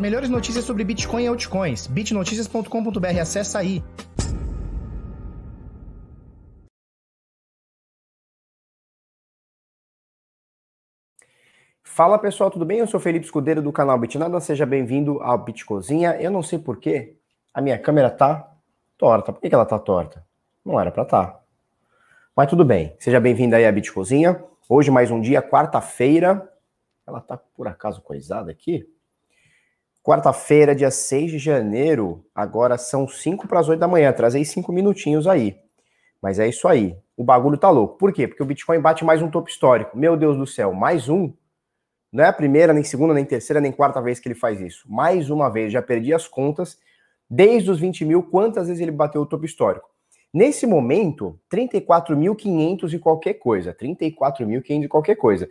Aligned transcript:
Melhores 0.00 0.30
notícias 0.30 0.64
sobre 0.64 0.82
Bitcoin 0.82 1.24
e 1.24 1.26
altcoins. 1.26 1.86
bitnoticias.com.br, 1.86 3.20
acessa 3.20 3.58
aí. 3.58 3.84
Fala 11.82 12.18
pessoal, 12.18 12.50
tudo 12.50 12.64
bem? 12.64 12.78
Eu 12.78 12.86
sou 12.86 12.98
Felipe 12.98 13.26
Escudeiro 13.26 13.60
do 13.60 13.70
canal 13.70 13.98
Bitnada, 13.98 14.40
seja 14.40 14.64
bem-vindo 14.64 15.20
ao 15.20 15.36
Bitcozinha. 15.36 16.16
Eu 16.18 16.30
não 16.30 16.42
sei 16.42 16.58
porquê, 16.58 17.18
a 17.52 17.60
minha 17.60 17.78
câmera 17.78 18.08
tá 18.08 18.50
torta. 18.96 19.34
Por 19.34 19.40
que 19.42 19.54
ela 19.54 19.66
tá 19.66 19.78
torta? 19.78 20.24
Não 20.64 20.80
era 20.80 20.90
para 20.90 21.04
tá. 21.04 21.40
Mas 22.34 22.48
tudo 22.48 22.64
bem, 22.64 22.96
seja 22.98 23.20
bem-vindo 23.20 23.54
aí 23.54 23.66
à 23.66 23.72
Bitcozinha. 23.72 24.42
Hoje 24.66 24.90
mais 24.90 25.10
um 25.10 25.20
dia, 25.20 25.42
quarta-feira. 25.42 26.50
Ela 27.06 27.20
tá 27.20 27.36
por 27.36 27.68
acaso 27.68 28.00
coisada 28.00 28.50
aqui? 28.50 28.88
Quarta-feira, 30.10 30.74
dia 30.74 30.90
6 30.90 31.30
de 31.30 31.38
janeiro, 31.38 32.24
agora 32.34 32.76
são 32.76 33.06
5 33.06 33.46
para 33.46 33.60
as 33.60 33.68
8 33.68 33.78
da 33.78 33.86
manhã. 33.86 34.12
Trazei 34.12 34.44
5 34.44 34.72
minutinhos 34.72 35.24
aí. 35.24 35.56
Mas 36.20 36.40
é 36.40 36.48
isso 36.48 36.66
aí. 36.66 36.96
O 37.16 37.22
bagulho 37.22 37.56
tá 37.56 37.70
louco. 37.70 37.96
Por 37.96 38.12
quê? 38.12 38.26
Porque 38.26 38.42
o 38.42 38.44
Bitcoin 38.44 38.80
bate 38.80 39.04
mais 39.04 39.22
um 39.22 39.30
topo 39.30 39.48
histórico. 39.48 39.96
Meu 39.96 40.16
Deus 40.16 40.36
do 40.36 40.48
céu, 40.48 40.72
mais 40.72 41.08
um. 41.08 41.32
Não 42.12 42.24
é 42.24 42.26
a 42.26 42.32
primeira, 42.32 42.72
nem 42.72 42.82
segunda, 42.82 43.14
nem 43.14 43.24
terceira, 43.24 43.60
nem 43.60 43.70
quarta 43.70 44.02
vez 44.02 44.18
que 44.18 44.26
ele 44.26 44.34
faz 44.34 44.60
isso. 44.60 44.84
Mais 44.92 45.30
uma 45.30 45.48
vez, 45.48 45.72
já 45.72 45.80
perdi 45.80 46.12
as 46.12 46.26
contas. 46.26 46.76
Desde 47.30 47.70
os 47.70 47.78
20 47.78 48.04
mil, 48.04 48.20
quantas 48.24 48.66
vezes 48.66 48.82
ele 48.82 48.90
bateu 48.90 49.22
o 49.22 49.26
topo 49.26 49.44
histórico? 49.44 49.88
Nesse 50.34 50.66
momento, 50.66 51.38
34.500 51.48 52.94
e 52.94 52.98
qualquer 52.98 53.34
coisa. 53.34 53.72
34.500 53.72 54.82
e 54.82 54.88
qualquer 54.88 55.14
coisa. 55.14 55.48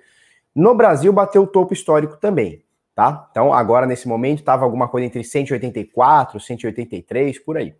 No 0.54 0.76
Brasil, 0.76 1.14
bateu 1.14 1.44
o 1.44 1.48
topo 1.48 1.74
histórico 1.74 2.18
também 2.18 2.62
tá? 3.00 3.30
Então, 3.32 3.54
agora 3.54 3.86
nesse 3.86 4.10
momento 4.10 4.40
estava 4.40 4.66
alguma 4.66 4.90
coisa 4.90 5.08
entre 5.08 5.24
184, 5.24 6.38
183, 6.38 7.40
por 7.40 7.56
aí. 7.56 7.74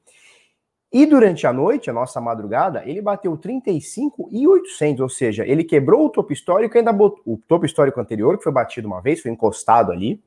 E 0.90 1.06
durante 1.06 1.46
a 1.46 1.52
noite, 1.52 1.90
a 1.90 1.94
nossa 1.94 2.22
madrugada, 2.22 2.84
ele 2.86 3.02
bateu 3.02 3.36
35 3.36 4.30
e 4.32 4.48
800, 4.48 5.02
ou 5.02 5.10
seja, 5.10 5.46
ele 5.46 5.66
quebrou 5.66 6.06
o 6.06 6.10
topo 6.10 6.32
histórico 6.32 6.78
ainda 6.78 6.94
botou, 6.94 7.22
o 7.26 7.38
topo 7.38 7.66
histórico 7.66 8.00
anterior, 8.00 8.38
que 8.38 8.46
foi 8.46 8.54
batido 8.54 8.88
uma 8.88 9.02
vez, 9.02 9.20
foi 9.20 9.30
encostado 9.30 9.92
ali. 9.92 10.24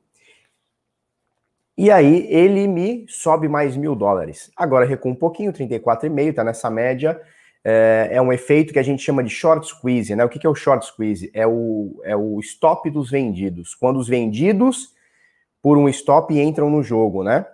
E 1.75 1.89
aí 1.89 2.27
ele 2.29 2.67
me 2.67 3.07
sobe 3.09 3.47
mais 3.47 3.75
mil 3.75 3.95
dólares. 3.95 4.51
Agora 4.55 4.85
recua 4.85 5.11
um 5.11 5.15
pouquinho, 5.15 5.51
34,5, 5.51 6.35
tá 6.35 6.43
nessa 6.43 6.69
média 6.69 7.19
é, 7.63 8.09
é, 8.11 8.21
um 8.21 8.33
efeito 8.33 8.73
que 8.73 8.79
a 8.79 8.83
gente 8.83 9.01
chama 9.01 9.23
de 9.23 9.29
short 9.29 9.65
squeeze, 9.65 10.15
né? 10.15 10.25
O 10.25 10.29
que, 10.29 10.37
que 10.37 10.45
é 10.45 10.49
o 10.49 10.55
short 10.55 10.85
squeeze? 10.85 11.31
É 11.33 11.47
o, 11.47 12.01
é 12.03 12.15
o 12.15 12.39
stop 12.41 12.89
dos 12.89 13.09
vendidos. 13.09 13.73
Quando 13.73 13.97
os 13.97 14.07
vendidos 14.07 14.93
por 15.61 15.77
um 15.77 15.87
stop 15.87 16.37
entram 16.37 16.69
no 16.69 16.83
jogo, 16.83 17.23
né? 17.23 17.45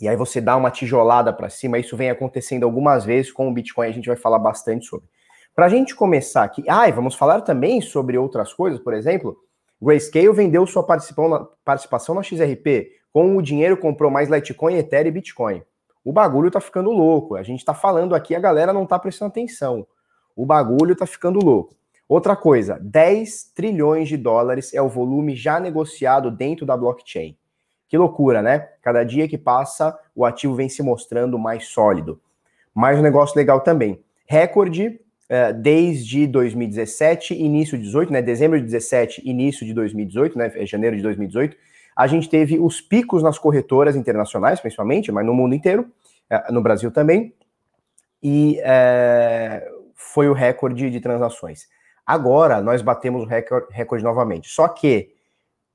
E 0.00 0.08
aí 0.08 0.16
você 0.16 0.40
dá 0.40 0.56
uma 0.56 0.70
tijolada 0.70 1.32
para 1.32 1.48
cima, 1.48 1.78
isso 1.78 1.96
vem 1.96 2.10
acontecendo 2.10 2.64
algumas 2.64 3.04
vezes 3.04 3.30
com 3.30 3.48
o 3.48 3.52
Bitcoin, 3.52 3.88
a 3.88 3.92
gente 3.92 4.06
vai 4.06 4.16
falar 4.16 4.38
bastante 4.38 4.86
sobre. 4.86 5.06
Para 5.54 5.66
a 5.66 5.68
gente 5.68 5.94
começar 5.94 6.42
aqui, 6.42 6.64
ah, 6.68 6.90
vamos 6.90 7.14
falar 7.14 7.40
também 7.42 7.80
sobre 7.80 8.16
outras 8.18 8.52
coisas, 8.52 8.80
por 8.80 8.94
exemplo, 8.94 9.36
Grayscale 9.80 10.32
vendeu 10.32 10.66
sua 10.66 10.84
participação 10.84 12.14
na 12.14 12.22
XRP, 12.22 12.92
com 13.12 13.36
o 13.36 13.42
dinheiro 13.42 13.76
comprou 13.76 14.10
mais 14.10 14.30
Litecoin, 14.30 14.76
Ethereum 14.76 15.08
e 15.08 15.12
Bitcoin. 15.12 15.62
O 16.04 16.12
bagulho 16.12 16.50
tá 16.50 16.60
ficando 16.60 16.90
louco. 16.90 17.36
A 17.36 17.42
gente 17.42 17.64
tá 17.64 17.74
falando 17.74 18.14
aqui, 18.14 18.34
a 18.34 18.40
galera 18.40 18.72
não 18.72 18.86
tá 18.86 18.98
prestando 18.98 19.30
atenção. 19.30 19.86
O 20.34 20.44
bagulho 20.44 20.96
tá 20.96 21.06
ficando 21.06 21.38
louco. 21.38 21.74
Outra 22.08 22.36
coisa, 22.36 22.78
10 22.80 23.52
trilhões 23.54 24.08
de 24.08 24.16
dólares 24.16 24.74
é 24.74 24.82
o 24.82 24.88
volume 24.88 25.34
já 25.34 25.60
negociado 25.60 26.30
dentro 26.30 26.66
da 26.66 26.76
blockchain. 26.76 27.36
Que 27.88 27.96
loucura, 27.96 28.42
né? 28.42 28.68
Cada 28.82 29.04
dia 29.04 29.28
que 29.28 29.38
passa, 29.38 29.98
o 30.14 30.24
ativo 30.24 30.54
vem 30.54 30.68
se 30.68 30.82
mostrando 30.82 31.38
mais 31.38 31.68
sólido. 31.68 32.20
Mais 32.74 32.98
um 32.98 33.02
negócio 33.02 33.36
legal 33.36 33.60
também. 33.60 34.02
Recorde 34.26 34.88
uh, 34.88 35.52
desde 35.54 36.26
2017, 36.26 37.34
início 37.34 37.78
de 37.78 37.84
18, 37.84 38.12
né? 38.12 38.22
Dezembro 38.22 38.58
de 38.58 38.64
17, 38.64 39.22
início 39.28 39.64
de 39.64 39.74
2018, 39.74 40.38
né? 40.38 40.66
Janeiro 40.66 40.96
de 40.96 41.02
2018 41.02 41.56
a 41.94 42.06
gente 42.06 42.28
teve 42.28 42.58
os 42.58 42.80
picos 42.80 43.22
nas 43.22 43.38
corretoras 43.38 43.96
internacionais, 43.96 44.60
principalmente, 44.60 45.12
mas 45.12 45.24
no 45.24 45.34
mundo 45.34 45.54
inteiro, 45.54 45.86
é, 46.28 46.50
no 46.50 46.62
Brasil 46.62 46.90
também, 46.90 47.34
e 48.22 48.58
é, 48.62 49.68
foi 49.94 50.28
o 50.28 50.32
recorde 50.32 50.90
de 50.90 51.00
transações. 51.00 51.68
Agora 52.06 52.60
nós 52.60 52.82
batemos 52.82 53.22
o 53.22 53.26
recorde, 53.26 53.66
recorde 53.70 54.04
novamente, 54.04 54.48
só 54.48 54.68
que 54.68 55.12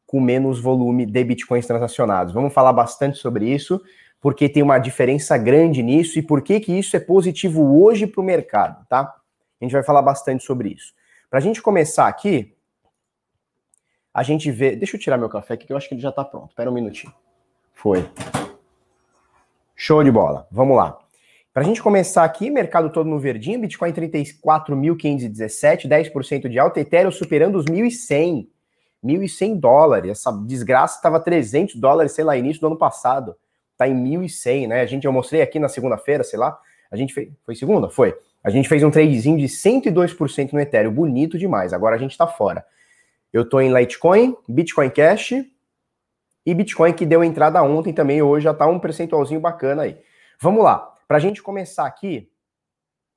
com 0.06 0.22
menos 0.22 0.60
volume 0.60 1.06
de 1.06 1.24
bitcoins 1.24 1.68
transacionados. 1.68 2.34
Vamos 2.34 2.54
falar 2.54 2.72
bastante 2.72 3.18
sobre 3.18 3.46
isso, 3.54 3.82
porque 4.22 4.48
tem 4.48 4.64
uma 4.64 4.80
diferença 4.80 5.38
grande 5.38 5.84
nisso 5.84 6.18
e 6.18 6.22
por 6.22 6.42
que, 6.42 6.60
que 6.60 6.72
isso 6.72 6.96
é 6.96 7.00
positivo 7.00 7.84
hoje 7.84 8.08
para 8.08 8.22
o 8.22 8.24
mercado, 8.24 8.86
tá? 8.88 9.14
A 9.60 9.64
gente 9.64 9.74
vai 9.74 9.84
falar 9.84 10.02
bastante 10.02 10.44
sobre 10.44 10.70
isso. 10.70 10.94
Para 11.30 11.40
a 11.40 11.42
gente 11.42 11.62
começar 11.62 12.08
aqui, 12.08 12.56
a 14.18 14.24
gente 14.24 14.50
vê. 14.50 14.76
Deixa 14.76 14.96
eu 14.96 15.00
tirar 15.00 15.16
meu 15.16 15.30
café 15.30 15.54
aqui, 15.54 15.68
que 15.68 15.72
eu 15.72 15.78
acho 15.78 15.88
que 15.88 15.94
ele 15.94 16.02
já 16.02 16.10
está 16.10 16.26
pronto. 16.26 16.50
Espera 16.50 16.72
um 16.72 16.74
minutinho. 16.74 17.14
Foi. 17.72 18.04
Show 19.76 20.04
de 20.04 20.10
bola. 20.10 20.48
Vamos 20.50 20.76
lá. 20.76 20.98
Para 21.54 21.62
a 21.62 21.66
gente 21.66 21.84
começar 21.84 22.24
aqui, 22.24 22.50
mercado 22.50 22.90
todo 22.90 23.08
no 23.08 23.20
verdinho, 23.20 23.60
Bitcoin 23.60 23.92
34.517, 23.92 25.88
10% 25.88 26.50
de 26.50 26.58
alta, 26.58 26.80
Ethereum 26.80 27.12
superando 27.12 27.58
os 27.58 27.66
1.100. 27.66 28.48
1.100 29.06 29.60
dólares. 29.60 30.10
Essa 30.10 30.32
desgraça 30.32 30.96
estava 30.96 31.20
300 31.20 31.76
dólares, 31.76 32.14
sei 32.14 32.24
lá, 32.24 32.36
início 32.36 32.60
do 32.60 32.66
ano 32.66 32.78
passado. 32.78 33.36
Tá 33.78 33.88
em 33.88 33.94
1.100, 33.94 34.68
né? 34.68 34.82
A 34.82 34.88
gente, 34.88 35.06
eu 35.06 35.14
mostrei 35.14 35.44
aqui 35.44 35.60
na 35.60 35.70
segunda-feira, 35.70 36.24
sei 36.24 36.40
lá. 36.40 36.58
A 36.90 36.96
gente 36.96 37.14
fez. 37.14 37.30
Foi 37.46 37.54
segunda? 37.54 37.88
Foi. 37.88 38.18
A 38.44 38.50
gente 38.50 38.68
fez 38.68 38.82
um 38.82 38.90
tradezinho 38.90 39.38
de 39.38 39.46
102% 39.46 40.54
no 40.54 40.60
Ethereum. 40.60 40.92
Bonito 40.92 41.38
demais. 41.38 41.72
Agora 41.72 41.96
a 41.96 42.00
gente 42.00 42.14
está 42.14 42.26
fora. 42.26 42.66
Eu 43.38 43.44
estou 43.44 43.62
em 43.62 43.72
Litecoin, 43.72 44.36
Bitcoin 44.50 44.90
Cash 44.90 45.34
e 46.44 46.54
Bitcoin 46.56 46.92
que 46.92 47.06
deu 47.06 47.24
entrada 47.24 47.62
ontem 47.62 47.94
também, 47.94 48.20
hoje 48.20 48.46
já 48.46 48.52
está 48.52 48.66
um 48.66 48.80
percentualzinho 48.80 49.40
bacana 49.40 49.84
aí. 49.84 49.96
Vamos 50.42 50.64
lá, 50.64 50.92
para 51.08 51.18
a 51.18 51.20
gente 51.20 51.44
começar 51.44 51.86
aqui. 51.86 52.32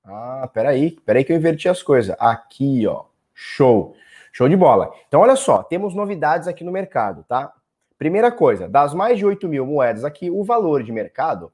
Ah, 0.04 0.46
peraí, 0.52 0.90
peraí 1.06 1.24
que 1.24 1.32
eu 1.32 1.36
inverti 1.36 1.70
as 1.70 1.82
coisas. 1.82 2.14
Aqui, 2.20 2.86
ó, 2.86 3.04
show, 3.32 3.96
show 4.30 4.46
de 4.46 4.56
bola. 4.58 4.92
Então, 5.08 5.22
olha 5.22 5.36
só, 5.36 5.62
temos 5.62 5.94
novidades 5.94 6.46
aqui 6.46 6.62
no 6.64 6.70
mercado, 6.70 7.24
tá? 7.26 7.50
Primeira 7.96 8.30
coisa, 8.30 8.68
das 8.68 8.92
mais 8.92 9.16
de 9.16 9.24
8 9.24 9.48
mil 9.48 9.64
moedas 9.64 10.04
aqui, 10.04 10.30
o 10.30 10.44
valor 10.44 10.82
de 10.82 10.92
mercado, 10.92 11.50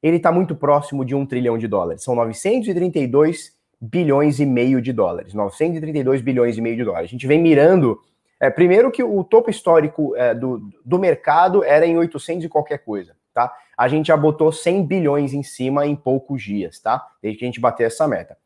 ele 0.00 0.18
está 0.18 0.30
muito 0.30 0.54
próximo 0.54 1.04
de 1.04 1.16
um 1.16 1.26
trilhão 1.26 1.58
de 1.58 1.66
dólares. 1.66 2.04
São 2.04 2.14
932 2.14 3.56
bilhões 3.80 4.40
e 4.40 4.46
meio 4.46 4.80
de 4.80 4.92
dólares, 4.92 5.34
932 5.34 6.20
bilhões 6.20 6.56
e 6.56 6.60
meio 6.60 6.76
de 6.76 6.84
dólares. 6.84 7.08
A 7.08 7.10
gente 7.10 7.26
vem 7.26 7.40
mirando, 7.40 8.00
é, 8.40 8.50
primeiro 8.50 8.90
que 8.90 9.02
o 9.02 9.22
topo 9.24 9.50
histórico 9.50 10.14
é, 10.16 10.34
do, 10.34 10.68
do 10.84 10.98
mercado 10.98 11.62
era 11.62 11.86
em 11.86 11.96
800 11.96 12.44
e 12.44 12.48
qualquer 12.48 12.78
coisa, 12.78 13.14
tá? 13.32 13.52
A 13.76 13.88
gente 13.88 14.06
já 14.06 14.16
botou 14.16 14.52
100 14.52 14.86
bilhões 14.86 15.32
em 15.32 15.42
cima 15.42 15.86
em 15.86 15.96
poucos 15.96 16.42
dias, 16.42 16.78
tá? 16.78 17.04
Desde 17.22 17.38
que 17.38 17.44
a 17.44 17.48
gente 17.48 17.60
bater 17.60 17.84
essa 17.84 18.06
meta. 18.06 18.36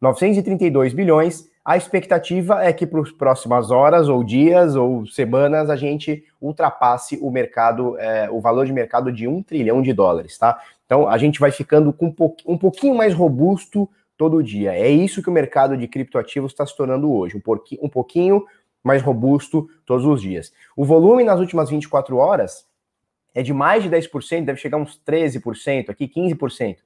932 0.00 0.92
bilhões, 0.92 1.48
a 1.64 1.76
expectativa 1.76 2.62
é 2.62 2.72
que 2.72 2.86
para 2.86 3.00
as 3.00 3.10
próximas 3.10 3.70
horas 3.72 4.08
ou 4.08 4.22
dias 4.22 4.76
ou 4.76 5.04
semanas 5.06 5.68
a 5.68 5.74
gente 5.74 6.24
ultrapasse 6.40 7.18
o 7.20 7.28
mercado, 7.30 7.98
é, 7.98 8.30
o 8.30 8.40
valor 8.40 8.66
de 8.66 8.72
mercado 8.72 9.10
de 9.10 9.26
um 9.26 9.42
trilhão 9.42 9.82
de 9.82 9.92
dólares, 9.92 10.38
tá? 10.38 10.60
Então 10.84 11.08
a 11.08 11.18
gente 11.18 11.40
vai 11.40 11.50
ficando 11.50 11.92
com 11.92 12.14
um 12.46 12.56
pouquinho 12.56 12.94
mais 12.94 13.12
robusto 13.12 13.88
todo 14.16 14.42
dia. 14.42 14.74
É 14.74 14.88
isso 14.88 15.22
que 15.22 15.28
o 15.28 15.32
mercado 15.32 15.76
de 15.76 15.86
criptoativos 15.86 16.52
está 16.52 16.66
se 16.66 16.76
tornando 16.76 17.12
hoje, 17.12 17.36
um, 17.36 17.40
porqui, 17.40 17.78
um 17.82 17.88
pouquinho 17.88 18.44
mais 18.82 19.02
robusto 19.02 19.68
todos 19.84 20.06
os 20.06 20.22
dias. 20.22 20.52
O 20.76 20.84
volume 20.84 21.24
nas 21.24 21.40
últimas 21.40 21.68
24 21.68 22.16
horas 22.16 22.66
é 23.34 23.42
de 23.42 23.52
mais 23.52 23.82
de 23.82 23.90
10%, 23.90 24.44
deve 24.44 24.58
chegar 24.58 24.78
uns 24.78 25.00
13%, 25.06 25.90
aqui 25.90 26.08
15%. 26.08 26.76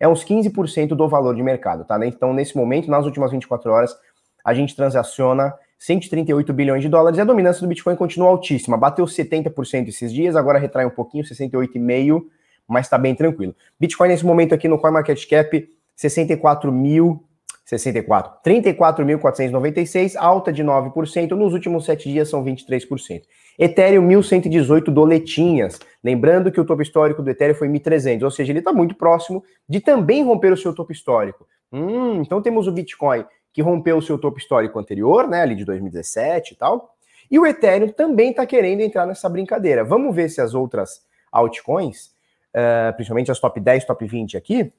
É 0.00 0.08
uns 0.08 0.24
15% 0.24 0.88
do 0.88 1.08
valor 1.08 1.36
de 1.36 1.42
mercado, 1.42 1.84
tá? 1.84 2.04
Então, 2.06 2.32
nesse 2.32 2.56
momento, 2.56 2.90
nas 2.90 3.04
últimas 3.04 3.30
24 3.30 3.70
horas, 3.70 3.94
a 4.42 4.54
gente 4.54 4.74
transaciona 4.74 5.54
138 5.78 6.52
bilhões 6.52 6.82
de 6.82 6.88
dólares 6.88 7.18
e 7.18 7.20
a 7.20 7.24
dominância 7.24 7.60
do 7.60 7.68
Bitcoin 7.68 7.96
continua 7.96 8.28
altíssima. 8.28 8.76
Bateu 8.76 9.04
70% 9.04 9.88
esses 9.88 10.12
dias, 10.12 10.36
agora 10.36 10.58
retrai 10.58 10.86
um 10.86 10.90
pouquinho, 10.90 11.24
68,5%, 11.24 12.22
mas 12.66 12.86
está 12.86 12.96
bem 12.96 13.14
tranquilo. 13.14 13.54
Bitcoin 13.78 14.08
nesse 14.08 14.24
momento 14.24 14.54
aqui 14.54 14.68
no 14.68 14.78
CoinMarketCap 14.78 15.68
64 16.00 16.72
mil 16.72 17.22
64, 17.66 18.40
34.496, 18.44 20.16
alta 20.16 20.52
de 20.52 20.64
9%, 20.64 21.30
nos 21.32 21.52
últimos 21.52 21.84
7 21.84 22.10
dias 22.10 22.28
são 22.28 22.44
23%. 22.44 23.22
Ethereum 23.56 24.08
1.118 24.08 24.84
doletinhas, 24.90 25.78
lembrando 26.02 26.50
que 26.50 26.60
o 26.60 26.64
topo 26.64 26.82
histórico 26.82 27.22
do 27.22 27.30
Ethereum 27.30 27.54
foi 27.54 27.68
1.300, 27.68 28.24
ou 28.24 28.30
seja, 28.30 28.50
ele 28.50 28.58
está 28.58 28.72
muito 28.72 28.96
próximo 28.96 29.44
de 29.68 29.78
também 29.78 30.24
romper 30.24 30.52
o 30.52 30.56
seu 30.56 30.74
topo 30.74 30.90
histórico. 30.90 31.46
Hum, 31.70 32.22
então 32.22 32.42
temos 32.42 32.66
o 32.66 32.72
Bitcoin 32.72 33.24
que 33.52 33.62
rompeu 33.62 33.98
o 33.98 34.02
seu 34.02 34.18
topo 34.18 34.38
histórico 34.38 34.78
anterior, 34.78 35.28
né, 35.28 35.42
ali 35.42 35.54
de 35.54 35.64
2017 35.64 36.54
e 36.54 36.56
tal, 36.56 36.96
E 37.30 37.38
o 37.38 37.46
Ethereum 37.46 37.90
também 37.90 38.30
está 38.30 38.44
querendo 38.44 38.80
entrar 38.80 39.06
nessa 39.06 39.28
brincadeira. 39.28 39.84
Vamos 39.84 40.12
ver 40.16 40.28
se 40.28 40.40
as 40.40 40.54
outras 40.54 41.02
altcoins, 41.30 42.06
uh, 42.52 42.92
principalmente 42.96 43.30
as 43.30 43.38
top 43.38 43.60
10, 43.60 43.84
top 43.84 44.04
20 44.04 44.36
aqui, 44.36 44.72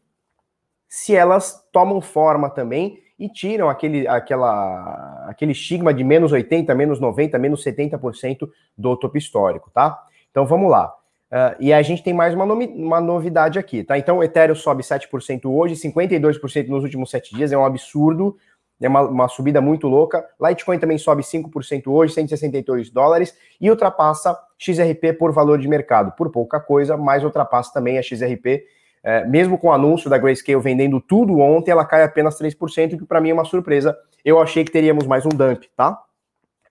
se 0.91 1.15
elas 1.15 1.65
tomam 1.71 2.01
forma 2.01 2.49
também 2.49 2.99
e 3.17 3.29
tiram 3.29 3.69
aquele, 3.69 4.05
aquela, 4.09 5.23
aquele 5.25 5.53
estigma 5.53 5.93
de 5.93 6.03
menos 6.03 6.33
80, 6.33 6.75
menos 6.75 6.99
90, 6.99 7.39
menos 7.39 7.63
70% 7.63 8.49
do 8.77 8.97
topo 8.97 9.17
histórico, 9.17 9.71
tá? 9.73 9.97
Então 10.29 10.45
vamos 10.45 10.69
lá. 10.69 10.93
Uh, 11.31 11.55
e 11.61 11.71
a 11.71 11.81
gente 11.81 12.03
tem 12.03 12.13
mais 12.13 12.33
uma, 12.33 12.43
uma 12.43 12.99
novidade 12.99 13.57
aqui, 13.57 13.85
tá? 13.85 13.97
Então 13.97 14.17
o 14.17 14.23
Ethereum 14.23 14.53
sobe 14.53 14.83
7% 14.83 15.45
hoje, 15.45 15.75
52% 15.75 16.67
nos 16.67 16.83
últimos 16.83 17.09
7 17.09 17.33
dias, 17.33 17.53
é 17.53 17.57
um 17.57 17.63
absurdo, 17.63 18.35
é 18.81 18.89
uma, 18.89 19.03
uma, 19.03 19.27
subida 19.29 19.61
muito 19.61 19.87
louca. 19.87 20.27
Litecoin 20.41 20.77
também 20.77 20.97
sobe 20.97 21.23
5% 21.23 21.87
hoje, 21.87 22.13
162 22.15 22.89
dólares, 22.89 23.33
e 23.61 23.69
ultrapassa 23.69 24.37
XRP 24.57 25.13
por 25.17 25.31
valor 25.31 25.57
de 25.57 25.69
mercado, 25.69 26.11
por 26.17 26.29
pouca 26.31 26.59
coisa, 26.59 26.97
mas 26.97 27.23
ultrapassa 27.23 27.71
também 27.71 27.97
a 27.97 28.03
XRP, 28.03 28.65
é, 29.03 29.25
mesmo 29.25 29.57
com 29.57 29.67
o 29.67 29.71
anúncio 29.71 30.09
da 30.09 30.17
Grayscale 30.17 30.61
vendendo 30.61 31.01
tudo 31.01 31.39
ontem, 31.39 31.71
ela 31.71 31.85
cai 31.85 32.03
apenas 32.03 32.39
3%, 32.39 32.97
que 32.97 33.05
para 33.05 33.19
mim 33.19 33.29
é 33.29 33.33
uma 33.33 33.45
surpresa. 33.45 33.97
Eu 34.23 34.39
achei 34.39 34.63
que 34.63 34.71
teríamos 34.71 35.07
mais 35.07 35.25
um 35.25 35.29
dump, 35.29 35.63
tá? 35.75 35.99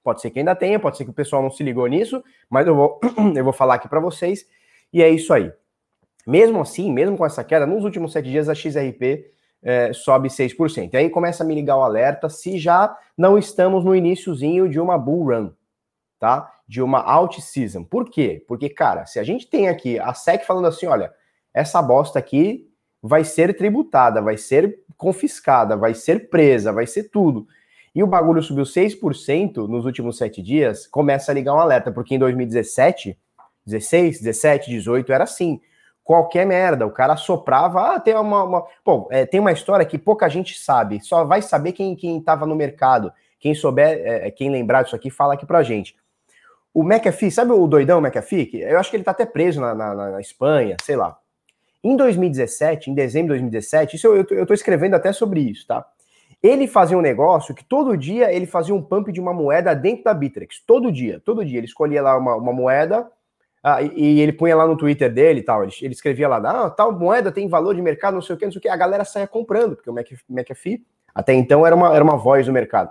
Pode 0.03 0.21
ser 0.21 0.31
que 0.31 0.39
ainda 0.39 0.55
tenha, 0.55 0.79
pode 0.79 0.97
ser 0.97 1.05
que 1.05 1.11
o 1.11 1.15
pessoal 1.15 1.43
não 1.43 1.51
se 1.51 1.63
ligou 1.63 1.87
nisso, 1.87 2.23
mas 2.49 2.67
eu 2.67 2.75
vou, 2.75 3.01
eu 3.35 3.45
vou 3.45 3.53
falar 3.53 3.75
aqui 3.75 3.89
para 3.89 4.01
vocês. 4.01 4.47
E 4.93 5.03
é 5.03 5.09
isso 5.09 5.33
aí. 5.33 5.53
Mesmo 6.27 6.61
assim, 6.61 6.93
mesmo 6.93 7.17
com 7.17 7.27
essa 7.27 7.43
queda, 7.45 7.67
nos 7.67 7.85
últimos 7.85 8.13
sete 8.13 8.31
dias 8.31 8.49
a 8.49 8.55
XRP 8.55 9.31
é, 9.63 9.93
sobe 9.93 10.29
6%. 10.29 10.91
E 10.93 10.97
aí 10.97 11.11
começa 11.11 11.43
a 11.43 11.47
me 11.47 11.55
ligar 11.55 11.77
o 11.77 11.83
alerta 11.83 12.29
se 12.29 12.59
já 12.59 12.97
não 13.17 13.37
estamos 13.37 13.85
no 13.85 13.95
iníciozinho 13.95 14.69
de 14.69 14.81
uma 14.81 14.97
bull 14.97 15.27
run, 15.27 15.51
tá? 16.19 16.51
De 16.67 16.81
uma 16.81 17.01
alt 17.01 17.39
season. 17.41 17.85
Por 17.85 18.09
quê? 18.09 18.45
Porque, 18.47 18.69
cara, 18.69 19.05
se 19.07 19.19
a 19.19 19.25
gente 19.25 19.49
tem 19.49 19.69
aqui 19.69 19.99
a 19.99 20.15
SEC 20.15 20.45
falando 20.45 20.67
assim, 20.67 20.87
olha, 20.87 21.13
essa 21.53 21.81
bosta 21.83 22.19
aqui 22.19 22.69
vai 23.03 23.25
ser 23.25 23.57
tributada, 23.57 24.21
vai 24.21 24.37
ser 24.37 24.81
confiscada, 24.97 25.77
vai 25.77 25.95
ser 25.95 26.29
presa, 26.29 26.73
vai 26.73 26.87
ser 26.87 27.05
tudo 27.05 27.47
e 27.95 28.03
o 28.03 28.07
bagulho 28.07 28.43
subiu 28.43 28.65
6% 28.65 29.69
nos 29.69 29.85
últimos 29.85 30.17
sete 30.17 30.41
dias, 30.43 30.87
começa 30.87 31.33
a 31.33 31.35
ligar 31.35 31.55
um 31.55 31.59
alerta, 31.59 31.91
porque 31.91 32.15
em 32.15 32.19
2017, 32.19 33.19
16, 33.67 34.21
17, 34.21 34.71
18 34.71 35.13
era 35.13 35.25
assim. 35.25 35.61
Qualquer 36.03 36.47
merda, 36.47 36.87
o 36.87 36.91
cara 36.91 37.17
soprava, 37.17 37.95
ah, 37.95 38.01
tem 38.01 38.15
uma. 38.15 38.45
uma... 38.45 38.67
Pô, 38.85 39.09
é, 39.11 39.27
tem 39.27 39.39
uma 39.39 39.53
história 39.53 39.85
que 39.85 39.99
pouca 39.99 40.29
gente 40.29 40.59
sabe, 40.59 41.01
só 41.01 41.25
vai 41.25 41.43
saber 41.43 41.73
quem, 41.73 41.95
quem 41.95 42.25
no 42.47 42.57
mercado. 42.57 43.13
Quem 43.39 43.55
souber, 43.55 43.87
é, 43.87 44.29
é, 44.29 44.31
quem 44.31 44.51
lembrar 44.51 44.83
disso 44.83 44.95
aqui, 44.95 45.09
fala 45.09 45.35
aqui 45.35 45.47
pra 45.47 45.63
gente. 45.63 45.97
O 46.75 46.85
McAfee, 46.85 47.31
sabe 47.31 47.53
o 47.53 47.67
doidão 47.67 48.01
McAfee? 48.01 48.51
Eu 48.61 48.79
acho 48.79 48.91
que 48.91 48.97
ele 48.97 49.05
tá 49.05 49.13
até 49.13 49.25
preso 49.25 49.61
na, 49.61 49.75
na, 49.75 49.95
na 49.95 50.21
Espanha, 50.21 50.77
sei 50.83 50.95
lá. 50.95 51.17
Em 51.83 51.97
2017, 51.97 52.91
em 52.91 52.95
dezembro 52.95 53.35
de 53.35 53.41
2017, 53.41 53.97
isso 53.97 54.07
eu, 54.07 54.27
eu, 54.31 54.47
tô 54.47 54.53
escrevendo 54.53 54.95
até 54.95 55.13
sobre 55.13 55.41
isso, 55.41 55.67
tá? 55.67 55.87
Ele 56.43 56.67
fazia 56.67 56.97
um 56.97 57.03
negócio 57.03 57.55
que 57.55 57.65
todo 57.65 57.97
dia 57.97 58.33
ele 58.33 58.47
fazia 58.47 58.75
um 58.75 58.83
pump 58.83 59.13
de 59.13 59.21
uma 59.21 59.33
moeda 59.33 59.75
dentro 59.75 60.05
da 60.05 60.15
Bittrex. 60.15 60.63
Todo 60.67 60.91
dia, 60.91 61.21
todo 61.25 61.45
dia. 61.45 61.59
Ele 61.59 61.67
escolhia 61.67 62.03
lá 62.03 62.17
uma, 62.17 62.35
uma 62.35 62.53
moeda 62.53 63.11
ah, 63.63 63.83
e, 63.83 63.93
e, 63.95 64.21
ele 64.21 64.33
punha 64.33 64.57
lá 64.57 64.67
no 64.67 64.77
Twitter 64.77 65.13
dele 65.13 65.41
e 65.41 65.43
tal. 65.43 65.63
Ele, 65.63 65.73
ele 65.83 65.93
escrevia 65.93 66.29
lá, 66.29 66.39
ah, 66.39 66.71
tal 66.71 66.93
moeda 66.93 67.31
tem 67.31 67.47
valor 67.49 67.75
de 67.75 67.83
mercado, 67.83 68.15
não 68.15 68.23
sei 68.23 68.35
o 68.35 68.39
que, 68.39 68.45
não 68.47 68.53
sei 68.53 68.59
o 68.59 68.63
que. 68.63 68.69
A 68.69 68.77
galera 68.77 69.05
saia 69.05 69.27
comprando, 69.27 69.77
porque 69.77 69.91
o 69.91 69.95
McAfee 70.31 70.85
até 71.15 71.35
então 71.35 71.67
era 71.67 71.75
uma, 71.75 71.95
era 71.95 72.03
uma 72.03 72.17
voz 72.17 72.47
do 72.47 72.53
mercado. 72.53 72.91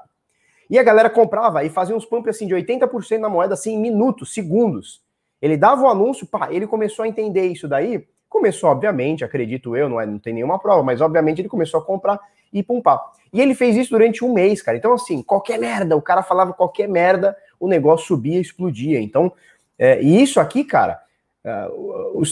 E 0.69 0.77
a 0.77 0.83
galera 0.83 1.09
comprava 1.09 1.63
e 1.63 1.69
fazia 1.69 1.95
uns 1.95 2.06
pumps 2.06 2.36
assim 2.36 2.45
de 2.45 2.53
80% 2.53 3.18
na 3.18 3.30
moeda, 3.30 3.56
assim, 3.56 3.74
em 3.74 3.80
minutos, 3.80 4.33
segundos. 4.33 5.01
Ele 5.41 5.57
dava 5.57 5.81
o 5.81 5.88
anúncio, 5.88 6.27
pá, 6.27 6.50
ele 6.51 6.68
começou 6.68 7.03
a 7.03 7.07
entender 7.07 7.47
isso 7.47 7.68
daí. 7.68 8.07
Começou, 8.29 8.69
obviamente, 8.69 9.25
acredito 9.25 9.75
eu, 9.75 9.89
não, 9.89 9.99
é, 9.99 10.05
não 10.05 10.19
tem 10.19 10.33
nenhuma 10.33 10.59
prova, 10.59 10.83
mas 10.83 11.01
obviamente 11.01 11.41
ele 11.41 11.49
começou 11.49 11.79
a 11.79 11.83
comprar 11.83 12.19
e 12.53 12.61
pumpar. 12.61 13.01
E 13.33 13.41
ele 13.41 13.53
fez 13.55 13.75
isso 13.75 13.91
durante 13.91 14.23
um 14.23 14.33
mês, 14.33 14.61
cara. 14.61 14.77
Então, 14.77 14.93
assim, 14.93 15.21
qualquer 15.21 15.59
merda, 15.59 15.95
o 15.95 16.01
cara 16.01 16.23
falava 16.23 16.53
qualquer 16.53 16.87
merda, 16.87 17.35
o 17.59 17.67
negócio 17.67 18.07
subia 18.07 18.37
e 18.37 18.41
explodia. 18.41 18.99
Então, 18.99 19.31
é, 19.77 20.01
e 20.01 20.21
isso 20.21 20.39
aqui, 20.39 20.63
cara, 20.63 21.01
é, 21.43 21.67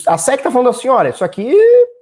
a 0.07 0.17
SEC 0.17 0.41
tá 0.41 0.51
falando 0.51 0.69
assim: 0.69 0.87
olha, 0.89 1.09
isso 1.09 1.23
aqui, 1.23 1.51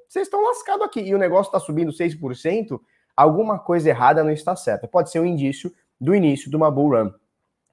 vocês 0.07 0.27
estão 0.27 0.44
lascados 0.44 0.86
aqui, 0.86 1.01
e 1.01 1.13
o 1.13 1.18
negócio 1.18 1.51
tá 1.51 1.59
subindo 1.59 1.92
6%, 1.92 2.80
alguma 3.15 3.59
coisa 3.59 3.89
errada 3.89 4.24
não 4.24 4.31
está 4.31 4.56
certa. 4.56 4.88
Pode 4.88 5.12
ser 5.12 5.19
um 5.19 5.25
indício 5.25 5.71
do 6.00 6.15
início 6.15 6.50
de 6.50 6.56
uma 6.56 6.71
bull 6.71 6.92
run, 6.92 7.12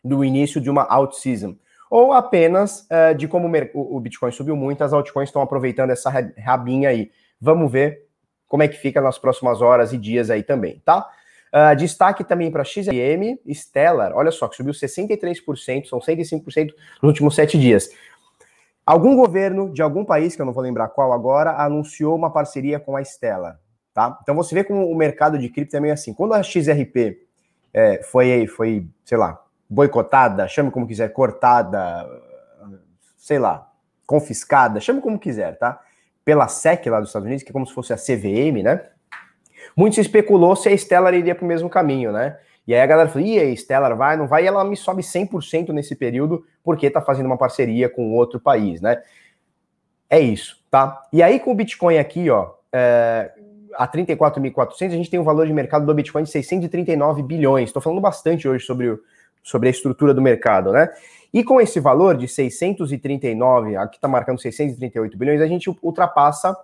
do 0.05 0.25
início 0.25 0.61
de 0.61 0.71
uma 0.71 0.83
out 0.83 1.17
season. 1.17 1.57
Ou 1.95 2.15
apenas 2.15 2.87
é, 2.89 3.13
de 3.13 3.29
como 3.29 3.53
o 3.75 4.01
Bitcoin 4.01 4.33
subiu 4.33 4.57
muito, 4.57 4.83
as 4.83 4.95
altcoins 4.95 5.29
estão 5.29 5.43
aproveitando 5.43 5.91
essa 5.91 6.09
rabinha 6.39 6.89
aí. 6.89 7.11
Vamos 7.39 7.71
ver 7.71 8.07
como 8.49 8.63
é 8.63 8.69
que 8.69 8.79
fica 8.79 8.99
nas 8.99 9.19
próximas 9.19 9.61
horas 9.61 9.93
e 9.93 9.99
dias 9.99 10.31
aí 10.31 10.43
também, 10.43 10.81
tá? 10.87 11.07
Uh, 11.53 11.77
destaque 11.77 12.25
também 12.25 12.51
para 12.51 12.65
XRM, 12.65 13.37
Stellar, 13.53 14.13
olha 14.15 14.31
só, 14.31 14.49
que 14.49 14.57
subiu 14.57 14.73
63%, 14.73 15.85
são 15.85 15.99
105% 15.99 16.71
nos 17.03 17.11
últimos 17.11 17.35
sete 17.35 17.59
dias. 17.59 17.91
Algum 18.87 19.15
governo 19.15 19.71
de 19.71 19.83
algum 19.83 20.03
país, 20.03 20.35
que 20.35 20.41
eu 20.41 20.47
não 20.47 20.55
vou 20.55 20.63
lembrar 20.63 20.89
qual 20.89 21.13
agora, 21.13 21.63
anunciou 21.63 22.17
uma 22.17 22.33
parceria 22.33 22.81
com 22.81 22.97
a 22.97 23.05
Stellar, 23.05 23.61
tá? 23.93 24.19
Então 24.23 24.35
você 24.35 24.55
vê 24.55 24.65
como 24.65 24.91
o 24.91 24.97
mercado 24.97 25.39
de 25.39 25.51
cripto 25.51 25.77
é 25.77 25.81
meio 25.81 25.93
assim. 25.93 26.15
Quando 26.15 26.33
a 26.33 26.43
XRP 26.43 27.19
é, 27.75 28.03
foi, 28.03 28.47
foi, 28.47 28.87
sei 29.05 29.19
lá, 29.19 29.42
boicotada, 29.73 30.49
chame 30.49 30.71
como 30.71 30.87
quiser, 30.87 31.09
cortada, 31.13 32.07
sei 33.17 33.39
lá, 33.39 33.71
confiscada, 34.07 34.81
chame 34.81 35.01
como 35.01 35.19
quiser, 35.19 35.59
tá? 35.59 35.81
pela 36.25 36.49
SEC 36.49 36.87
lá 36.87 37.01
dos 37.01 37.09
Estados 37.09 37.27
Unidos, 37.27 37.43
que 37.43 37.51
é 37.51 37.53
como 37.53 37.67
se 37.67 37.75
fosse 37.75 37.93
a 37.93 37.97
CVM, 37.97 38.63
né? 38.63 38.81
Muito 39.77 39.95
se 39.95 40.01
especulou 40.01 40.55
se 40.55 40.69
a 40.69 40.77
Stellar 40.77 41.15
iria 41.15 41.35
para 41.35 41.45
o 41.45 41.49
mesmo 41.49 41.69
caminho, 41.69 42.13
né? 42.13 42.39
E 42.67 42.75
aí 42.75 42.81
a 42.81 42.87
galera 42.87 43.09
falou, 43.09 43.27
e 43.27 43.41
a 43.41 43.57
Stellar 43.57 43.97
vai, 43.97 44.17
não 44.17 44.27
vai? 44.27 44.45
E 44.45 44.47
ela 44.47 44.65
me 44.65 44.77
sobe 44.77 45.03
100% 45.03 45.71
nesse 45.71 45.97
período, 45.97 46.45
porque 46.63 46.87
está 46.87 47.01
fazendo 47.01 47.27
uma 47.27 47.37
parceria 47.37 47.89
com 47.89 48.13
outro 48.13 48.39
país, 48.39 48.81
né? 48.81 49.03
É 50.09 50.21
isso, 50.21 50.63
tá? 50.71 51.03
E 51.13 51.23
aí 51.23 51.41
com 51.41 51.51
o 51.51 51.55
Bitcoin 51.55 51.99
aqui, 51.99 52.31
ó, 52.31 52.53
é, 52.73 53.33
a 53.75 53.89
34.400, 53.89 54.87
a 54.87 54.89
gente 54.91 55.11
tem 55.11 55.19
um 55.19 55.25
valor 55.25 55.47
de 55.47 55.53
mercado 55.53 55.87
do 55.87 55.95
Bitcoin 55.95 56.23
de 56.23 56.31
639 56.31 57.23
bilhões. 57.23 57.71
Estou 57.71 57.83
falando 57.83 58.01
bastante 58.01 58.47
hoje 58.47 58.65
sobre, 58.65 58.91
o, 58.91 59.01
sobre 59.43 59.69
a 59.69 59.71
estrutura 59.71 60.15
do 60.15 60.23
mercado, 60.23 60.73
né? 60.73 60.89
E 61.33 61.43
com 61.43 61.61
esse 61.61 61.81
valor 61.81 62.17
de 62.17 62.29
639, 62.29 63.77
aqui 63.77 63.97
está 63.97 64.07
marcando 64.07 64.41
638 64.41 65.17
bilhões, 65.17 65.41
a 65.41 65.47
gente 65.47 65.75
ultrapassa 65.83 66.55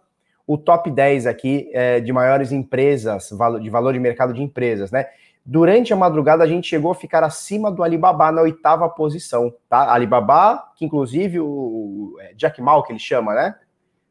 o 0.46 0.56
top 0.56 0.90
10 0.90 1.26
aqui 1.26 1.70
é, 1.72 2.00
de 2.00 2.12
maiores 2.12 2.52
empresas, 2.52 3.30
de 3.60 3.70
valor 3.70 3.92
de 3.92 3.98
mercado 3.98 4.32
de 4.32 4.42
empresas, 4.42 4.90
né? 4.90 5.06
Durante 5.44 5.94
a 5.94 5.96
madrugada 5.96 6.44
a 6.44 6.46
gente 6.46 6.68
chegou 6.68 6.90
a 6.90 6.94
ficar 6.94 7.24
acima 7.24 7.72
do 7.72 7.82
Alibaba 7.82 8.30
na 8.30 8.42
oitava 8.42 8.86
posição, 8.88 9.54
tá? 9.68 9.90
Alibaba, 9.92 10.72
que 10.76 10.84
inclusive 10.84 11.40
o 11.40 12.16
é, 12.20 12.34
Jack 12.34 12.60
Ma, 12.60 12.82
que 12.84 12.92
ele 12.92 12.98
chama, 12.98 13.34
né? 13.34 13.54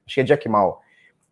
Acho 0.05 0.15
que 0.15 0.21
é 0.21 0.23
Jack 0.23 0.49
Ma. 0.49 0.73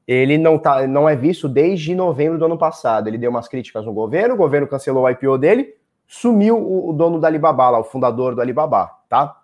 Ele 0.08 0.38
não, 0.38 0.60
tá, 0.60 0.86
não 0.86 1.10
é 1.10 1.16
visto 1.16 1.50
desde 1.50 1.96
novembro 1.96 2.38
do 2.38 2.46
ano 2.46 2.58
passado. 2.58 3.08
Ele 3.08 3.18
deu 3.18 3.32
umas 3.32 3.48
críticas 3.48 3.84
no 3.84 3.94
governo, 3.94 4.36
o 4.36 4.38
governo 4.38 4.68
cancelou 4.68 5.06
o 5.06 5.10
IPO 5.10 5.40
dele, 5.40 5.74
sumiu 6.08 6.58
o, 6.58 6.90
o 6.90 6.94
dono 6.94 7.20
do 7.20 7.26
Alibaba, 7.26 7.70
lá, 7.70 7.80
o 7.80 7.84
fundador 7.84 8.36
do 8.36 8.42
Alibaba, 8.42 8.92
tá? 9.10 9.42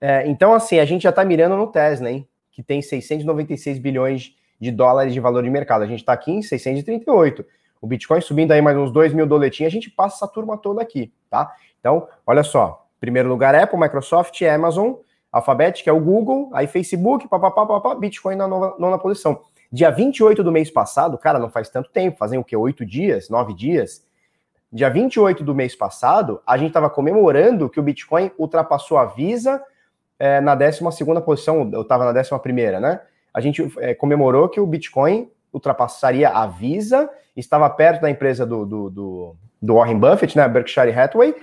É, 0.00 0.26
então, 0.26 0.54
assim, 0.54 0.78
a 0.78 0.84
gente 0.84 1.02
já 1.02 1.12
tá 1.12 1.24
mirando 1.24 1.56
no 1.56 1.66
Tesla, 1.66 2.10
hein? 2.10 2.26
Que 2.50 2.62
tem 2.62 2.80
696 2.80 3.78
bilhões 3.78 4.34
de 4.60 4.70
dólares 4.70 5.12
de 5.12 5.20
valor 5.20 5.42
de 5.42 5.50
mercado. 5.50 5.82
A 5.82 5.86
gente 5.86 6.04
tá 6.04 6.12
aqui 6.12 6.32
em 6.32 6.42
638. 6.42 7.44
O 7.80 7.86
Bitcoin 7.86 8.20
subindo 8.20 8.52
aí 8.52 8.60
mais 8.60 8.76
uns 8.76 8.92
2 8.92 9.14
mil 9.14 9.26
doletinhos, 9.26 9.72
a 9.72 9.74
gente 9.74 9.90
passa 9.90 10.16
essa 10.16 10.28
turma 10.28 10.58
toda 10.58 10.82
aqui, 10.82 11.12
tá? 11.30 11.50
Então, 11.78 12.06
olha 12.26 12.42
só. 12.42 12.86
Primeiro 13.00 13.28
lugar, 13.28 13.54
Apple, 13.54 13.80
Microsoft, 13.80 14.40
Amazon, 14.42 14.92
Alphabet, 15.32 15.82
que 15.82 15.88
é 15.88 15.92
o 15.92 16.00
Google, 16.00 16.50
aí 16.52 16.66
Facebook, 16.66 17.26
papapá, 17.28 17.64
papapá, 17.64 17.94
Bitcoin 17.94 18.36
na 18.36 18.46
nova, 18.46 18.76
nona 18.78 18.98
posição. 18.98 19.40
Dia 19.72 19.90
28 19.90 20.44
do 20.44 20.52
mês 20.52 20.70
passado, 20.70 21.16
cara, 21.16 21.38
não 21.38 21.48
faz 21.48 21.70
tanto 21.70 21.88
tempo, 21.90 22.18
fazem 22.18 22.38
o 22.38 22.44
quê? 22.44 22.54
Oito 22.56 22.84
dias, 22.84 23.30
nove 23.30 23.54
dias, 23.54 24.04
dia 24.72 24.88
28 24.88 25.42
do 25.42 25.54
mês 25.54 25.74
passado, 25.74 26.40
a 26.46 26.56
gente 26.56 26.68
estava 26.68 26.88
comemorando 26.88 27.68
que 27.68 27.80
o 27.80 27.82
Bitcoin 27.82 28.30
ultrapassou 28.38 28.98
a 28.98 29.04
Visa 29.04 29.62
é, 30.18 30.40
na 30.40 30.54
12 30.54 30.80
posição, 31.24 31.68
eu 31.72 31.82
estava 31.82 32.10
na 32.12 32.20
11, 32.20 32.80
né? 32.80 33.00
A 33.32 33.40
gente 33.40 33.72
é, 33.78 33.94
comemorou 33.94 34.48
que 34.48 34.60
o 34.60 34.66
Bitcoin 34.66 35.30
ultrapassaria 35.52 36.28
a 36.28 36.46
Visa, 36.46 37.10
estava 37.36 37.68
perto 37.70 38.02
da 38.02 38.10
empresa 38.10 38.46
do, 38.46 38.64
do, 38.64 38.90
do, 38.90 39.36
do 39.60 39.74
Warren 39.74 39.98
Buffett, 39.98 40.36
né? 40.36 40.46
Berkshire 40.46 40.92
Hathaway, 40.92 41.34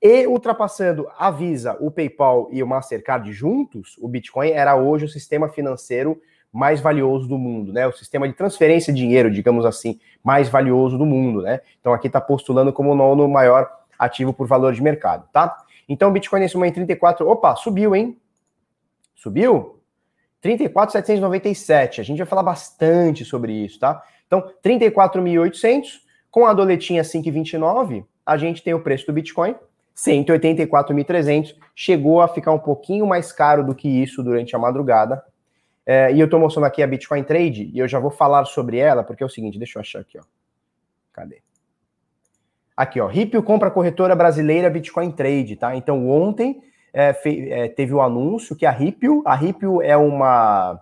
e 0.00 0.26
ultrapassando 0.26 1.08
a 1.18 1.30
Visa, 1.30 1.76
o 1.80 1.90
PayPal 1.90 2.48
e 2.52 2.62
o 2.62 2.66
Mastercard 2.66 3.32
juntos, 3.32 3.96
o 4.00 4.08
Bitcoin 4.08 4.50
era 4.50 4.76
hoje 4.76 5.04
o 5.04 5.08
sistema 5.08 5.48
financeiro 5.48 6.20
mais 6.52 6.80
valioso 6.80 7.26
do 7.26 7.38
mundo, 7.38 7.72
né? 7.72 7.86
O 7.86 7.92
sistema 7.92 8.28
de 8.28 8.34
transferência 8.34 8.92
de 8.92 9.00
dinheiro, 9.00 9.30
digamos 9.30 9.64
assim, 9.64 9.98
mais 10.22 10.48
valioso 10.48 10.98
do 10.98 11.06
mundo, 11.06 11.42
né? 11.42 11.60
Então 11.80 11.92
aqui 11.92 12.08
está 12.08 12.20
postulando 12.20 12.72
como 12.72 12.90
o 12.90 12.94
nono 12.94 13.26
maior 13.28 13.70
ativo 13.98 14.32
por 14.32 14.46
valor 14.46 14.72
de 14.72 14.82
mercado, 14.82 15.26
tá? 15.32 15.56
Então 15.88 16.10
o 16.10 16.12
Bitcoin 16.12 16.40
nesse 16.40 16.56
momento 16.56 16.74
34, 16.74 17.26
opa, 17.28 17.56
subiu, 17.56 17.96
hein? 17.96 18.18
Subiu? 19.14 19.78
34.797. 20.42 22.00
A 22.00 22.02
gente 22.02 22.18
vai 22.18 22.26
falar 22.26 22.42
bastante 22.42 23.24
sobre 23.24 23.52
isso, 23.52 23.78
tá? 23.78 24.02
Então, 24.26 24.42
34.800 24.64 26.00
com 26.30 26.46
a 26.46 26.52
doletinha 26.52 27.02
5,29, 27.02 28.04
a 28.24 28.36
gente 28.36 28.62
tem 28.62 28.74
o 28.74 28.80
preço 28.80 29.06
do 29.06 29.12
Bitcoin 29.12 29.54
184.300. 29.94 31.54
Chegou 31.74 32.20
a 32.20 32.28
ficar 32.28 32.50
um 32.50 32.58
pouquinho 32.58 33.06
mais 33.06 33.30
caro 33.30 33.64
do 33.64 33.74
que 33.74 33.88
isso 33.88 34.22
durante 34.22 34.56
a 34.56 34.58
madrugada. 34.58 35.22
É, 35.84 36.12
e 36.12 36.20
eu 36.20 36.26
estou 36.26 36.38
mostrando 36.38 36.64
aqui 36.64 36.82
a 36.82 36.86
Bitcoin 36.86 37.24
Trade 37.24 37.70
e 37.72 37.78
eu 37.78 37.88
já 37.88 37.98
vou 37.98 38.10
falar 38.10 38.44
sobre 38.44 38.78
ela, 38.78 39.02
porque 39.02 39.22
é 39.22 39.26
o 39.26 39.30
seguinte, 39.30 39.58
deixa 39.58 39.78
eu 39.78 39.80
achar 39.80 40.00
aqui, 40.00 40.18
ó. 40.18 40.22
Cadê? 41.12 41.42
Aqui, 42.76 43.00
ó, 43.00 43.06
Ripio 43.06 43.42
compra 43.42 43.70
corretora 43.70 44.14
brasileira 44.14 44.70
Bitcoin 44.70 45.10
Trade, 45.10 45.56
tá? 45.56 45.76
Então 45.76 46.08
ontem 46.08 46.62
é, 46.92 47.12
fe, 47.12 47.50
é, 47.50 47.68
teve 47.68 47.92
o 47.92 47.98
um 47.98 48.02
anúncio 48.02 48.56
que 48.56 48.64
a 48.64 48.70
Ripio, 48.70 49.22
a 49.26 49.34
Ripio 49.34 49.82
é 49.82 49.96
uma 49.96 50.80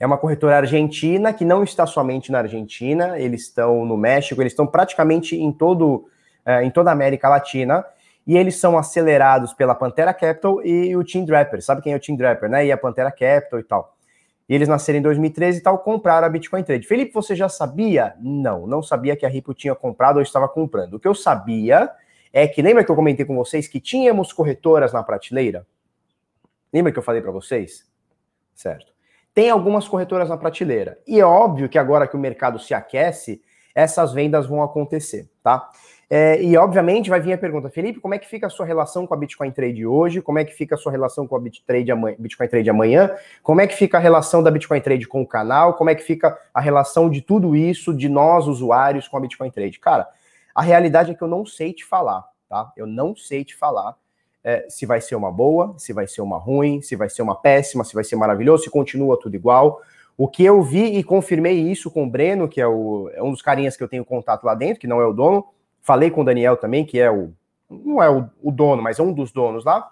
é 0.00 0.06
uma 0.06 0.18
corretora 0.18 0.58
argentina 0.58 1.32
que 1.32 1.44
não 1.44 1.64
está 1.64 1.84
somente 1.84 2.30
na 2.30 2.38
Argentina, 2.38 3.18
eles 3.18 3.42
estão 3.42 3.84
no 3.84 3.96
México, 3.96 4.40
eles 4.40 4.52
estão 4.52 4.66
praticamente 4.66 5.36
em 5.36 5.50
todo 5.50 6.08
é, 6.44 6.62
em 6.62 6.70
toda 6.70 6.90
a 6.90 6.92
América 6.92 7.28
Latina 7.28 7.84
e 8.28 8.36
eles 8.36 8.56
são 8.56 8.76
acelerados 8.76 9.54
pela 9.54 9.74
Pantera 9.74 10.12
Capital 10.12 10.62
e 10.62 10.94
o 10.94 11.02
Team 11.02 11.24
Draper. 11.24 11.64
Sabe 11.64 11.80
quem 11.80 11.94
é 11.94 11.96
o 11.96 12.00
Team 12.00 12.14
Draper, 12.14 12.50
né? 12.50 12.66
E 12.66 12.70
a 12.70 12.76
Pantera 12.76 13.10
Capital 13.10 13.58
e 13.58 13.62
tal. 13.62 13.96
E 14.46 14.54
eles 14.54 14.68
nasceram 14.68 14.98
em 14.98 15.02
2013 15.02 15.58
e 15.58 15.62
tal, 15.62 15.78
compraram 15.78 16.26
a 16.26 16.30
Bitcoin 16.30 16.62
Trade. 16.62 16.86
Felipe, 16.86 17.10
você 17.14 17.34
já 17.34 17.48
sabia? 17.48 18.14
Não, 18.20 18.66
não 18.66 18.82
sabia 18.82 19.16
que 19.16 19.24
a 19.24 19.30
Ripple 19.30 19.54
tinha 19.54 19.74
comprado 19.74 20.16
ou 20.16 20.22
estava 20.22 20.46
comprando. 20.46 20.94
O 20.94 21.00
que 21.00 21.08
eu 21.08 21.14
sabia 21.14 21.90
é 22.30 22.46
que, 22.46 22.60
lembra 22.60 22.84
que 22.84 22.90
eu 22.90 22.96
comentei 22.96 23.24
com 23.24 23.34
vocês 23.34 23.66
que 23.66 23.80
tínhamos 23.80 24.30
corretoras 24.30 24.92
na 24.92 25.02
prateleira? 25.02 25.66
Lembra 26.70 26.92
que 26.92 26.98
eu 26.98 27.02
falei 27.02 27.22
para 27.22 27.32
vocês? 27.32 27.86
Certo. 28.54 28.92
Tem 29.32 29.48
algumas 29.48 29.88
corretoras 29.88 30.28
na 30.28 30.36
prateleira. 30.36 30.98
E 31.06 31.18
é 31.18 31.24
óbvio 31.24 31.66
que 31.66 31.78
agora 31.78 32.06
que 32.06 32.16
o 32.16 32.20
mercado 32.20 32.58
se 32.58 32.74
aquece, 32.74 33.40
essas 33.74 34.12
vendas 34.12 34.46
vão 34.46 34.62
acontecer, 34.62 35.30
tá? 35.42 35.70
É, 36.10 36.42
e 36.42 36.56
obviamente 36.56 37.10
vai 37.10 37.20
vir 37.20 37.34
a 37.34 37.38
pergunta, 37.38 37.68
Felipe, 37.68 38.00
como 38.00 38.14
é 38.14 38.18
que 38.18 38.26
fica 38.26 38.46
a 38.46 38.50
sua 38.50 38.64
relação 38.64 39.06
com 39.06 39.12
a 39.12 39.16
Bitcoin 39.16 39.50
Trade 39.50 39.86
hoje? 39.86 40.22
Como 40.22 40.38
é 40.38 40.44
que 40.44 40.54
fica 40.54 40.74
a 40.74 40.78
sua 40.78 40.90
relação 40.90 41.26
com 41.26 41.36
a 41.36 41.38
Bittrade 41.38 41.92
amanhã, 41.92 42.16
Bitcoin 42.18 42.48
Trade 42.48 42.70
amanhã? 42.70 43.14
Como 43.42 43.60
é 43.60 43.66
que 43.66 43.74
fica 43.74 43.98
a 43.98 44.00
relação 44.00 44.42
da 44.42 44.50
Bitcoin 44.50 44.80
Trade 44.80 45.06
com 45.06 45.20
o 45.20 45.26
canal? 45.26 45.74
Como 45.74 45.90
é 45.90 45.94
que 45.94 46.02
fica 46.02 46.38
a 46.54 46.60
relação 46.62 47.10
de 47.10 47.20
tudo 47.20 47.54
isso, 47.54 47.92
de 47.92 48.08
nós 48.08 48.46
usuários, 48.46 49.06
com 49.06 49.18
a 49.18 49.20
Bitcoin 49.20 49.50
Trade? 49.50 49.78
Cara, 49.78 50.08
a 50.54 50.62
realidade 50.62 51.10
é 51.10 51.14
que 51.14 51.22
eu 51.22 51.28
não 51.28 51.44
sei 51.44 51.74
te 51.74 51.84
falar, 51.84 52.24
tá? 52.48 52.72
Eu 52.74 52.86
não 52.86 53.14
sei 53.14 53.44
te 53.44 53.54
falar 53.54 53.94
é, 54.42 54.64
se 54.70 54.86
vai 54.86 55.02
ser 55.02 55.14
uma 55.14 55.30
boa, 55.30 55.74
se 55.76 55.92
vai 55.92 56.06
ser 56.06 56.22
uma 56.22 56.38
ruim, 56.38 56.80
se 56.80 56.96
vai 56.96 57.10
ser 57.10 57.20
uma 57.20 57.34
péssima, 57.34 57.84
se 57.84 57.94
vai 57.94 58.02
ser 58.02 58.16
maravilhoso, 58.16 58.64
se 58.64 58.70
continua 58.70 59.20
tudo 59.20 59.34
igual. 59.34 59.82
O 60.16 60.26
que 60.26 60.42
eu 60.42 60.62
vi 60.62 60.96
e 60.96 61.04
confirmei 61.04 61.58
isso 61.58 61.90
com 61.90 62.04
o 62.04 62.10
Breno, 62.10 62.48
que 62.48 62.62
é, 62.62 62.66
o, 62.66 63.10
é 63.12 63.22
um 63.22 63.30
dos 63.30 63.42
carinhas 63.42 63.76
que 63.76 63.82
eu 63.84 63.88
tenho 63.88 64.06
contato 64.06 64.44
lá 64.44 64.54
dentro, 64.54 64.80
que 64.80 64.86
não 64.86 65.02
é 65.02 65.06
o 65.06 65.12
dono 65.12 65.44
Falei 65.88 66.10
com 66.10 66.20
o 66.20 66.24
Daniel 66.24 66.54
também, 66.54 66.84
que 66.84 67.00
é 67.00 67.10
o. 67.10 67.32
Não 67.70 68.02
é 68.02 68.10
o, 68.10 68.28
o 68.42 68.52
dono, 68.52 68.82
mas 68.82 68.98
é 68.98 69.02
um 69.02 69.10
dos 69.10 69.32
donos 69.32 69.64
lá. 69.64 69.90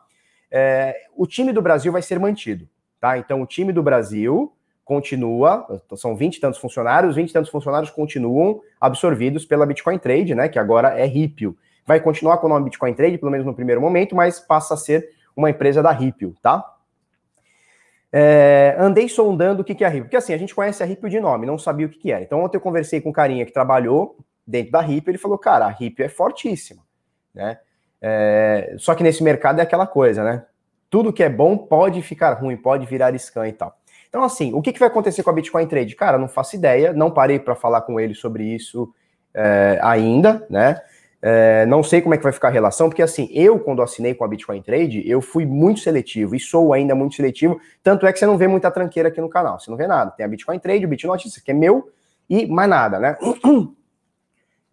É, 0.50 0.94
o 1.16 1.26
time 1.26 1.54
do 1.54 1.62
Brasil 1.62 1.90
vai 1.90 2.02
ser 2.02 2.20
mantido, 2.20 2.68
tá? 3.00 3.16
Então, 3.16 3.40
o 3.40 3.46
time 3.46 3.72
do 3.72 3.82
Brasil 3.82 4.52
continua, 4.84 5.66
são 5.96 6.14
20 6.14 6.36
e 6.36 6.40
tantos 6.40 6.60
funcionários, 6.60 7.16
20 7.16 7.30
e 7.30 7.32
tantos 7.32 7.50
funcionários 7.50 7.88
continuam 7.88 8.60
absorvidos 8.78 9.46
pela 9.46 9.64
Bitcoin 9.64 9.98
Trade, 9.98 10.34
né? 10.34 10.50
Que 10.50 10.58
agora 10.58 10.88
é 10.88 11.06
Ripple. 11.06 11.56
Vai 11.86 11.98
continuar 11.98 12.36
com 12.36 12.46
o 12.46 12.50
nome 12.50 12.66
Bitcoin 12.66 12.92
Trade, 12.92 13.16
pelo 13.16 13.32
menos 13.32 13.46
no 13.46 13.54
primeiro 13.54 13.80
momento, 13.80 14.14
mas 14.14 14.38
passa 14.38 14.74
a 14.74 14.76
ser 14.76 15.08
uma 15.34 15.48
empresa 15.48 15.82
da 15.82 15.92
Ripple, 15.92 16.34
tá? 16.42 16.62
É, 18.12 18.76
andei 18.78 19.08
sondando 19.08 19.62
o 19.62 19.64
que, 19.64 19.82
é 19.82 19.86
a 19.86 19.88
Ripple, 19.88 20.08
porque 20.08 20.16
assim, 20.16 20.34
a 20.34 20.38
gente 20.38 20.54
conhece 20.54 20.82
a 20.82 20.86
Ripple 20.86 21.08
de 21.08 21.20
nome, 21.20 21.46
não 21.46 21.56
sabia 21.56 21.86
o 21.86 21.88
que, 21.88 21.98
que 21.98 22.12
era. 22.12 22.22
Então, 22.22 22.44
ontem 22.44 22.58
eu 22.58 22.60
conversei 22.60 23.00
com 23.00 23.08
um 23.08 23.14
carinha 23.14 23.46
que 23.46 23.52
trabalhou 23.52 24.18
dentro 24.46 24.72
da 24.72 24.80
RIP, 24.80 25.08
ele 25.08 25.18
falou, 25.18 25.38
cara, 25.38 25.66
a 25.66 25.70
RIP 25.70 26.00
é 26.02 26.08
fortíssima, 26.08 26.82
né? 27.34 27.58
É, 28.00 28.74
só 28.78 28.94
que 28.94 29.02
nesse 29.02 29.22
mercado 29.22 29.58
é 29.58 29.62
aquela 29.62 29.86
coisa, 29.86 30.22
né? 30.22 30.44
Tudo 30.88 31.12
que 31.12 31.22
é 31.22 31.28
bom 31.28 31.56
pode 31.56 32.00
ficar 32.02 32.32
ruim, 32.34 32.56
pode 32.56 32.86
virar 32.86 33.16
scan 33.18 33.48
e 33.48 33.52
tal. 33.52 33.76
Então, 34.08 34.22
assim, 34.22 34.54
o 34.54 34.62
que, 34.62 34.72
que 34.72 34.78
vai 34.78 34.88
acontecer 34.88 35.22
com 35.22 35.30
a 35.30 35.32
Bitcoin 35.32 35.66
Trade? 35.66 35.96
Cara, 35.96 36.16
não 36.16 36.28
faço 36.28 36.56
ideia, 36.56 36.92
não 36.92 37.10
parei 37.10 37.38
para 37.38 37.54
falar 37.54 37.82
com 37.82 37.98
ele 37.98 38.14
sobre 38.14 38.44
isso 38.44 38.92
é, 39.34 39.78
ainda, 39.82 40.46
né? 40.48 40.80
É, 41.20 41.66
não 41.66 41.82
sei 41.82 42.00
como 42.00 42.14
é 42.14 42.16
que 42.16 42.22
vai 42.22 42.32
ficar 42.32 42.48
a 42.48 42.52
relação, 42.52 42.88
porque 42.88 43.02
assim, 43.02 43.28
eu, 43.32 43.58
quando 43.58 43.82
assinei 43.82 44.14
com 44.14 44.22
a 44.22 44.28
Bitcoin 44.28 44.62
Trade, 44.62 45.02
eu 45.08 45.20
fui 45.20 45.44
muito 45.44 45.80
seletivo 45.80 46.36
e 46.36 46.40
sou 46.40 46.72
ainda 46.72 46.94
muito 46.94 47.16
seletivo. 47.16 47.60
Tanto 47.82 48.06
é 48.06 48.12
que 48.12 48.18
você 48.18 48.26
não 48.26 48.38
vê 48.38 48.46
muita 48.46 48.70
tranqueira 48.70 49.08
aqui 49.08 49.20
no 49.20 49.28
canal, 49.28 49.58
você 49.58 49.70
não 49.70 49.76
vê 49.76 49.86
nada. 49.86 50.12
Tem 50.12 50.24
a 50.24 50.28
Bitcoin 50.28 50.58
Trade, 50.58 50.86
o 50.86 51.06
Notícias, 51.08 51.42
que 51.42 51.50
é 51.50 51.54
meu, 51.54 51.90
e 52.30 52.46
mais 52.46 52.70
nada, 52.70 52.98
né? 52.98 53.16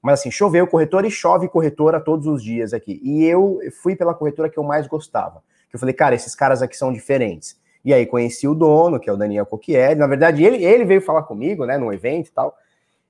Mas 0.04 0.20
assim, 0.20 0.30
choveu 0.30 0.68
corretora 0.68 1.08
e 1.08 1.12
chove 1.12 1.48
corretora 1.48 1.98
todos 1.98 2.28
os 2.28 2.44
dias 2.44 2.74
aqui. 2.74 3.00
E 3.02 3.24
eu 3.24 3.60
fui 3.82 3.96
pela 3.96 4.14
corretora 4.14 4.50
que 4.50 4.60
eu 4.60 4.64
mais 4.64 4.86
gostava. 4.86 5.42
Que 5.70 5.78
eu 5.78 5.80
falei, 5.80 5.94
cara, 5.94 6.14
esses 6.14 6.36
caras 6.36 6.62
aqui 6.62 6.76
são 6.76 6.92
diferentes. 6.92 7.58
E 7.86 7.94
aí 7.94 8.06
conheci 8.06 8.46
o 8.46 8.54
dono, 8.54 9.00
que 9.00 9.10
é 9.10 9.14
o 9.14 9.16
Daniel 9.16 9.46
Coquieri. 9.46 9.96
Na 9.96 10.06
verdade, 10.06 10.44
ele, 10.44 10.62
ele 10.62 10.84
veio 10.84 11.02
falar 11.02 11.24
comigo, 11.24 11.66
né, 11.66 11.78
num 11.78 11.92
evento 11.92 12.28
e 12.28 12.32
tal. 12.32 12.54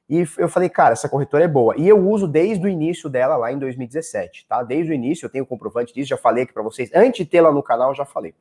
E 0.08 0.24
eu 0.38 0.48
falei, 0.48 0.70
cara, 0.70 0.94
essa 0.94 1.10
corretora 1.10 1.44
é 1.44 1.48
boa. 1.48 1.74
E 1.76 1.88
eu 1.88 1.98
uso 1.98 2.28
desde 2.28 2.64
o 2.64 2.70
início 2.70 3.10
dela 3.10 3.38
lá 3.38 3.52
em 3.52 3.58
2017, 3.58 4.46
tá? 4.48 4.62
Desde 4.62 4.92
o 4.92 4.94
início, 4.94 5.26
eu 5.26 5.30
tenho 5.32 5.48
comprovante 5.48 5.94
disso, 5.96 6.10
já 6.10 6.18
falei 6.18 6.44
aqui 6.44 6.54
para 6.54 6.62
vocês. 6.62 6.92
Antes 6.94 7.26
de 7.26 7.42
lá 7.42 7.52
no 7.52 7.64
canal, 7.64 7.96
já 7.96 8.06
falei. 8.06 8.36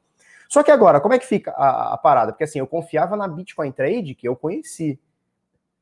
Só 0.46 0.62
que 0.62 0.70
agora, 0.70 1.00
como 1.00 1.14
é 1.14 1.18
que 1.18 1.24
fica 1.24 1.52
a, 1.52 1.94
a 1.94 1.96
parada? 1.96 2.32
Porque 2.32 2.44
assim, 2.44 2.58
eu 2.58 2.66
confiava 2.66 3.16
na 3.16 3.26
Bitcoin 3.26 3.72
Trade 3.72 4.14
que 4.14 4.28
eu 4.28 4.36
conheci 4.36 5.00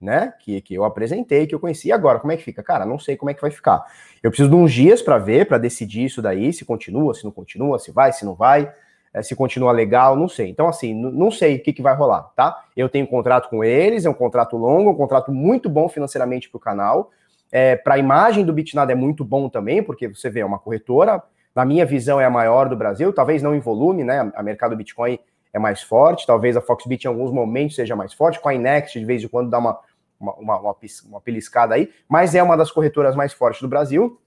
né? 0.01 0.33
Que, 0.41 0.61
que 0.61 0.75
eu 0.75 0.85
apresentei, 0.85 1.47
que 1.47 1.55
eu 1.55 1.61
conheci. 1.61 1.93
Agora, 1.93 2.19
como 2.19 2.33
é 2.33 2.37
que 2.37 2.43
fica? 2.43 2.63
Cara, 2.63 2.87
não 2.87 2.99
sei 2.99 3.17
como 3.17 3.31
é 3.31 3.35
que 3.35 3.41
vai 3.41 3.51
ficar. 3.51 3.85
Eu 4.23 4.31
preciso 4.31 4.49
de 4.49 4.55
uns 4.55 4.73
dias 4.73 5.03
para 5.03 5.19
ver, 5.19 5.47
para 5.47 5.59
decidir 5.59 6.05
isso 6.05 6.23
daí, 6.23 6.53
se 6.53 6.65
continua, 6.65 7.15
se 7.15 7.25
não 7.25 7.31
continua, 7.31 7.79
se 7.79 7.91
vai, 7.91 8.13
se 8.13 8.25
não 8.25 8.35
vai, 8.35 8.73
é, 9.13 9.23
se 9.23 9.37
continua 9.37 9.73
legal, 9.73 10.17
não 10.17 10.29
sei. 10.29 10.49
Então, 10.49 10.69
assim, 10.69 10.95
não 10.95 11.31
sei 11.31 11.57
o 11.57 11.63
que, 11.63 11.73
que 11.73 11.83
vai 11.83 11.95
rolar, 11.95 12.31
tá? 12.35 12.65
Eu 12.77 12.89
tenho 12.89 13.05
um 13.05 13.09
contrato 13.09 13.49
com 13.51 13.63
eles, 13.63 14.05
é 14.05 14.11
um 14.11 14.15
contrato 14.15 14.57
longo, 14.57 14.91
um 14.91 14.97
contrato 14.97 15.31
muito 15.31 15.69
bom 15.69 15.89
financeiramente 15.89 16.49
para 16.49 16.57
o 16.57 16.61
canal. 16.61 17.11
É, 17.53 17.77
para 17.77 17.95
a 17.95 17.99
imagem 17.99 18.45
do 18.45 18.53
Bitnado 18.53 18.93
é 18.93 18.95
muito 18.95 19.25
bom 19.25 19.49
também, 19.49 19.83
porque 19.83 20.09
você 20.09 20.31
vê, 20.31 20.41
é 20.41 20.47
uma 20.47 20.59
corretora, 20.59 21.23
na 21.55 21.65
minha 21.65 21.85
visão, 21.85 22.21
é 22.21 22.25
a 22.25 22.31
maior 22.31 22.69
do 22.69 22.77
Brasil, 22.77 23.13
talvez 23.13 23.43
não 23.43 23.55
em 23.55 23.61
volume, 23.61 24.05
né? 24.05 24.31
A 24.35 24.43
mercado 24.43 24.77
Bitcoin 24.77 25.19
é 25.53 25.59
mais 25.59 25.83
forte, 25.83 26.27
talvez 26.27 26.57
a 26.57 26.61
Foxbit 26.61 27.05
em 27.05 27.09
alguns 27.09 27.33
momentos 27.33 27.75
seja 27.75 27.97
mais 27.97 28.13
forte, 28.13 28.39
com 28.39 28.49
a 28.49 28.55
Inext 28.55 28.99
de 28.99 29.05
vez 29.05 29.25
em 29.25 29.29
quando 29.29 29.51
dá 29.51 29.59
uma 29.59 29.79
uma, 30.21 30.35
uma, 30.35 30.61
uma, 30.61 30.77
uma 31.07 31.23
aí, 31.73 31.91
mas 32.09 32.35
é 32.35 32.43
uma 32.43 32.57
das 32.57 32.71
corretoras 32.71 33.17
mais 33.17 33.33
fortes 33.33 33.63
do 33.63 33.69
Brasil, 33.69 34.21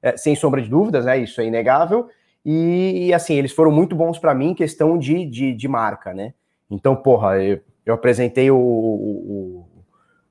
é, 0.00 0.16
sem 0.16 0.34
sombra 0.34 0.60
de 0.62 0.68
dúvidas, 0.68 1.04
né? 1.04 1.18
Isso 1.18 1.40
é 1.40 1.44
inegável. 1.44 2.08
E, 2.44 3.06
e 3.06 3.14
assim, 3.14 3.34
eles 3.34 3.52
foram 3.52 3.70
muito 3.70 3.94
bons 3.94 4.18
para 4.18 4.34
mim 4.34 4.50
em 4.50 4.54
questão 4.54 4.98
de, 4.98 5.24
de, 5.26 5.54
de, 5.54 5.68
marca, 5.68 6.12
né? 6.12 6.34
Então, 6.68 6.96
porra, 6.96 7.40
eu, 7.40 7.60
eu 7.86 7.94
apresentei 7.94 8.50
o, 8.50 8.56
o, 8.56 9.66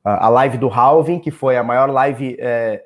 a 0.03 0.27
live 0.27 0.57
do 0.57 0.67
Halving, 0.67 1.19
que 1.19 1.31
foi 1.31 1.55
a 1.55 1.63
maior 1.63 1.89
live 1.89 2.35
é, 2.39 2.83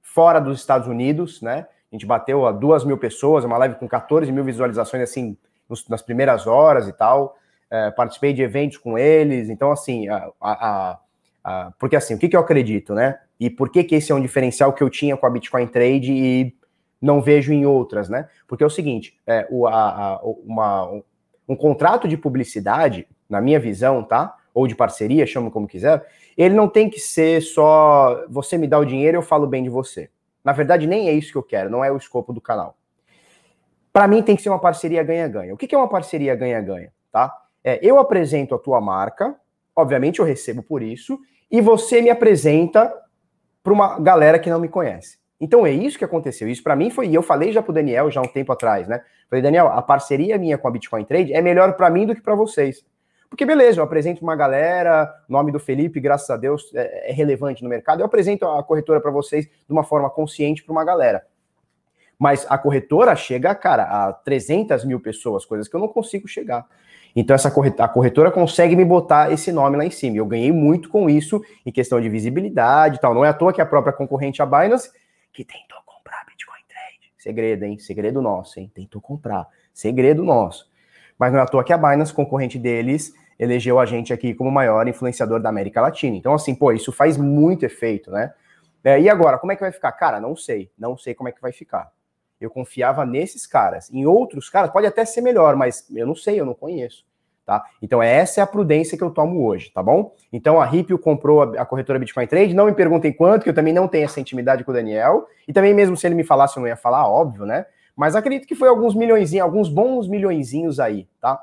fora 0.00 0.40
dos 0.40 0.60
Estados 0.60 0.88
Unidos, 0.88 1.42
né? 1.42 1.66
A 1.90 1.94
gente 1.94 2.06
bateu 2.06 2.46
a 2.46 2.52
duas 2.52 2.84
mil 2.84 2.96
pessoas, 2.96 3.44
uma 3.44 3.58
live 3.58 3.74
com 3.74 3.86
14 3.86 4.32
mil 4.32 4.44
visualizações, 4.44 5.02
assim, 5.02 5.36
nos, 5.68 5.86
nas 5.88 6.00
primeiras 6.00 6.46
horas 6.46 6.88
e 6.88 6.92
tal. 6.92 7.36
É, 7.70 7.90
participei 7.90 8.32
de 8.32 8.42
eventos 8.42 8.78
com 8.78 8.96
eles, 8.96 9.50
então, 9.50 9.70
assim, 9.70 10.08
a, 10.08 10.30
a, 10.40 10.98
Uh, 11.44 11.72
porque 11.78 11.96
assim, 11.96 12.14
o 12.14 12.18
que, 12.18 12.28
que 12.28 12.36
eu 12.36 12.40
acredito, 12.40 12.94
né? 12.94 13.18
E 13.38 13.50
por 13.50 13.68
que, 13.70 13.82
que 13.82 13.96
esse 13.96 14.12
é 14.12 14.14
um 14.14 14.20
diferencial 14.20 14.72
que 14.72 14.82
eu 14.82 14.88
tinha 14.88 15.16
com 15.16 15.26
a 15.26 15.30
Bitcoin 15.30 15.66
Trade 15.66 16.12
e 16.12 16.56
não 17.00 17.20
vejo 17.20 17.52
em 17.52 17.66
outras, 17.66 18.08
né? 18.08 18.28
Porque 18.46 18.62
é 18.62 18.66
o 18.66 18.70
seguinte, 18.70 19.18
é, 19.26 19.46
o, 19.50 19.66
a, 19.66 19.72
a, 19.72 20.20
uma, 20.22 20.88
um, 20.88 21.02
um 21.48 21.56
contrato 21.56 22.06
de 22.06 22.16
publicidade, 22.16 23.08
na 23.28 23.40
minha 23.40 23.58
visão, 23.58 24.04
tá? 24.04 24.36
Ou 24.54 24.68
de 24.68 24.76
parceria, 24.76 25.26
chama 25.26 25.50
como 25.50 25.66
quiser, 25.66 26.06
ele 26.36 26.54
não 26.54 26.68
tem 26.68 26.88
que 26.88 27.00
ser 27.00 27.42
só 27.42 28.24
você 28.28 28.56
me 28.56 28.68
dá 28.68 28.78
o 28.78 28.84
dinheiro 28.84 29.18
eu 29.18 29.22
falo 29.22 29.46
bem 29.46 29.62
de 29.62 29.68
você. 29.68 30.10
Na 30.44 30.52
verdade, 30.52 30.86
nem 30.86 31.08
é 31.08 31.12
isso 31.12 31.32
que 31.32 31.38
eu 31.38 31.42
quero, 31.42 31.70
não 31.70 31.84
é 31.84 31.90
o 31.90 31.96
escopo 31.96 32.32
do 32.32 32.40
canal. 32.40 32.76
Para 33.92 34.08
mim 34.08 34.22
tem 34.22 34.36
que 34.36 34.42
ser 34.42 34.48
uma 34.48 34.58
parceria 34.58 35.02
ganha-ganha. 35.02 35.52
O 35.52 35.56
que, 35.56 35.66
que 35.66 35.74
é 35.74 35.78
uma 35.78 35.88
parceria 35.88 36.34
ganha-ganha, 36.34 36.92
tá? 37.10 37.36
É, 37.62 37.78
eu 37.82 37.98
apresento 37.98 38.54
a 38.54 38.58
tua 38.58 38.80
marca, 38.80 39.36
obviamente 39.74 40.18
eu 40.18 40.24
recebo 40.24 40.62
por 40.62 40.82
isso, 40.82 41.18
e 41.52 41.60
você 41.60 42.00
me 42.00 42.08
apresenta 42.08 42.90
para 43.62 43.72
uma 43.74 44.00
galera 44.00 44.38
que 44.38 44.48
não 44.48 44.58
me 44.58 44.68
conhece. 44.68 45.18
Então 45.38 45.66
é 45.66 45.70
isso 45.70 45.98
que 45.98 46.04
aconteceu. 46.04 46.48
Isso 46.48 46.62
para 46.62 46.74
mim 46.74 46.88
foi, 46.88 47.08
e 47.08 47.14
eu 47.14 47.22
falei 47.22 47.52
já 47.52 47.62
pro 47.62 47.72
Daniel 47.72 48.10
já 48.10 48.22
um 48.22 48.26
tempo 48.26 48.50
atrás, 48.52 48.88
né? 48.88 49.02
Falei, 49.28 49.42
Daniel, 49.42 49.68
a 49.68 49.82
parceria 49.82 50.38
minha 50.38 50.56
com 50.56 50.66
a 50.66 50.70
Bitcoin 50.70 51.04
Trade 51.04 51.34
é 51.34 51.42
melhor 51.42 51.74
para 51.74 51.90
mim 51.90 52.06
do 52.06 52.14
que 52.14 52.22
para 52.22 52.34
vocês. 52.34 52.82
Porque 53.28 53.44
beleza, 53.44 53.80
eu 53.80 53.84
apresento 53.84 54.22
uma 54.22 54.36
galera, 54.36 55.12
nome 55.28 55.52
do 55.52 55.58
Felipe, 55.58 56.00
graças 56.00 56.28
a 56.30 56.36
Deus, 56.36 56.70
é, 56.74 57.10
é 57.10 57.12
relevante 57.12 57.62
no 57.62 57.68
mercado. 57.68 58.00
Eu 58.00 58.06
apresento 58.06 58.46
a 58.46 58.62
corretora 58.62 59.00
para 59.00 59.10
vocês 59.10 59.46
de 59.46 59.72
uma 59.72 59.82
forma 59.82 60.08
consciente 60.08 60.62
para 60.62 60.72
uma 60.72 60.84
galera. 60.84 61.26
Mas 62.18 62.46
a 62.48 62.56
corretora 62.56 63.16
chega, 63.16 63.54
cara, 63.54 63.82
a 63.82 64.12
300 64.12 64.84
mil 64.84 65.00
pessoas, 65.00 65.44
coisas 65.44 65.66
que 65.66 65.74
eu 65.74 65.80
não 65.80 65.88
consigo 65.88 66.28
chegar. 66.28 66.64
Então 67.14 67.34
essa 67.34 67.50
corretora, 67.50 67.84
a 67.84 67.88
corretora 67.88 68.30
consegue 68.30 68.74
me 68.74 68.84
botar 68.84 69.32
esse 69.32 69.52
nome 69.52 69.76
lá 69.76 69.84
em 69.84 69.90
cima. 69.90 70.16
Eu 70.16 70.26
ganhei 70.26 70.50
muito 70.50 70.88
com 70.88 71.08
isso 71.08 71.42
em 71.64 71.70
questão 71.70 72.00
de 72.00 72.08
visibilidade 72.08 72.96
e 72.96 72.98
tal. 72.98 73.14
Não 73.14 73.24
é 73.24 73.28
à 73.28 73.34
toa 73.34 73.52
que 73.52 73.60
a 73.60 73.66
própria 73.66 73.92
concorrente 73.92 74.40
a 74.40 74.46
Binance, 74.46 74.90
que 75.32 75.44
tentou 75.44 75.78
comprar 75.84 76.24
Bitcoin 76.26 76.60
Trade. 76.68 77.12
Segredo, 77.18 77.64
hein? 77.64 77.78
Segredo 77.78 78.22
nosso, 78.22 78.58
hein? 78.58 78.70
Tentou 78.74 79.00
comprar. 79.00 79.46
Segredo 79.72 80.24
nosso. 80.24 80.70
Mas 81.18 81.32
não 81.32 81.38
é 81.38 81.42
à 81.42 81.46
toa 81.46 81.62
que 81.62 81.72
a 81.72 81.78
Binance, 81.78 82.12
concorrente 82.12 82.58
deles, 82.58 83.14
elegeu 83.38 83.78
a 83.78 83.86
gente 83.86 84.12
aqui 84.12 84.34
como 84.34 84.50
maior 84.50 84.88
influenciador 84.88 85.40
da 85.40 85.48
América 85.48 85.80
Latina. 85.80 86.16
Então, 86.16 86.34
assim, 86.34 86.54
pô, 86.54 86.72
isso 86.72 86.90
faz 86.92 87.16
muito 87.16 87.64
efeito, 87.64 88.10
né? 88.10 88.32
É, 88.84 89.00
e 89.00 89.08
agora, 89.08 89.38
como 89.38 89.52
é 89.52 89.54
que 89.54 89.60
vai 89.60 89.70
ficar? 89.70 89.92
Cara, 89.92 90.20
não 90.20 90.34
sei. 90.34 90.70
Não 90.78 90.96
sei 90.96 91.14
como 91.14 91.28
é 91.28 91.32
que 91.32 91.40
vai 91.40 91.52
ficar. 91.52 91.90
Eu 92.42 92.50
confiava 92.50 93.06
nesses 93.06 93.46
caras. 93.46 93.90
Em 93.92 94.06
outros 94.06 94.50
caras, 94.50 94.70
pode 94.70 94.86
até 94.86 95.04
ser 95.04 95.20
melhor, 95.20 95.56
mas 95.56 95.86
eu 95.94 96.06
não 96.06 96.14
sei, 96.14 96.40
eu 96.40 96.46
não 96.46 96.54
conheço. 96.54 97.04
Tá? 97.44 97.64
Então, 97.82 98.00
essa 98.00 98.40
é 98.40 98.42
a 98.42 98.46
prudência 98.46 98.96
que 98.96 99.02
eu 99.02 99.10
tomo 99.10 99.44
hoje, 99.44 99.70
tá 99.70 99.82
bom? 99.82 100.14
Então, 100.32 100.60
a 100.60 100.64
Ripio 100.64 100.96
comprou 100.96 101.42
a, 101.42 101.66
corretora 101.66 101.98
Bitcoin 101.98 102.26
Trade. 102.26 102.54
Não 102.54 102.66
me 102.66 102.72
perguntem 102.72 103.12
quanto, 103.12 103.42
que 103.42 103.50
eu 103.50 103.54
também 103.54 103.72
não 103.72 103.88
tenho 103.88 104.04
essa 104.04 104.20
intimidade 104.20 104.62
com 104.62 104.70
o 104.70 104.74
Daniel. 104.74 105.26
E 105.46 105.52
também, 105.52 105.74
mesmo 105.74 105.96
se 105.96 106.06
ele 106.06 106.14
me 106.14 106.22
falasse, 106.22 106.56
eu 106.56 106.60
não 106.60 106.68
ia 106.68 106.76
falar, 106.76 107.08
óbvio, 107.08 107.44
né? 107.44 107.66
Mas 107.96 108.14
acredito 108.14 108.46
que 108.46 108.54
foi 108.54 108.68
alguns 108.68 108.94
milhõeszinhos, 108.94 109.44
alguns 109.44 109.68
bons 109.68 110.08
milhõeszinhos 110.08 110.78
aí, 110.78 111.08
tá? 111.20 111.42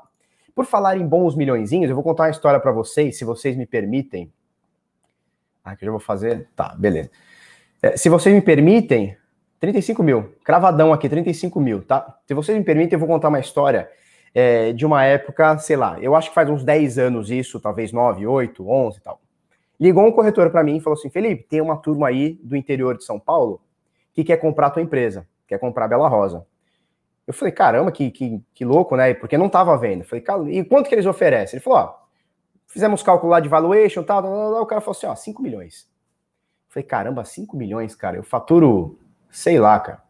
Por 0.54 0.64
falar 0.64 0.96
em 0.96 1.06
bons 1.06 1.36
milhõeszinhos, 1.36 1.90
eu 1.90 1.94
vou 1.94 2.02
contar 2.02 2.24
uma 2.24 2.30
história 2.30 2.58
para 2.58 2.72
vocês, 2.72 3.18
se 3.18 3.24
vocês 3.24 3.56
me 3.56 3.66
permitem. 3.66 4.32
Ah, 5.62 5.76
que 5.76 5.84
eu 5.84 5.86
já 5.86 5.90
vou 5.90 6.00
fazer. 6.00 6.48
Tá, 6.56 6.74
beleza. 6.76 7.10
É, 7.82 7.96
se 7.96 8.08
vocês 8.08 8.34
me 8.34 8.40
permitem, 8.40 9.16
35 9.60 10.02
mil. 10.02 10.34
Cravadão 10.42 10.92
aqui, 10.92 11.08
35 11.08 11.60
mil, 11.60 11.82
tá? 11.82 12.18
Se 12.26 12.34
vocês 12.34 12.56
me 12.56 12.64
permitem, 12.64 12.96
eu 12.96 12.98
vou 12.98 13.08
contar 13.08 13.28
uma 13.28 13.38
história 13.38 13.90
é, 14.34 14.72
de 14.72 14.86
uma 14.86 15.04
época, 15.04 15.58
sei 15.58 15.76
lá, 15.76 16.00
eu 16.00 16.16
acho 16.16 16.30
que 16.30 16.34
faz 16.34 16.48
uns 16.48 16.64
10 16.64 16.98
anos 16.98 17.30
isso, 17.30 17.60
talvez 17.60 17.92
9, 17.92 18.26
8, 18.26 18.68
11 18.68 18.98
e 18.98 19.00
tal. 19.00 19.20
Ligou 19.78 20.04
um 20.04 20.12
corretor 20.12 20.50
para 20.50 20.62
mim 20.62 20.76
e 20.76 20.80
falou 20.80 20.98
assim: 20.98 21.10
Felipe, 21.10 21.44
tem 21.44 21.60
uma 21.60 21.76
turma 21.76 22.08
aí 22.08 22.38
do 22.42 22.56
interior 22.56 22.96
de 22.96 23.04
São 23.04 23.18
Paulo 23.18 23.60
que 24.12 24.24
quer 24.24 24.36
comprar 24.38 24.68
a 24.68 24.70
tua 24.70 24.82
empresa, 24.82 25.26
quer 25.46 25.58
comprar 25.58 25.86
a 25.86 25.88
Bela 25.88 26.08
Rosa. 26.08 26.46
Eu 27.26 27.34
falei, 27.34 27.52
caramba, 27.52 27.92
que, 27.92 28.10
que, 28.10 28.42
que 28.52 28.64
louco, 28.64 28.96
né? 28.96 29.14
Porque 29.14 29.38
não 29.38 29.46
estava 29.46 29.76
vendo. 29.78 30.00
Eu 30.00 30.04
falei, 30.04 30.58
e 30.58 30.64
quanto 30.64 30.88
que 30.88 30.94
eles 30.94 31.06
oferecem? 31.06 31.56
Ele 31.56 31.62
falou, 31.62 31.78
ó, 31.78 31.94
fizemos 32.66 33.02
cálculo 33.02 33.30
lá 33.30 33.40
de 33.40 33.48
valuation 33.48 34.02
tal, 34.02 34.22
tal, 34.22 34.32
tal, 34.32 34.52
tal, 34.52 34.62
o 34.62 34.66
cara 34.66 34.80
falou 34.80 34.96
assim, 34.96 35.06
ó, 35.06 35.14
5 35.14 35.40
milhões. 35.40 35.88
Eu 36.68 36.72
falei, 36.72 36.86
caramba, 36.86 37.24
5 37.24 37.56
milhões, 37.56 37.94
cara, 37.94 38.16
eu 38.16 38.24
faturo, 38.24 38.98
sei 39.30 39.58
lá, 39.58 39.78
cara. 39.80 40.02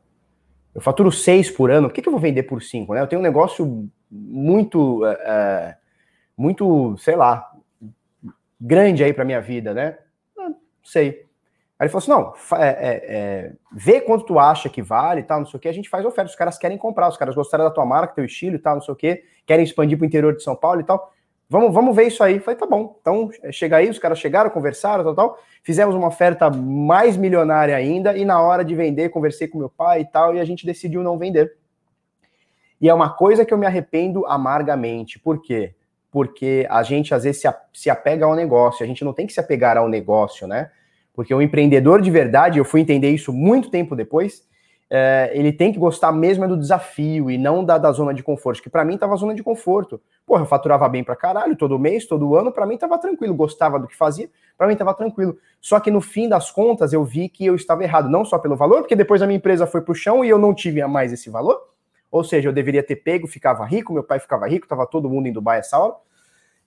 Eu 0.75 0.81
faturo 0.81 1.11
6 1.11 1.51
por 1.51 1.71
ano, 1.71 1.89
por 1.89 1.95
que, 1.95 2.03
que 2.03 2.09
eu 2.09 2.13
vou 2.13 2.21
vender 2.21 2.45
por 2.45 2.63
5, 2.63 2.95
né? 2.95 3.01
Eu 3.01 3.07
tenho 3.07 3.21
um 3.21 3.25
negócio 3.25 3.89
muito, 4.11 5.05
é, 5.05 5.77
muito, 6.37 6.97
sei 6.99 7.17
lá, 7.17 7.51
grande 8.61 9.03
aí 9.03 9.13
para 9.13 9.25
minha 9.25 9.41
vida, 9.41 9.75
né? 9.75 9.99
Não 10.37 10.55
sei. 10.83 11.27
Aí 11.79 11.87
ele 11.87 11.89
falou 11.89 11.99
assim: 11.99 12.11
não, 12.11 12.59
é, 12.59 12.69
é, 12.69 13.17
é, 13.17 13.53
vê 13.73 14.01
quanto 14.01 14.27
tu 14.27 14.39
acha 14.39 14.69
que 14.69 14.83
vale 14.83 15.21
e 15.21 15.25
tal, 15.25 15.41
não 15.41 15.47
sei 15.47 15.57
o 15.57 15.61
que, 15.61 15.69
a 15.69 15.73
gente 15.73 15.89
faz 15.89 16.05
oferta. 16.05 16.31
Os 16.31 16.37
caras 16.37 16.59
querem 16.59 16.77
comprar, 16.77 17.09
os 17.09 17.17
caras 17.17 17.35
gostaram 17.35 17.65
da 17.65 17.71
tua 17.71 17.87
marca, 17.87 18.15
teu 18.15 18.25
estilo 18.25 18.57
e 18.57 18.59
tal, 18.59 18.75
não 18.75 18.83
sei 18.83 18.93
o 18.93 18.97
que, 18.97 19.25
querem 19.47 19.65
expandir 19.65 19.97
para 19.97 20.05
o 20.05 20.07
interior 20.07 20.37
de 20.37 20.43
São 20.43 20.55
Paulo 20.55 20.81
e 20.81 20.85
tal. 20.85 21.13
Vamos, 21.51 21.75
vamos 21.75 21.97
ver 21.97 22.07
isso 22.07 22.23
aí. 22.23 22.39
falei, 22.39 22.61
tá 22.61 22.65
bom. 22.65 22.97
Então, 23.01 23.29
é, 23.43 23.51
chega 23.51 23.79
aí, 23.79 23.91
os 23.91 23.99
caras 23.99 24.21
chegaram, 24.21 24.49
conversaram, 24.51 25.03
tal, 25.03 25.15
tal. 25.17 25.39
Fizemos 25.65 25.97
uma 25.97 26.07
oferta 26.07 26.49
mais 26.49 27.17
milionária 27.17 27.75
ainda, 27.75 28.17
e 28.17 28.25
na 28.25 28.41
hora 28.41 28.65
de 28.65 28.73
vender, 28.73 29.09
conversei 29.09 29.49
com 29.49 29.59
meu 29.59 29.69
pai 29.69 30.03
e 30.03 30.05
tal, 30.05 30.33
e 30.33 30.39
a 30.39 30.45
gente 30.45 30.65
decidiu 30.65 31.03
não 31.03 31.19
vender. 31.19 31.57
E 32.81 32.89
é 32.89 32.95
uma 32.95 33.11
coisa 33.11 33.45
que 33.45 33.53
eu 33.53 33.59
me 33.59 33.67
arrependo 33.67 34.25
amargamente. 34.27 35.19
Por 35.19 35.43
quê? 35.43 35.75
Porque 36.09 36.69
a 36.71 36.85
gente 36.85 37.13
às 37.13 37.25
vezes 37.25 37.43
se 37.75 37.91
apega 37.91 38.25
ao 38.25 38.37
negócio, 38.37 38.85
a 38.85 38.87
gente 38.87 39.05
não 39.05 39.13
tem 39.13 39.27
que 39.27 39.33
se 39.33 39.41
apegar 39.41 39.77
ao 39.77 39.89
negócio, 39.89 40.47
né? 40.47 40.71
Porque 41.13 41.35
o 41.35 41.43
empreendedor 41.43 42.01
de 42.01 42.13
verdade, 42.13 42.61
eu 42.61 42.65
fui 42.65 42.81
entender 42.81 43.11
isso 43.11 43.33
muito 43.33 43.71
tempo 43.71 43.97
depois, 43.97 44.49
é, 44.93 45.31
ele 45.33 45.53
tem 45.53 45.73
que 45.73 45.79
gostar 45.79 46.11
mesmo 46.11 46.45
é 46.45 46.49
do 46.49 46.57
desafio 46.57 47.31
e 47.31 47.39
não 47.39 47.65
da, 47.65 47.79
da 47.79 47.93
zona 47.93 48.13
de 48.13 48.25
conforto, 48.25 48.61
que 48.61 48.69
para 48.69 48.85
mim 48.85 48.99
tava 48.99 49.15
zona 49.15 49.33
de 49.33 49.43
conforto. 49.43 50.01
Porra, 50.27 50.43
eu 50.43 50.47
faturava 50.47 50.89
bem 50.89 51.05
pra 51.05 51.15
caralho, 51.15 51.55
todo 51.55 51.79
mês, 51.79 52.07
todo 52.07 52.35
ano, 52.35 52.51
para 52.51 52.67
mim 52.67 52.77
tava 52.77 52.99
tranquilo, 52.99 53.33
gostava 53.33 53.79
do 53.79 53.87
que 53.87 53.97
fazia, 53.97 54.29
para 54.59 54.67
mim 54.67 54.75
tava 54.75 54.93
tranquilo. 54.93 55.39
Só 55.61 55.79
que 55.79 55.93
no 55.93 56.01
fim 56.01 56.29
das 56.29 56.51
contas 56.51 56.93
eu 56.93 57.05
vi 57.05 57.29
que 57.29 57.47
eu 57.47 57.55
estava 57.55 57.85
errado, 57.85 58.09
não 58.09 58.25
só 58.25 58.37
pelo 58.37 58.57
valor, 58.57 58.81
porque 58.81 58.97
depois 58.97 59.23
a 59.23 59.27
minha 59.29 59.37
empresa 59.37 59.65
foi 59.65 59.81
pro 59.81 59.95
chão 59.95 60.25
e 60.25 60.29
eu 60.29 60.39
não 60.39 60.53
tive 60.53 60.85
mais 60.87 61.13
esse 61.13 61.31
valor, 61.31 61.61
ou 62.11 62.25
seja, 62.25 62.49
eu 62.49 62.53
deveria 62.53 62.83
ter 62.83 62.97
pego, 62.97 63.29
ficava 63.29 63.65
rico, 63.65 63.93
meu 63.93 64.03
pai 64.03 64.19
ficava 64.19 64.49
rico, 64.49 64.67
tava 64.67 64.85
todo 64.87 65.09
mundo 65.09 65.29
em 65.29 65.33
Dubai 65.33 65.61
essa 65.61 65.79
hora, 65.79 65.95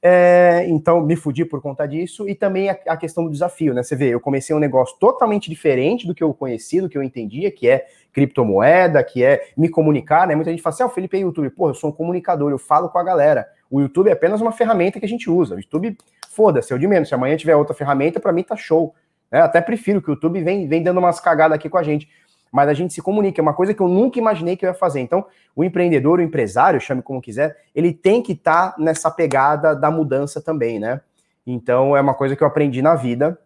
é, 0.05 0.65
então, 0.67 0.99
me 0.99 1.15
fudi 1.15 1.45
por 1.45 1.61
conta 1.61 1.87
disso. 1.87 2.27
E 2.27 2.35
também 2.35 2.69
a, 2.69 2.77
a, 2.87 2.97
questão 2.97 3.23
do 3.23 3.31
desafio, 3.31 3.73
né? 3.73 3.81
Você 3.81 3.95
vê, 3.95 4.09
eu 4.09 4.19
comecei 4.19 4.53
um 4.53 4.59
negócio 4.59 4.97
totalmente 4.99 5.49
diferente 5.49 6.05
do 6.05 6.13
que 6.13 6.21
eu 6.21 6.33
conhecia, 6.33 6.81
do 6.81 6.89
que 6.89 6.97
eu 6.97 7.03
entendia, 7.03 7.49
que 7.49 7.69
é 7.69 7.87
criptomoeda, 8.13 9.03
que 9.03 9.23
é 9.23 9.47
me 9.57 9.67
comunicar, 9.67 10.27
né? 10.27 10.35
Muita 10.35 10.51
gente 10.51 10.61
fala 10.61 10.73
assim, 10.73 10.83
ah, 10.83 10.85
o 10.85 10.89
Felipe 10.89 11.17
é 11.17 11.21
YouTube. 11.21 11.49
Pô, 11.49 11.69
eu 11.69 11.73
sou 11.73 11.89
um 11.89 11.93
comunicador, 11.93 12.51
eu 12.51 12.59
falo 12.59 12.89
com 12.89 12.99
a 12.99 13.03
galera. 13.03 13.47
O 13.69 13.81
YouTube 13.81 14.09
é 14.09 14.13
apenas 14.13 14.39
uma 14.39 14.51
ferramenta 14.51 14.99
que 14.99 15.05
a 15.05 15.09
gente 15.09 15.29
usa. 15.29 15.55
O 15.55 15.59
YouTube, 15.59 15.97
foda-se, 16.29 16.71
eu 16.71 16.77
de 16.77 16.87
menos. 16.87 17.09
Se 17.09 17.15
amanhã 17.15 17.35
tiver 17.35 17.55
outra 17.55 17.73
ferramenta, 17.73 18.19
para 18.19 18.31
mim 18.31 18.43
tá 18.43 18.55
show. 18.55 18.93
Né? 19.31 19.41
Até 19.41 19.59
prefiro 19.59 20.01
que 20.01 20.09
o 20.09 20.13
YouTube 20.13 20.41
vem, 20.43 20.67
vem 20.67 20.83
dando 20.83 20.99
umas 20.99 21.19
cagadas 21.19 21.55
aqui 21.55 21.69
com 21.69 21.77
a 21.77 21.83
gente 21.83 22.07
mas 22.53 22.69
a 22.69 22.73
gente 22.75 22.93
se 22.93 23.01
comunica. 23.01 23.41
É 23.41 23.43
uma 23.43 23.55
coisa 23.55 23.73
que 23.73 23.81
eu 23.81 23.87
nunca 23.87 24.19
imaginei 24.19 24.55
que 24.55 24.63
eu 24.63 24.69
ia 24.69 24.75
fazer. 24.75 24.99
Então, 24.99 25.25
o 25.55 25.63
empreendedor, 25.63 26.19
o 26.19 26.21
empresário, 26.21 26.79
chame 26.79 27.01
como 27.01 27.19
quiser, 27.19 27.57
ele 27.73 27.91
tem 27.91 28.21
que 28.21 28.33
estar 28.33 28.73
tá 28.73 28.75
nessa 28.79 29.09
pegada 29.09 29.75
da 29.75 29.89
mudança 29.89 30.39
também, 30.39 30.77
né? 30.77 31.01
Então, 31.47 31.97
é 31.97 32.01
uma 32.01 32.13
coisa 32.13 32.35
que 32.35 32.43
eu 32.43 32.47
aprendi 32.47 32.79
na 32.79 32.93
vida. 32.93 33.39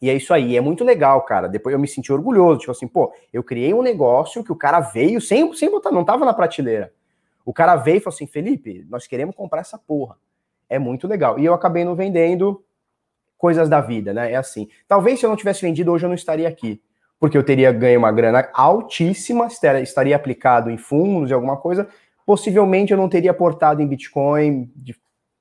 E 0.00 0.08
é 0.08 0.14
isso 0.14 0.32
aí, 0.32 0.56
é 0.56 0.60
muito 0.60 0.84
legal, 0.84 1.22
cara. 1.22 1.48
Depois 1.48 1.72
eu 1.72 1.78
me 1.78 1.88
senti 1.88 2.12
orgulhoso, 2.12 2.60
tipo 2.60 2.72
assim, 2.72 2.86
pô, 2.86 3.12
eu 3.32 3.42
criei 3.42 3.74
um 3.74 3.82
negócio 3.82 4.44
que 4.44 4.52
o 4.52 4.56
cara 4.56 4.80
veio 4.80 5.20
sem, 5.20 5.52
sem 5.54 5.70
botar, 5.70 5.90
não 5.90 6.04
tava 6.04 6.24
na 6.24 6.32
prateleira. 6.32 6.92
O 7.44 7.52
cara 7.52 7.74
veio 7.76 7.96
e 7.96 8.00
falou 8.00 8.14
assim: 8.14 8.26
Felipe, 8.26 8.86
nós 8.88 9.06
queremos 9.06 9.34
comprar 9.34 9.62
essa 9.62 9.78
porra. 9.78 10.16
É 10.68 10.78
muito 10.78 11.08
legal. 11.08 11.38
E 11.38 11.44
eu 11.44 11.54
acabei 11.54 11.84
não 11.84 11.94
vendendo 11.94 12.62
coisas 13.36 13.68
da 13.68 13.80
vida, 13.80 14.12
né? 14.12 14.32
É 14.32 14.36
assim. 14.36 14.68
Talvez 14.86 15.18
se 15.18 15.26
eu 15.26 15.30
não 15.30 15.36
tivesse 15.36 15.62
vendido 15.62 15.90
hoje 15.90 16.04
eu 16.04 16.08
não 16.08 16.14
estaria 16.14 16.46
aqui 16.46 16.80
porque 17.18 17.36
eu 17.36 17.42
teria 17.42 17.72
ganho 17.72 17.98
uma 17.98 18.12
grana 18.12 18.48
altíssima, 18.52 19.48
estaria 19.48 20.14
aplicado 20.14 20.70
em 20.70 20.78
fundos 20.78 21.30
e 21.30 21.34
alguma 21.34 21.56
coisa, 21.56 21.88
possivelmente 22.24 22.92
eu 22.92 22.98
não 22.98 23.08
teria 23.08 23.34
portado 23.34 23.82
em 23.82 23.86
Bitcoin, 23.86 24.70
de, 24.74 24.94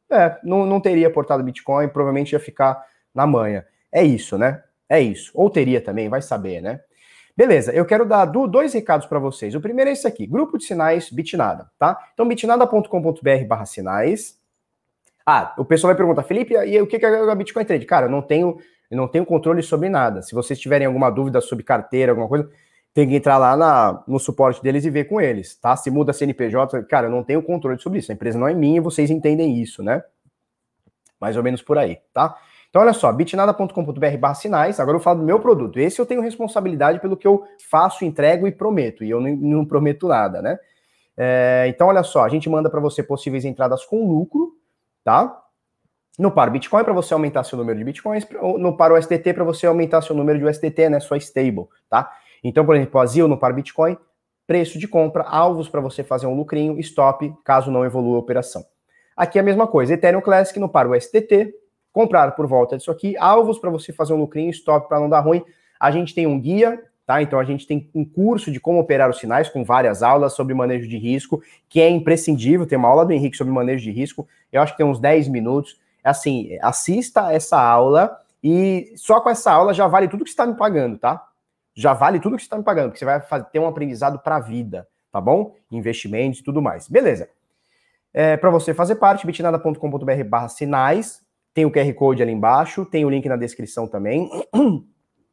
é, 0.09 0.37
não, 0.43 0.65
não 0.65 0.79
teria 0.79 1.09
portado 1.09 1.43
Bitcoin, 1.43 1.87
provavelmente 1.89 2.33
ia 2.33 2.39
ficar 2.39 2.83
na 3.13 3.27
manha. 3.27 3.65
É 3.91 4.03
isso, 4.03 4.37
né? 4.37 4.63
É 4.89 4.99
isso. 4.99 5.31
Ou 5.33 5.49
teria 5.49 5.81
também, 5.81 6.09
vai 6.09 6.21
saber, 6.21 6.61
né? 6.61 6.81
Beleza, 7.35 7.71
eu 7.71 7.85
quero 7.85 8.05
dar 8.05 8.25
dois 8.25 8.73
recados 8.73 9.05
para 9.05 9.19
vocês. 9.19 9.53
O 9.53 9.61
primeiro 9.61 9.89
é 9.89 9.93
esse 9.93 10.07
aqui, 10.07 10.25
grupo 10.25 10.57
de 10.57 10.65
sinais 10.65 11.09
Bitnada, 11.11 11.69
tá? 11.77 11.97
Então, 12.13 12.27
bitnada.com.br 12.27 13.45
barra 13.47 13.65
sinais. 13.65 14.39
Ah, 15.23 15.53
o 15.57 15.65
pessoal 15.65 15.89
vai 15.89 15.97
perguntar, 15.97 16.23
Felipe, 16.23 16.55
e 16.55 16.81
o 16.81 16.87
que 16.87 16.95
é 16.95 17.29
a 17.29 17.35
Bitcoin 17.35 17.65
Trade? 17.65 17.85
Cara, 17.85 18.07
eu 18.07 18.09
não 18.09 18.21
tenho 18.21 18.57
eu 18.89 18.97
não 18.97 19.07
tenho 19.07 19.25
controle 19.25 19.61
sobre 19.61 19.89
nada. 19.89 20.21
Se 20.21 20.33
vocês 20.33 20.59
tiverem 20.59 20.87
alguma 20.87 21.09
dúvida 21.09 21.41
sobre 21.41 21.63
carteira, 21.63 22.11
alguma 22.11 22.27
coisa, 22.27 22.49
tem 22.93 23.07
que 23.07 23.15
entrar 23.15 23.37
lá 23.37 23.55
na, 23.55 24.03
no 24.07 24.19
suporte 24.19 24.63
deles 24.63 24.85
e 24.85 24.89
ver 24.89 25.05
com 25.05 25.19
eles, 25.19 25.55
tá? 25.57 25.75
Se 25.75 25.91
muda 25.91 26.13
CNPJ, 26.13 26.83
cara, 26.83 27.07
eu 27.07 27.11
não 27.11 27.23
tenho 27.23 27.43
controle 27.43 27.79
sobre 27.79 27.99
isso. 27.99 28.11
A 28.11 28.15
empresa 28.15 28.39
não 28.39 28.47
é 28.47 28.53
minha, 28.53 28.81
vocês 28.81 29.11
entendem 29.11 29.61
isso, 29.61 29.83
né? 29.83 30.01
Mais 31.19 31.35
ou 31.35 31.43
menos 31.43 31.61
por 31.61 31.77
aí, 31.77 31.99
tá? 32.13 32.37
Então, 32.69 32.81
olha 32.81 32.93
só, 32.93 33.11
bitnada.com.br 33.11 34.17
barra 34.19 34.35
sinais. 34.35 34.79
Agora 34.79 34.97
eu 34.97 35.01
falo 35.01 35.19
do 35.19 35.25
meu 35.25 35.39
produto. 35.39 35.79
Esse 35.79 35.99
eu 35.99 36.05
tenho 36.05 36.21
responsabilidade 36.21 36.99
pelo 36.99 37.17
que 37.17 37.27
eu 37.27 37.43
faço, 37.69 38.05
entrego 38.05 38.47
e 38.47 38.51
prometo. 38.51 39.03
E 39.03 39.09
eu 39.09 39.19
não, 39.19 39.35
não 39.35 39.65
prometo 39.65 40.07
nada, 40.07 40.41
né? 40.41 40.59
É, 41.15 41.65
então, 41.69 41.87
olha 41.87 42.03
só, 42.03 42.23
a 42.23 42.29
gente 42.29 42.49
manda 42.49 42.69
para 42.69 42.79
você 42.79 43.01
possíveis 43.01 43.45
entradas 43.45 43.83
com 43.85 44.07
lucro, 44.07 44.53
tá? 45.03 45.43
no 46.17 46.31
par 46.31 46.49
Bitcoin 46.49 46.83
para 46.83 46.93
você 46.93 47.13
aumentar 47.13 47.43
seu 47.43 47.57
número 47.57 47.77
de 47.77 47.83
Bitcoins, 47.83 48.27
no 48.57 48.75
par 48.75 48.91
USDT 48.91 49.33
para 49.33 49.43
você 49.43 49.67
aumentar 49.67 50.01
seu 50.01 50.15
número 50.15 50.39
de 50.39 50.45
USDT, 50.45 50.89
né, 50.89 50.99
sua 50.99 51.17
stable, 51.17 51.67
tá? 51.89 52.11
Então, 52.43 52.65
por 52.65 52.75
exemplo, 52.75 52.99
azil 52.99 53.27
no 53.27 53.37
par 53.37 53.53
Bitcoin, 53.53 53.97
preço 54.47 54.79
de 54.79 54.87
compra, 54.87 55.23
alvos 55.23 55.69
para 55.69 55.79
você 55.81 56.03
fazer 56.03 56.25
um 56.25 56.35
lucrinho, 56.35 56.79
stop, 56.79 57.31
caso 57.43 57.69
não 57.69 57.85
evolua 57.85 58.15
a 58.15 58.19
operação. 58.19 58.65
Aqui 59.15 59.37
é 59.37 59.41
a 59.41 59.43
mesma 59.43 59.67
coisa, 59.67 59.93
Ethereum 59.93 60.21
Classic 60.21 60.59
no 60.59 60.69
par 60.69 60.87
USDT, 60.87 61.53
comprar 61.97 62.31
por 62.33 62.45
volta 62.45 62.77
disso 62.77 62.91
aqui, 62.91 63.17
alvos 63.17 63.57
para 63.57 63.69
você 63.69 63.91
fazer 63.91 64.13
um 64.13 64.17
lucrinho, 64.17 64.51
stop 64.51 64.87
para 64.87 64.99
não 64.99 65.09
dar 65.09 65.21
ruim. 65.21 65.43
A 65.79 65.89
gente 65.89 66.13
tem 66.13 66.27
um 66.27 66.39
guia 66.39 66.79
tá? 67.07 67.21
Então 67.21 67.39
a 67.39 67.43
gente 67.45 67.65
tem 67.65 67.89
um 67.95 68.03
curso 68.03 68.51
de 68.51 68.59
como 68.59 68.79
operar 68.79 69.09
os 69.09 69.17
sinais 69.17 69.47
com 69.47 69.63
várias 69.63 70.03
aulas 70.03 70.33
sobre 70.33 70.53
manejo 70.53 70.87
de 70.89 70.97
risco, 70.97 71.41
que 71.69 71.79
é 71.79 71.89
imprescindível. 71.89 72.67
Tem 72.67 72.77
uma 72.77 72.89
aula 72.89 73.05
do 73.05 73.13
Henrique 73.13 73.37
sobre 73.37 73.53
manejo 73.53 73.81
de 73.81 73.91
risco, 73.91 74.27
eu 74.51 74.61
acho 74.61 74.73
que 74.73 74.77
tem 74.77 74.85
uns 74.85 74.99
10 74.99 75.29
minutos. 75.29 75.79
Assim, 76.03 76.57
assista 76.61 77.31
essa 77.33 77.59
aula 77.59 78.19
e 78.43 78.93
só 78.97 79.21
com 79.21 79.29
essa 79.29 79.51
aula 79.51 79.73
já 79.73 79.87
vale 79.87 80.09
tudo 80.09 80.23
que 80.23 80.29
você 80.29 80.33
está 80.33 80.45
me 80.45 80.55
pagando, 80.55 80.97
tá? 80.97 81.25
Já 81.73 81.93
vale 81.93 82.19
tudo 82.19 82.35
que 82.35 82.41
você 82.41 82.47
está 82.47 82.57
me 82.57 82.63
pagando, 82.63 82.89
porque 82.89 82.99
você 82.99 83.05
vai 83.05 83.43
ter 83.45 83.59
um 83.59 83.67
aprendizado 83.67 84.19
para 84.19 84.35
a 84.35 84.39
vida, 84.39 84.87
tá 85.11 85.21
bom? 85.21 85.55
Investimentos 85.71 86.41
e 86.41 86.43
tudo 86.43 86.61
mais. 86.61 86.89
Beleza. 86.89 87.29
É, 88.13 88.35
para 88.35 88.49
você 88.49 88.73
fazer 88.73 88.95
parte, 88.95 89.25
bitnada.com.br 89.25 90.23
barra 90.27 90.49
sinais, 90.49 91.21
tem 91.57 91.65
o 91.65 91.71
QR 91.71 91.91
Code 91.95 92.21
ali 92.21 92.31
embaixo, 92.31 92.85
tem 92.85 93.03
o 93.03 93.09
link 93.09 93.27
na 93.27 93.35
descrição 93.35 93.87
também. 93.87 94.29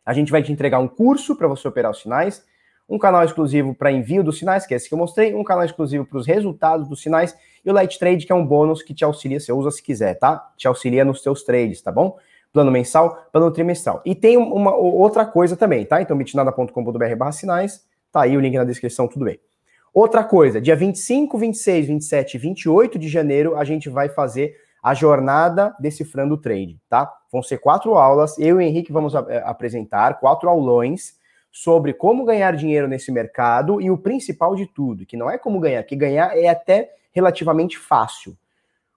A 0.06 0.14
gente 0.14 0.32
vai 0.32 0.42
te 0.42 0.50
entregar 0.50 0.78
um 0.78 0.88
curso 0.88 1.36
para 1.36 1.46
você 1.46 1.68
operar 1.68 1.90
os 1.90 2.00
sinais, 2.00 2.42
um 2.88 2.98
canal 2.98 3.22
exclusivo 3.22 3.74
para 3.74 3.92
envio 3.92 4.24
dos 4.24 4.38
sinais, 4.38 4.66
que 4.66 4.72
é 4.72 4.78
esse 4.78 4.88
que 4.88 4.94
eu 4.94 4.98
mostrei, 4.98 5.34
um 5.34 5.44
canal 5.44 5.66
exclusivo 5.66 6.06
para 6.06 6.16
os 6.16 6.26
resultados 6.26 6.88
dos 6.88 7.02
sinais, 7.02 7.36
e 7.62 7.68
o 7.68 7.74
Light 7.74 7.98
Trade, 7.98 8.24
que 8.24 8.32
é 8.32 8.34
um 8.34 8.46
bônus 8.46 8.82
que 8.82 8.94
te 8.94 9.04
auxilia, 9.04 9.38
você 9.38 9.52
usa 9.52 9.70
se 9.70 9.82
quiser, 9.82 10.14
tá? 10.14 10.50
Te 10.56 10.66
auxilia 10.66 11.04
nos 11.04 11.20
teus 11.20 11.44
trades, 11.44 11.82
tá 11.82 11.92
bom? 11.92 12.16
Plano 12.50 12.70
mensal, 12.70 13.28
plano 13.30 13.50
trimestral. 13.50 14.00
E 14.02 14.14
tem 14.14 14.38
uma 14.38 14.74
outra 14.74 15.26
coisa 15.26 15.54
também, 15.54 15.84
tá? 15.84 16.00
Então, 16.00 16.16
bitnada.com.br 16.16 17.16
barra 17.18 17.32
sinais, 17.32 17.84
tá 18.10 18.22
aí 18.22 18.34
o 18.34 18.40
link 18.40 18.56
na 18.56 18.64
descrição, 18.64 19.06
tudo 19.06 19.26
bem. 19.26 19.38
Outra 19.92 20.24
coisa, 20.24 20.58
dia 20.58 20.74
25, 20.74 21.36
26, 21.36 21.86
27 21.86 22.34
e 22.34 22.38
28 22.38 22.98
de 22.98 23.08
janeiro, 23.08 23.58
a 23.58 23.64
gente 23.64 23.90
vai 23.90 24.08
fazer 24.08 24.63
a 24.84 24.92
jornada 24.92 25.74
decifrando 25.80 26.34
o 26.34 26.36
trade, 26.36 26.78
tá? 26.90 27.10
Vão 27.32 27.42
ser 27.42 27.56
quatro 27.56 27.94
aulas, 27.94 28.38
eu 28.38 28.48
e 28.48 28.52
o 28.52 28.60
Henrique 28.60 28.92
vamos 28.92 29.14
eh, 29.14 29.42
apresentar 29.46 30.20
quatro 30.20 30.46
aulões 30.46 31.18
sobre 31.50 31.94
como 31.94 32.22
ganhar 32.26 32.54
dinheiro 32.54 32.86
nesse 32.86 33.10
mercado 33.10 33.80
e 33.80 33.90
o 33.90 33.96
principal 33.96 34.54
de 34.54 34.66
tudo, 34.66 35.06
que 35.06 35.16
não 35.16 35.30
é 35.30 35.38
como 35.38 35.58
ganhar, 35.58 35.82
que 35.84 35.96
ganhar 35.96 36.36
é 36.36 36.48
até 36.48 36.92
relativamente 37.12 37.78
fácil. 37.78 38.36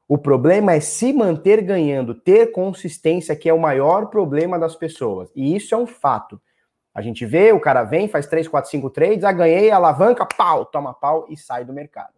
O 0.10 0.18
problema 0.18 0.74
é 0.74 0.82
se 0.82 1.14
manter 1.14 1.62
ganhando, 1.62 2.14
ter 2.14 2.52
consistência, 2.52 3.34
que 3.34 3.48
é 3.48 3.54
o 3.54 3.60
maior 3.60 4.08
problema 4.08 4.60
das 4.60 4.76
pessoas. 4.76 5.32
E 5.34 5.56
isso 5.56 5.74
é 5.74 5.78
um 5.78 5.88
fato. 5.88 6.42
A 6.94 7.02
gente 7.02 7.26
vê, 7.26 7.54
o 7.54 7.62
cara 7.62 7.86
vem, 7.86 8.10
faz 8.10 8.28
3, 8.28 8.50
4, 8.50 8.70
5 8.70 8.90
trades, 8.90 9.24
ah, 9.24 9.32
ganhei, 9.32 9.72
alavanca, 9.72 10.26
pau, 10.26 10.66
toma 10.66 10.94
pau 10.94 11.28
e 11.30 11.38
sai 11.38 11.64
do 11.64 11.72
mercado. 11.72 12.14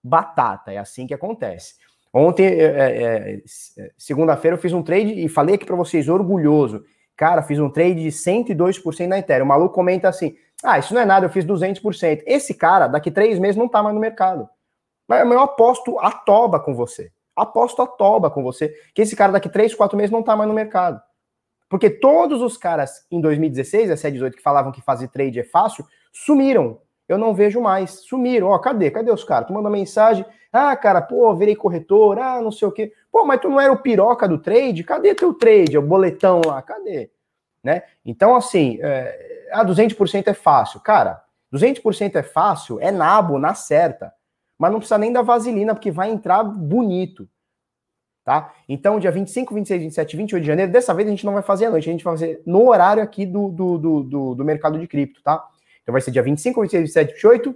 Batata, 0.00 0.72
é 0.72 0.78
assim 0.78 1.08
que 1.08 1.14
acontece. 1.14 1.74
Ontem, 2.16 2.46
é, 2.46 2.64
é, 2.64 3.34
é, 3.34 3.90
segunda-feira, 3.98 4.56
eu 4.56 4.60
fiz 4.60 4.72
um 4.72 4.84
trade 4.84 5.24
e 5.24 5.28
falei 5.28 5.56
aqui 5.56 5.66
para 5.66 5.74
vocês, 5.74 6.08
orgulhoso. 6.08 6.84
Cara, 7.16 7.42
fiz 7.42 7.58
um 7.58 7.68
trade 7.68 8.02
de 8.02 8.08
102% 8.08 9.08
na 9.08 9.18
Ethereum. 9.18 9.44
O 9.44 9.48
maluco 9.48 9.74
comenta 9.74 10.08
assim: 10.08 10.36
ah, 10.62 10.78
isso 10.78 10.94
não 10.94 11.00
é 11.00 11.04
nada, 11.04 11.26
eu 11.26 11.30
fiz 11.30 11.44
200%. 11.44 12.22
Esse 12.24 12.54
cara, 12.54 12.86
daqui 12.86 13.10
três 13.10 13.40
meses, 13.40 13.56
não 13.56 13.68
tá 13.68 13.82
mais 13.82 13.96
no 13.96 14.00
mercado. 14.00 14.48
Mas 15.08 15.28
eu 15.28 15.40
aposto 15.40 15.98
a 15.98 16.12
toba 16.12 16.60
com 16.60 16.72
você. 16.72 17.10
Aposto 17.34 17.82
a 17.82 17.86
toba 17.86 18.30
com 18.30 18.44
você, 18.44 18.72
que 18.94 19.02
esse 19.02 19.16
cara 19.16 19.32
daqui 19.32 19.48
três, 19.48 19.74
quatro 19.74 19.96
meses 19.96 20.12
não 20.12 20.22
tá 20.22 20.36
mais 20.36 20.48
no 20.48 20.54
mercado. 20.54 21.02
Porque 21.68 21.90
todos 21.90 22.40
os 22.40 22.56
caras 22.56 23.04
em 23.10 23.20
2016, 23.20 23.90
a 23.90 24.10
18 24.10 24.36
que 24.36 24.42
falavam 24.42 24.70
que 24.70 24.80
fazer 24.80 25.08
trade 25.08 25.40
é 25.40 25.44
fácil, 25.44 25.84
sumiram 26.12 26.78
eu 27.08 27.18
não 27.18 27.34
vejo 27.34 27.60
mais. 27.60 28.00
Sumiram. 28.00 28.48
Ó, 28.48 28.58
cadê? 28.58 28.90
Cadê 28.90 29.10
os 29.10 29.24
caras? 29.24 29.46
Tu 29.46 29.52
manda 29.52 29.68
mensagem. 29.70 30.24
Ah, 30.52 30.74
cara, 30.76 31.02
pô, 31.02 31.34
virei 31.34 31.56
corretor. 31.56 32.18
Ah, 32.18 32.40
não 32.40 32.50
sei 32.50 32.68
o 32.68 32.72
quê. 32.72 32.92
Pô, 33.10 33.24
mas 33.24 33.40
tu 33.40 33.48
não 33.48 33.60
era 33.60 33.72
o 33.72 33.82
piroca 33.82 34.28
do 34.28 34.38
trade? 34.38 34.84
Cadê 34.84 35.14
teu 35.14 35.34
trade? 35.34 35.76
O 35.76 35.82
boletão 35.82 36.40
lá? 36.44 36.62
Cadê? 36.62 37.10
Né? 37.62 37.82
Então, 38.04 38.36
assim, 38.36 38.78
é, 38.82 39.48
ah, 39.52 39.64
200% 39.64 40.28
é 40.28 40.34
fácil. 40.34 40.80
Cara, 40.80 41.22
200% 41.52 42.16
é 42.16 42.22
fácil, 42.22 42.78
é 42.80 42.90
nabo, 42.90 43.38
na 43.38 43.54
certa. 43.54 44.12
Mas 44.58 44.70
não 44.70 44.78
precisa 44.78 44.98
nem 44.98 45.12
da 45.12 45.22
vaselina, 45.22 45.74
porque 45.74 45.90
vai 45.90 46.10
entrar 46.10 46.42
bonito. 46.42 47.28
Tá? 48.24 48.54
Então, 48.68 48.98
dia 48.98 49.10
25, 49.10 49.54
26, 49.54 49.82
27, 49.82 50.16
28 50.16 50.42
de 50.42 50.46
janeiro, 50.46 50.72
dessa 50.72 50.94
vez 50.94 51.06
a 51.06 51.10
gente 51.10 51.26
não 51.26 51.34
vai 51.34 51.42
fazer 51.42 51.66
à 51.66 51.70
noite, 51.70 51.88
a 51.88 51.92
gente 51.92 52.02
vai 52.02 52.14
fazer 52.14 52.42
no 52.46 52.68
horário 52.68 53.02
aqui 53.02 53.26
do, 53.26 53.50
do, 53.50 53.76
do, 53.76 54.02
do, 54.02 54.34
do 54.34 54.44
mercado 54.44 54.78
de 54.78 54.86
cripto, 54.86 55.22
tá? 55.22 55.46
Então 55.84 55.92
vai 55.92 56.00
ser 56.00 56.10
dia 56.10 56.22
25, 56.22 56.60
26, 56.62 56.82
27, 56.82 57.12
28, 57.12 57.54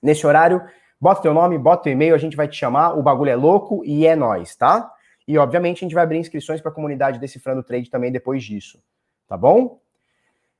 nesse 0.00 0.24
horário. 0.26 0.62
Bota 1.00 1.22
teu 1.22 1.34
nome, 1.34 1.58
bota 1.58 1.84
teu 1.84 1.92
e-mail, 1.92 2.14
a 2.14 2.18
gente 2.18 2.36
vai 2.36 2.46
te 2.46 2.56
chamar. 2.56 2.96
O 2.96 3.02
bagulho 3.02 3.30
é 3.30 3.34
louco 3.36 3.82
e 3.84 4.06
é 4.06 4.14
nós, 4.14 4.54
tá? 4.54 4.92
E 5.26 5.36
obviamente 5.38 5.78
a 5.78 5.80
gente 5.80 5.94
vai 5.94 6.04
abrir 6.04 6.18
inscrições 6.18 6.60
para 6.60 6.70
a 6.70 6.74
comunidade 6.74 7.18
Decifrando 7.18 7.62
Trade 7.62 7.90
também 7.90 8.12
depois 8.12 8.44
disso, 8.44 8.78
tá 9.26 9.36
bom? 9.36 9.80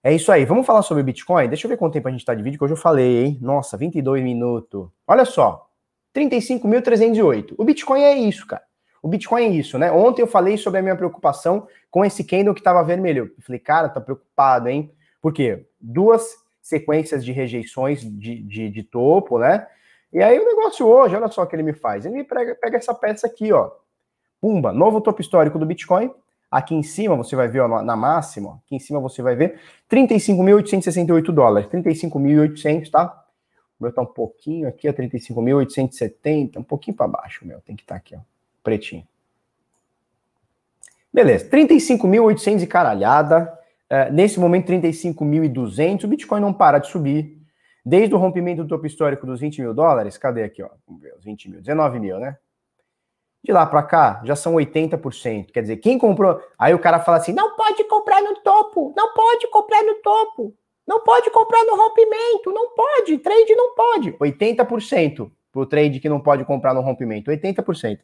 É 0.02 0.12
isso 0.12 0.32
aí. 0.32 0.44
Vamos 0.44 0.66
falar 0.66 0.82
sobre 0.82 1.02
Bitcoin? 1.02 1.48
Deixa 1.48 1.66
eu 1.66 1.68
ver 1.70 1.76
quanto 1.76 1.92
tempo 1.92 2.08
a 2.08 2.10
gente 2.10 2.20
está 2.20 2.34
de 2.34 2.42
vídeo, 2.42 2.58
que 2.58 2.64
hoje 2.64 2.74
eu 2.74 2.78
falei, 2.78 3.24
hein? 3.24 3.38
Nossa, 3.40 3.76
22 3.76 4.22
minutos. 4.22 4.88
Olha 5.06 5.24
só, 5.24 5.68
35.308. 6.14 7.54
O 7.56 7.64
Bitcoin 7.64 8.02
é 8.02 8.16
isso, 8.16 8.46
cara. 8.46 8.62
O 9.02 9.08
Bitcoin 9.08 9.44
é 9.44 9.48
isso, 9.48 9.78
né? 9.78 9.92
Ontem 9.92 10.22
eu 10.22 10.26
falei 10.26 10.56
sobre 10.56 10.80
a 10.80 10.82
minha 10.82 10.96
preocupação 10.96 11.66
com 11.90 12.04
esse 12.04 12.24
candle 12.24 12.54
que 12.54 12.60
estava 12.60 12.82
vermelho. 12.82 13.32
Eu 13.36 13.42
falei, 13.42 13.58
cara, 13.58 13.88
tá 13.88 14.00
preocupado, 14.00 14.68
hein? 14.68 14.90
Por 15.20 15.32
quê? 15.32 15.66
Duas 15.80 16.36
sequências 16.64 17.22
de 17.22 17.30
rejeições 17.30 18.00
de, 18.00 18.42
de, 18.42 18.70
de, 18.70 18.82
topo, 18.82 19.38
né? 19.38 19.66
E 20.10 20.22
aí 20.22 20.38
o 20.38 20.46
negócio 20.46 20.86
hoje, 20.86 21.14
olha 21.14 21.28
só 21.28 21.42
o 21.42 21.46
que 21.46 21.54
ele 21.54 21.62
me 21.62 21.74
faz. 21.74 22.06
Ele 22.06 22.14
me 22.14 22.24
pega, 22.24 22.54
pega 22.54 22.78
essa 22.78 22.94
peça 22.94 23.26
aqui, 23.26 23.52
ó. 23.52 23.70
Pumba, 24.40 24.72
novo 24.72 24.98
topo 25.02 25.20
histórico 25.20 25.58
do 25.58 25.66
Bitcoin. 25.66 26.10
Aqui 26.50 26.74
em 26.74 26.82
cima 26.82 27.16
você 27.16 27.36
vai 27.36 27.48
ver, 27.48 27.60
ó, 27.60 27.82
na 27.82 27.94
máxima, 27.94 28.62
aqui 28.64 28.76
em 28.76 28.78
cima 28.78 28.98
você 28.98 29.20
vai 29.20 29.36
ver 29.36 29.60
35.868 29.90 31.30
dólares. 31.32 31.68
35.800, 31.68 32.90
tá? 32.90 33.24
O 33.78 33.84
meu 33.84 33.92
tá 33.92 34.00
um 34.00 34.06
pouquinho 34.06 34.66
aqui, 34.66 34.88
ó, 34.88 34.92
35.870, 34.92 36.56
um 36.56 36.62
pouquinho 36.62 36.96
para 36.96 37.08
baixo, 37.08 37.46
meu. 37.46 37.60
Tem 37.60 37.76
que 37.76 37.82
estar 37.82 37.96
tá 37.96 37.98
aqui, 37.98 38.16
ó, 38.16 38.20
pretinho. 38.62 39.06
Beleza, 41.12 41.46
35.800 41.50 42.62
e 42.62 42.66
caralhada. 42.66 43.63
É, 43.88 44.10
nesse 44.10 44.40
momento, 44.40 44.68
35.200. 44.72 46.04
O 46.04 46.08
Bitcoin 46.08 46.40
não 46.40 46.52
para 46.52 46.78
de 46.78 46.88
subir. 46.88 47.44
Desde 47.84 48.14
o 48.14 48.18
rompimento 48.18 48.62
do 48.62 48.68
topo 48.68 48.86
histórico 48.86 49.26
dos 49.26 49.40
20 49.40 49.60
mil 49.60 49.74
dólares, 49.74 50.16
cadê 50.16 50.42
aqui, 50.42 50.62
ó? 50.62 50.70
Vamos 50.86 51.02
ver, 51.02 51.14
os 51.18 51.24
20 51.24 51.50
mil, 51.50 51.60
19 51.60 52.00
mil, 52.00 52.18
né? 52.18 52.38
De 53.42 53.52
lá 53.52 53.66
para 53.66 53.82
cá, 53.82 54.22
já 54.24 54.34
são 54.34 54.54
80%. 54.54 55.52
Quer 55.52 55.60
dizer, 55.60 55.76
quem 55.76 55.98
comprou. 55.98 56.40
Aí 56.58 56.72
o 56.72 56.78
cara 56.78 56.98
fala 56.98 57.18
assim: 57.18 57.34
não 57.34 57.54
pode 57.54 57.84
comprar 57.84 58.22
no 58.22 58.36
topo, 58.36 58.94
não 58.96 59.12
pode 59.12 59.46
comprar 59.48 59.82
no 59.82 59.96
topo, 59.96 60.54
não 60.86 61.04
pode 61.04 61.30
comprar 61.30 61.62
no 61.64 61.76
rompimento, 61.76 62.50
não 62.52 62.74
pode, 62.74 63.18
trade 63.18 63.54
não 63.54 63.74
pode. 63.74 64.12
80% 64.12 65.30
pro 65.52 65.66
trade 65.66 66.00
que 66.00 66.08
não 66.08 66.20
pode 66.20 66.42
comprar 66.46 66.72
no 66.72 66.80
rompimento, 66.80 67.30
80%. 67.30 67.98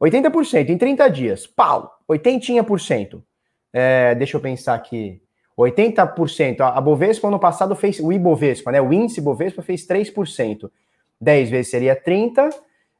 80% 0.00 0.70
em 0.70 0.78
30 0.78 1.08
dias, 1.10 1.46
pau, 1.46 1.98
80%. 2.08 3.22
É, 3.72 4.14
deixa 4.14 4.36
eu 4.36 4.40
pensar 4.40 4.74
aqui. 4.74 5.20
80%. 5.58 6.60
A 6.60 6.80
Bovespa 6.80 7.28
ano 7.28 7.38
passado 7.38 7.74
fez. 7.76 8.00
O 8.00 8.12
Ibovespa, 8.12 8.72
né? 8.72 8.80
O 8.80 8.92
índice 8.92 9.20
Bovespa 9.20 9.62
fez 9.62 9.86
3%. 9.86 10.70
10 11.20 11.50
vezes 11.50 11.70
seria 11.70 11.94
30, 11.94 12.48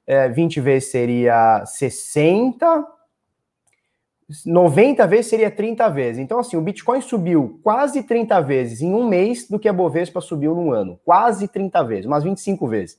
é, 0.06 0.28
20 0.28 0.60
vezes 0.60 0.90
seria 0.90 1.64
60, 1.64 2.86
90 4.44 5.06
vezes 5.06 5.26
seria 5.26 5.50
30 5.50 5.88
vezes. 5.88 6.18
Então, 6.18 6.38
assim, 6.38 6.56
o 6.56 6.60
Bitcoin 6.60 7.00
subiu 7.00 7.58
quase 7.62 8.02
30 8.02 8.40
vezes 8.42 8.82
em 8.82 8.94
um 8.94 9.08
mês 9.08 9.48
do 9.48 9.58
que 9.58 9.68
a 9.68 9.72
Bovespa 9.72 10.20
subiu 10.20 10.54
num 10.54 10.70
ano. 10.70 11.00
Quase 11.04 11.48
30 11.48 11.82
vezes, 11.84 12.06
umas 12.06 12.22
25 12.22 12.68
vezes. 12.68 12.98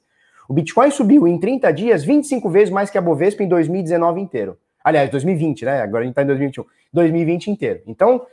O 0.49 0.53
Bitcoin 0.53 0.91
subiu 0.91 1.27
em 1.27 1.39
30 1.39 1.71
dias 1.71 2.03
25 2.03 2.49
vezes 2.49 2.69
mais 2.69 2.89
que 2.89 2.97
a 2.97 3.01
Bovespa 3.01 3.43
em 3.43 3.47
2019 3.47 4.19
inteiro. 4.19 4.57
Aliás, 4.83 5.09
2020, 5.09 5.65
né? 5.65 5.81
Agora 5.81 6.03
a 6.03 6.03
gente 6.03 6.13
está 6.13 6.23
em 6.23 6.27
2021. 6.27 6.65
2020 6.93 7.47
inteiro. 7.51 7.81
Então, 7.87 8.25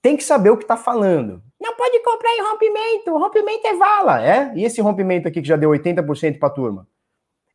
tem 0.00 0.16
que 0.16 0.24
saber 0.24 0.50
o 0.50 0.56
que 0.56 0.64
está 0.64 0.76
falando. 0.76 1.42
Não 1.60 1.76
pode 1.76 1.98
comprar 2.02 2.30
em 2.30 2.42
rompimento. 2.42 3.10
O 3.12 3.18
rompimento 3.18 3.66
é 3.66 3.74
vala, 3.74 4.24
é? 4.24 4.52
E 4.54 4.64
esse 4.64 4.80
rompimento 4.80 5.26
aqui 5.26 5.42
que 5.42 5.48
já 5.48 5.56
deu 5.56 5.70
80% 5.70 6.38
para 6.38 6.50
turma? 6.50 6.86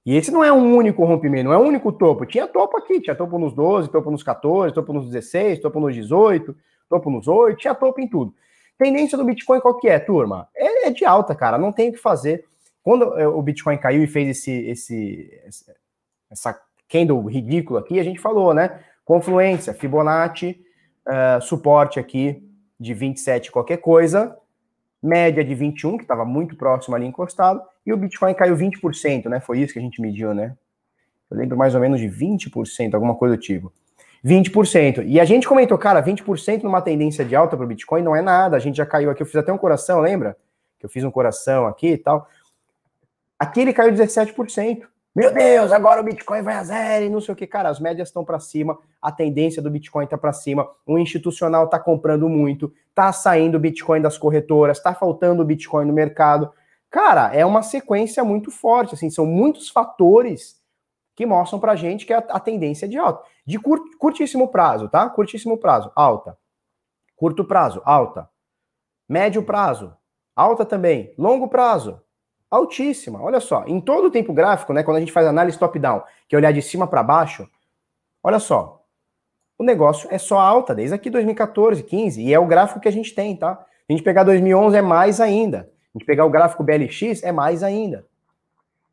E 0.05 0.17
esse 0.17 0.31
não 0.31 0.43
é 0.43 0.51
um 0.51 0.75
único 0.75 1.05
rompimento, 1.05 1.45
não 1.45 1.53
é 1.53 1.57
um 1.57 1.65
único 1.65 1.91
topo. 1.91 2.25
Tinha 2.25 2.45
topo 2.45 2.77
aqui, 2.77 2.99
tinha 2.99 3.15
topo 3.15 3.39
nos 3.39 3.53
12, 3.53 3.89
topo 3.89 4.11
nos 4.11 4.21
14, 4.21 4.73
topo 4.73 4.91
nos 4.91 5.05
16, 5.05 5.59
topo 5.59 5.79
nos 5.79 5.95
18, 5.95 6.55
topo 6.89 7.09
nos 7.09 7.27
8, 7.27 7.57
tinha 7.57 7.73
topo 7.73 8.01
em 8.01 8.07
tudo. 8.07 8.35
Tendência 8.77 9.17
do 9.17 9.23
Bitcoin 9.23 9.61
qual 9.61 9.77
que 9.77 9.87
é, 9.87 9.97
turma? 9.99 10.49
É, 10.53 10.87
é 10.87 10.89
de 10.91 11.05
alta, 11.05 11.33
cara, 11.33 11.57
não 11.57 11.71
tem 11.71 11.89
o 11.89 11.93
que 11.93 11.99
fazer. 11.99 12.43
Quando 12.83 13.17
é, 13.17 13.25
o 13.25 13.41
Bitcoin 13.41 13.77
caiu 13.77 14.03
e 14.03 14.07
fez 14.07 14.37
esse, 14.37 14.51
esse, 14.67 15.41
essa 16.29 16.59
candle 16.93 17.19
ridículo 17.25 17.79
aqui, 17.79 17.99
a 17.99 18.03
gente 18.03 18.19
falou, 18.19 18.53
né? 18.53 18.79
Confluência, 19.03 19.73
Fibonacci, 19.73 20.63
uh, 21.07 21.41
suporte 21.41 21.99
aqui 21.99 22.47
de 22.79 22.93
27 22.93 23.51
qualquer 23.51 23.77
coisa, 23.77 24.37
média 25.01 25.43
de 25.43 25.55
21, 25.55 25.97
que 25.97 26.03
estava 26.03 26.23
muito 26.23 26.55
próximo 26.55 26.95
ali 26.95 27.07
encostado, 27.07 27.59
e 27.83 27.91
o 27.91 27.97
Bitcoin 27.97 28.35
caiu 28.35 28.55
20%, 28.55 29.25
né? 29.25 29.39
Foi 29.39 29.59
isso 29.59 29.73
que 29.73 29.79
a 29.79 29.81
gente 29.81 29.99
mediu, 29.99 30.35
né? 30.35 30.55
Eu 31.31 31.37
lembro 31.37 31.57
mais 31.57 31.73
ou 31.73 31.81
menos 31.81 31.99
de 31.99 32.07
20%, 32.07 32.93
alguma 32.93 33.15
coisa 33.15 33.35
do 33.35 33.41
tipo. 33.41 33.73
20%. 34.23 35.03
E 35.05 35.19
a 35.19 35.25
gente 35.25 35.47
comentou, 35.47 35.77
cara, 35.77 36.01
20% 36.01 36.61
numa 36.61 36.81
tendência 36.81 37.25
de 37.25 37.35
alta 37.35 37.57
para 37.57 37.65
o 37.65 37.67
Bitcoin 37.67 38.03
não 38.03 38.15
é 38.15 38.21
nada. 38.21 38.55
A 38.55 38.59
gente 38.59 38.77
já 38.77 38.85
caiu 38.85 39.09
aqui, 39.09 39.21
eu 39.21 39.25
fiz 39.25 39.35
até 39.35 39.51
um 39.51 39.57
coração, 39.57 39.99
lembra? 39.99 40.37
Que 40.79 40.85
eu 40.85 40.89
fiz 40.89 41.03
um 41.03 41.11
coração 41.11 41.65
aqui 41.65 41.87
e 41.87 41.97
tal. 41.97 42.29
Aqui 43.37 43.61
ele 43.61 43.73
caiu 43.73 43.91
17%. 43.91 44.83
Meu 45.15 45.31
Deus, 45.31 45.71
agora 45.71 46.01
o 46.01 46.03
Bitcoin 46.03 46.41
vai 46.41 46.55
a 46.55 46.63
zero 46.63 47.05
e 47.05 47.09
não 47.09 47.21
sei 47.21 47.33
o 47.33 47.35
que. 47.35 47.45
Cara, 47.45 47.69
as 47.69 47.79
médias 47.79 48.07
estão 48.07 48.25
para 48.25 48.39
cima, 48.39 48.79
a 48.99 49.11
tendência 49.11 49.61
do 49.61 49.69
Bitcoin 49.69 50.05
está 50.05 50.17
para 50.17 50.33
cima, 50.33 50.67
o 50.87 50.97
institucional 50.97 51.65
está 51.65 51.79
comprando 51.79 52.27
muito, 52.27 52.73
está 52.89 53.13
saindo 53.13 53.55
o 53.55 53.59
Bitcoin 53.59 54.01
das 54.01 54.17
corretoras, 54.17 54.77
está 54.77 54.95
faltando 54.95 55.43
o 55.43 55.45
Bitcoin 55.45 55.85
no 55.85 55.93
mercado. 55.93 56.51
Cara, 56.89 57.31
é 57.31 57.45
uma 57.45 57.61
sequência 57.61 58.23
muito 58.23 58.49
forte, 58.49 58.95
assim, 58.95 59.11
são 59.11 59.23
muitos 59.23 59.69
fatores 59.69 60.59
que 61.15 61.27
mostram 61.27 61.59
para 61.59 61.75
gente 61.75 62.07
que 62.07 62.13
é 62.13 62.17
a, 62.17 62.19
a 62.29 62.39
tendência 62.39 62.85
é 62.85 62.89
de 62.89 62.97
alta. 62.97 63.23
De 63.45 63.59
cur, 63.59 63.79
curtíssimo 63.99 64.47
prazo, 64.47 64.89
tá? 64.89 65.07
Curtíssimo 65.09 65.59
prazo, 65.59 65.91
alta. 65.95 66.35
Curto 67.15 67.45
prazo, 67.45 67.83
alta. 67.85 68.27
Médio 69.07 69.43
prazo, 69.43 69.95
alta 70.35 70.65
também. 70.65 71.13
Longo 71.19 71.47
prazo, 71.47 72.01
altíssima. 72.55 73.21
Olha 73.21 73.39
só, 73.39 73.63
em 73.65 73.81
todo 73.81 74.05
o 74.05 74.11
tempo 74.11 74.33
gráfico, 74.33 74.73
né, 74.73 74.83
quando 74.83 74.97
a 74.97 74.99
gente 74.99 75.11
faz 75.11 75.25
análise 75.25 75.57
top-down, 75.57 76.03
que 76.27 76.35
é 76.35 76.37
olhar 76.37 76.51
de 76.51 76.61
cima 76.61 76.87
para 76.87 77.01
baixo, 77.01 77.49
olha 78.23 78.39
só, 78.39 78.83
o 79.57 79.63
negócio 79.63 80.07
é 80.11 80.17
só 80.17 80.39
alta 80.39 80.75
desde 80.75 80.95
aqui 80.95 81.09
2014, 81.09 81.83
15, 81.83 82.21
e 82.21 82.33
é 82.33 82.39
o 82.39 82.45
gráfico 82.45 82.79
que 82.79 82.87
a 82.87 82.91
gente 82.91 83.13
tem, 83.13 83.35
tá? 83.35 83.65
A 83.87 83.91
gente 83.91 84.03
pegar 84.03 84.23
2011 84.23 84.77
é 84.77 84.81
mais 84.81 85.19
ainda. 85.19 85.69
A 85.93 85.97
gente 85.97 86.05
pegar 86.05 86.25
o 86.25 86.29
gráfico 86.29 86.63
BLX 86.63 87.23
é 87.23 87.31
mais 87.31 87.63
ainda. 87.63 88.05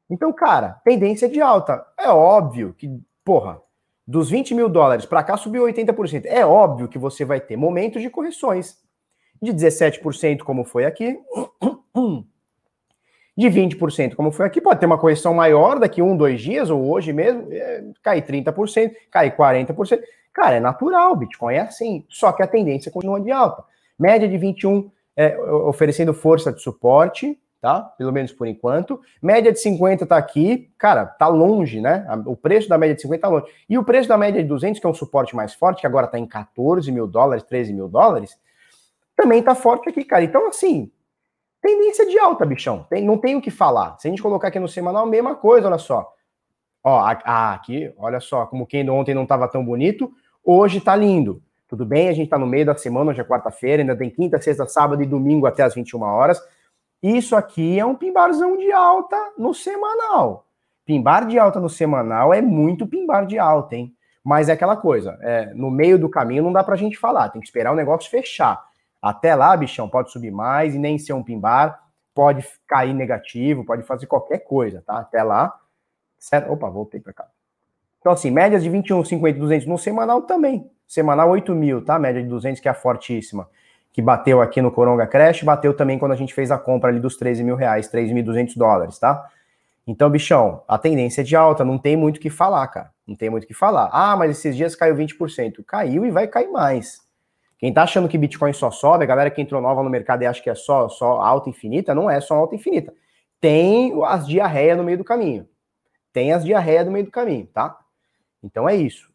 Então, 0.09 0.33
cara, 0.33 0.81
tendência 0.85 1.29
de 1.29 1.41
alta. 1.41 1.85
É 1.97 2.09
óbvio 2.09 2.75
que, 2.77 3.01
porra, 3.25 3.61
dos 4.07 4.29
20 4.29 4.55
mil 4.55 4.69
dólares 4.69 5.07
para 5.07 5.23
cá 5.23 5.37
subiu 5.37 5.65
80%. 5.65 6.27
É 6.27 6.45
óbvio 6.45 6.89
que 6.89 6.99
você 6.99 7.25
vai 7.25 7.41
ter 7.41 7.57
momentos 7.57 8.03
de 8.03 8.11
correções. 8.11 8.79
De 9.41 9.53
17%, 9.53 10.41
como 10.41 10.65
foi 10.65 10.85
aqui, 10.85 11.19
de 13.41 13.49
20%, 13.49 14.15
como 14.15 14.31
foi 14.31 14.45
aqui, 14.45 14.61
pode 14.61 14.81
ter 14.81 14.87
uma 14.87 14.99
correção 14.99 15.33
maior 15.33 15.79
daqui 15.79 16.03
um, 16.03 16.15
dois 16.15 16.43
dias, 16.43 16.69
ou 16.69 16.91
hoje 16.91 17.11
mesmo, 17.11 17.49
é, 17.51 17.83
cai 18.03 18.21
30%, 18.21 18.93
cai 19.11 19.31
40%. 19.35 19.99
Cara, 20.31 20.57
é 20.57 20.61
natural, 20.61 21.17
Bitcoin 21.17 21.55
é 21.55 21.61
assim, 21.61 22.05
só 22.07 22.33
que 22.33 22.43
a 22.43 22.47
tendência 22.47 22.93
continua 22.93 23.19
de 23.19 23.31
alta. 23.31 23.65
Média 23.99 24.29
de 24.29 24.37
21, 24.37 24.91
é, 25.17 25.39
oferecendo 25.41 26.13
força 26.13 26.53
de 26.53 26.61
suporte, 26.61 27.39
tá? 27.63 27.81
Pelo 27.81 28.13
menos 28.13 28.31
por 28.31 28.47
enquanto. 28.47 29.01
Média 29.23 29.51
de 29.51 29.59
50 29.59 30.05
tá 30.05 30.19
aqui, 30.19 30.71
cara, 30.77 31.07
tá 31.07 31.27
longe, 31.27 31.81
né? 31.81 32.07
O 32.27 32.37
preço 32.37 32.69
da 32.69 32.77
média 32.77 32.95
de 32.95 33.01
50 33.01 33.23
tá 33.23 33.29
longe. 33.29 33.47
E 33.69 33.79
o 33.79 33.85
preço 33.85 34.07
da 34.07 34.19
média 34.19 34.43
de 34.43 34.49
200, 34.49 34.79
que 34.79 34.87
é 34.87 34.91
um 34.91 34.95
suporte 34.95 35.35
mais 35.35 35.55
forte, 35.55 35.81
que 35.81 35.87
agora 35.87 36.07
tá 36.07 36.19
em 36.19 36.27
14 36.27 36.93
mil 36.93 37.07
dólares, 37.07 37.43
13 37.45 37.73
mil 37.73 37.89
dólares, 37.89 38.39
também 39.17 39.43
tá 39.43 39.55
forte 39.55 39.89
aqui, 39.89 40.05
cara. 40.05 40.25
Então, 40.25 40.47
assim, 40.47 40.91
Tendência 41.61 42.07
de 42.07 42.19
alta, 42.19 42.47
bichão. 42.47 42.87
Tem, 42.89 43.05
não 43.05 43.19
tem 43.19 43.37
o 43.37 43.41
que 43.41 43.51
falar. 43.51 43.97
Se 43.99 44.09
a 44.09 44.11
gente 44.11 44.23
colocar 44.23 44.49
aqui 44.49 44.59
no 44.59 44.69
semanal, 44.69 45.07
mesma 45.07 45.35
coisa, 45.35 45.69
olha 45.69 45.79
só. 45.79 46.13
Ó, 46.83 46.99
a, 46.99 47.53
aqui, 47.53 47.93
olha 47.99 48.21
só, 48.21 48.47
como 48.47 48.67
quem 48.67 48.89
ontem 48.89 49.15
não 49.15 49.25
estava 49.25 49.47
tão 49.47 49.65
bonito, 49.65 50.11
hoje 50.43 50.81
tá 50.81 50.97
lindo. 50.97 51.43
Tudo 51.69 51.85
bem, 51.85 52.09
a 52.09 52.13
gente 52.13 52.29
tá 52.29 52.39
no 52.39 52.47
meio 52.47 52.67
da 52.67 52.75
semana, 52.75 53.11
hoje 53.11 53.21
é 53.21 53.25
quarta-feira, 53.25 53.83
ainda 53.83 53.97
tem 53.97 54.11
quinta, 54.11 54.41
sexta, 54.41 54.67
sábado 54.67 55.03
e 55.03 55.07
domingo 55.07 55.47
até 55.47 55.63
as 55.63 55.75
21 55.75 56.03
horas. 56.03 56.43
Isso 57.03 57.37
aqui 57.37 57.79
é 57.79 57.85
um 57.85 57.95
pimbarzão 57.95 58.57
de 58.57 58.73
alta 58.73 59.17
no 59.39 59.55
semanal. 59.55 60.47
Pimbar 60.85 61.27
de 61.27 61.39
alta 61.39 61.61
no 61.61 61.69
semanal 61.69 62.35
é 62.35 62.43
muito 62.43 62.87
pimbar 62.87 63.27
de 63.27 63.39
alta, 63.39 63.77
hein? 63.77 63.95
Mas 64.25 64.49
é 64.49 64.53
aquela 64.53 64.77
coisa, 64.77 65.19
é, 65.23 65.53
no 65.55 65.71
meio 65.71 65.99
do 65.99 66.09
caminho 66.09 66.43
não 66.43 66.53
dá 66.53 66.63
pra 66.65 66.77
gente 66.77 66.99
falar, 66.99 67.29
tem 67.31 67.41
que 67.41 67.47
esperar 67.47 67.73
o 67.73 67.77
negócio 67.77 68.11
fechar. 68.11 68.70
Até 69.03 69.35
lá, 69.35 69.57
bichão, 69.57 69.89
pode 69.89 70.11
subir 70.11 70.31
mais 70.31 70.75
e 70.75 70.79
nem 70.79 70.99
ser 70.99 71.13
um 71.13 71.23
pimbar, 71.23 71.81
pode 72.15 72.47
cair 72.67 72.93
negativo, 72.93 73.65
pode 73.65 73.83
fazer 73.83 74.07
qualquer 74.07 74.41
coisa, 74.41 74.83
tá? 74.87 74.99
Até 74.99 75.23
lá. 75.23 75.59
Certo? 76.19 76.53
Opa, 76.53 76.69
voltei 76.69 77.01
para 77.01 77.15
cá. 77.15 77.27
Então, 77.99 78.13
assim, 78.13 78.31
médias 78.31 78.63
de 78.63 78.69
21, 78.69 79.05
50, 79.05 79.39
200 79.39 79.67
no 79.67 79.79
semanal 79.79 80.23
também. 80.23 80.71
Semanal 80.87 81.31
8 81.31 81.55
mil, 81.55 81.85
tá? 81.85 81.99
Média 81.99 82.23
de 82.23 82.29
200, 82.29 82.61
que 82.61 82.69
é 82.69 82.71
a 82.71 82.75
fortíssima. 82.75 83.49
Que 83.93 84.03
bateu 84.03 84.41
aqui 84.41 84.61
no 84.61 84.71
Coronga 84.71 85.07
Crash, 85.07 85.43
bateu 85.43 85.75
também 85.75 85.99
quando 85.99 86.13
a 86.13 86.17
gente 86.17 86.35
fez 86.35 86.51
a 86.51 86.59
compra 86.59 86.91
ali 86.91 87.01
dos 87.01 87.17
13 87.17 87.43
mil 87.43 87.57
reais, 87.57 87.91
3.200 87.91 88.57
dólares, 88.57 88.99
tá? 88.99 89.29
Então, 89.87 90.09
bichão, 90.09 90.63
a 90.69 90.79
tendência 90.79 91.23
é 91.23 91.25
de 91.25 91.35
alta, 91.35 91.65
não 91.65 91.79
tem 91.79 91.97
muito 91.97 92.19
o 92.19 92.21
que 92.21 92.31
falar, 92.31 92.67
cara. 92.69 92.91
Não 93.07 93.17
tem 93.17 93.29
muito 93.29 93.45
o 93.45 93.47
que 93.47 93.55
falar. 93.55 93.89
Ah, 93.93 94.17
mas 94.17 94.31
esses 94.31 94.57
dias 94.57 94.77
caiu 94.77 94.95
20%. 94.95 95.65
Caiu 95.67 96.05
e 96.05 96.11
vai 96.11 96.29
cair 96.29 96.51
mais. 96.51 97.01
Quem 97.61 97.73
tá 97.75 97.83
achando 97.83 98.09
que 98.09 98.17
Bitcoin 98.17 98.55
só 98.55 98.71
sobe, 98.71 99.05
a 99.05 99.07
galera 99.07 99.31
que 99.31 99.41
entrou 99.41 99.61
nova 99.61 99.83
no 99.83 99.91
mercado 99.91 100.23
e 100.23 100.27
acha 100.27 100.43
que 100.43 100.49
é 100.49 100.55
só, 100.55 100.89
só 100.89 101.21
alta 101.21 101.51
infinita, 101.51 101.95
não 101.95 102.11
é 102.11 102.19
só 102.19 102.35
alta 102.35 102.55
infinita. 102.55 102.93
Tem 103.39 103.93
as 104.07 104.27
diarreias 104.27 104.79
no 104.79 104.83
meio 104.83 104.97
do 104.97 105.05
caminho. 105.05 105.47
Tem 106.11 106.33
as 106.33 106.43
diarreias 106.43 106.87
no 106.87 106.93
meio 106.93 107.05
do 107.05 107.11
caminho, 107.11 107.47
tá? 107.53 107.79
Então 108.43 108.67
é 108.67 108.75
isso. 108.75 109.13